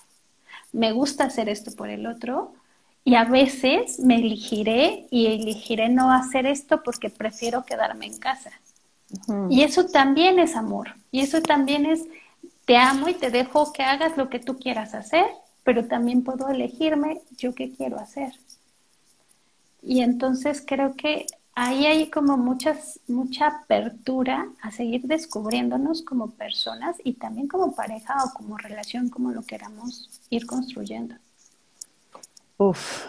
me 0.72 0.92
gusta 0.92 1.24
hacer 1.24 1.48
esto 1.48 1.72
por 1.72 1.88
el 1.88 2.06
otro 2.06 2.52
y 3.04 3.14
a 3.14 3.24
veces 3.24 3.98
me 4.00 4.16
elegiré 4.16 5.06
y 5.10 5.26
elegiré 5.26 5.88
no 5.88 6.12
hacer 6.12 6.46
esto 6.46 6.82
porque 6.82 7.10
prefiero 7.10 7.64
quedarme 7.64 8.06
en 8.06 8.18
casa. 8.18 8.50
Y 9.48 9.62
eso 9.62 9.86
también 9.86 10.38
es 10.38 10.54
amor 10.54 10.94
y 11.10 11.20
eso 11.20 11.42
también 11.42 11.84
es 11.84 12.04
te 12.64 12.76
amo 12.76 13.08
y 13.08 13.14
te 13.14 13.30
dejo 13.30 13.72
que 13.72 13.82
hagas 13.82 14.16
lo 14.16 14.28
que 14.28 14.38
tú 14.38 14.58
quieras 14.58 14.94
hacer, 14.94 15.26
pero 15.64 15.86
también 15.86 16.24
puedo 16.24 16.48
elegirme 16.48 17.20
yo 17.36 17.54
qué 17.54 17.72
quiero 17.72 17.98
hacer. 17.98 18.32
Y 19.82 20.02
entonces 20.02 20.62
creo 20.66 20.94
que 20.94 21.26
ahí 21.54 21.86
hay 21.86 22.10
como 22.10 22.36
muchas, 22.36 23.00
mucha 23.08 23.46
apertura 23.46 24.48
a 24.62 24.70
seguir 24.70 25.02
descubriéndonos 25.02 26.02
como 26.02 26.30
personas 26.30 26.96
y 27.04 27.14
también 27.14 27.48
como 27.48 27.74
pareja 27.74 28.14
o 28.24 28.32
como 28.34 28.56
relación, 28.56 29.08
como 29.08 29.30
lo 29.32 29.42
queramos 29.42 30.10
ir 30.30 30.46
construyendo. 30.46 31.14
Uf, 32.56 33.06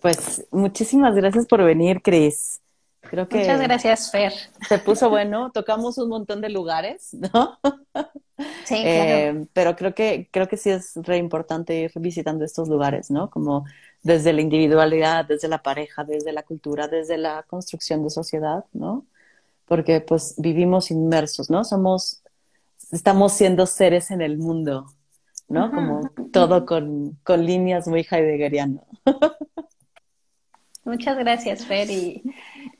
pues 0.00 0.46
muchísimas 0.50 1.14
gracias 1.14 1.46
por 1.46 1.62
venir, 1.62 2.00
Cris. 2.02 2.60
Creo 3.00 3.28
que 3.28 3.38
Muchas 3.38 3.60
gracias, 3.60 4.10
Fer. 4.10 4.32
Se 4.68 4.78
puso 4.78 5.10
bueno, 5.10 5.50
tocamos 5.50 5.98
un 5.98 6.08
montón 6.08 6.40
de 6.40 6.48
lugares, 6.48 7.12
¿no? 7.12 7.58
Sí, 8.64 8.74
eh, 8.78 9.30
claro. 9.30 9.48
pero 9.52 9.76
creo 9.76 9.94
que, 9.94 10.28
creo 10.30 10.48
que 10.48 10.56
sí 10.56 10.70
es 10.70 10.92
re 10.96 11.18
importante 11.18 11.74
ir 11.76 11.92
visitando 11.96 12.44
estos 12.44 12.68
lugares, 12.68 13.10
¿no? 13.10 13.30
Como 13.30 13.64
desde 14.02 14.32
la 14.32 14.40
individualidad, 14.40 15.24
desde 15.24 15.48
la 15.48 15.62
pareja, 15.62 16.04
desde 16.04 16.32
la 16.32 16.42
cultura, 16.42 16.88
desde 16.88 17.16
la 17.16 17.44
construcción 17.44 18.02
de 18.02 18.10
sociedad, 18.10 18.64
¿no? 18.72 19.06
Porque 19.66 20.00
pues 20.00 20.34
vivimos 20.36 20.90
inmersos, 20.90 21.48
¿no? 21.48 21.64
Somos, 21.64 22.22
estamos 22.90 23.32
siendo 23.32 23.66
seres 23.66 24.10
en 24.10 24.20
el 24.20 24.36
mundo, 24.36 24.86
¿no? 25.48 25.70
Como 25.70 26.10
todo 26.32 26.66
con, 26.66 27.18
con, 27.22 27.46
líneas 27.46 27.86
muy 27.86 28.06
heideggeriano. 28.10 28.84
Muchas 30.84 31.16
gracias, 31.16 31.64
Fer, 31.64 31.88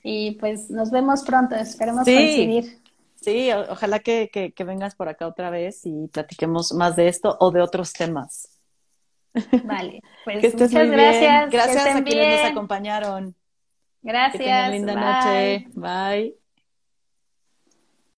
y, 0.02 0.32
pues 0.32 0.68
nos 0.68 0.90
vemos 0.90 1.22
pronto, 1.22 1.55
esperemos 1.55 2.05
coincidir. 2.05 2.84
Sí, 3.25 3.51
ojalá 3.53 3.99
que, 4.01 4.29
que 4.31 4.64
vengas 4.64 4.95
por 4.95 5.09
acá 5.09 5.27
otra 5.27 5.51
vez 5.51 5.85
y 5.85 6.09
platiquemos 6.09 6.72
más 6.72 6.97
de 6.97 7.09
esto 7.09 7.37
o 7.41 7.51
de 7.51 7.61
otros 7.62 7.93
temas. 7.93 8.55
Vale, 9.64 10.01
pues 10.25 10.55
muchas 10.55 10.91
gracias. 10.91 11.51
Gracias 11.51 11.87
a 11.87 12.05
quienes 12.05 12.43
nos 12.43 12.51
acompañaron. 12.51 13.35
Gracias. 14.03 14.70
linda 14.70 14.95
noche. 14.95 15.66
Bye. 15.75 16.43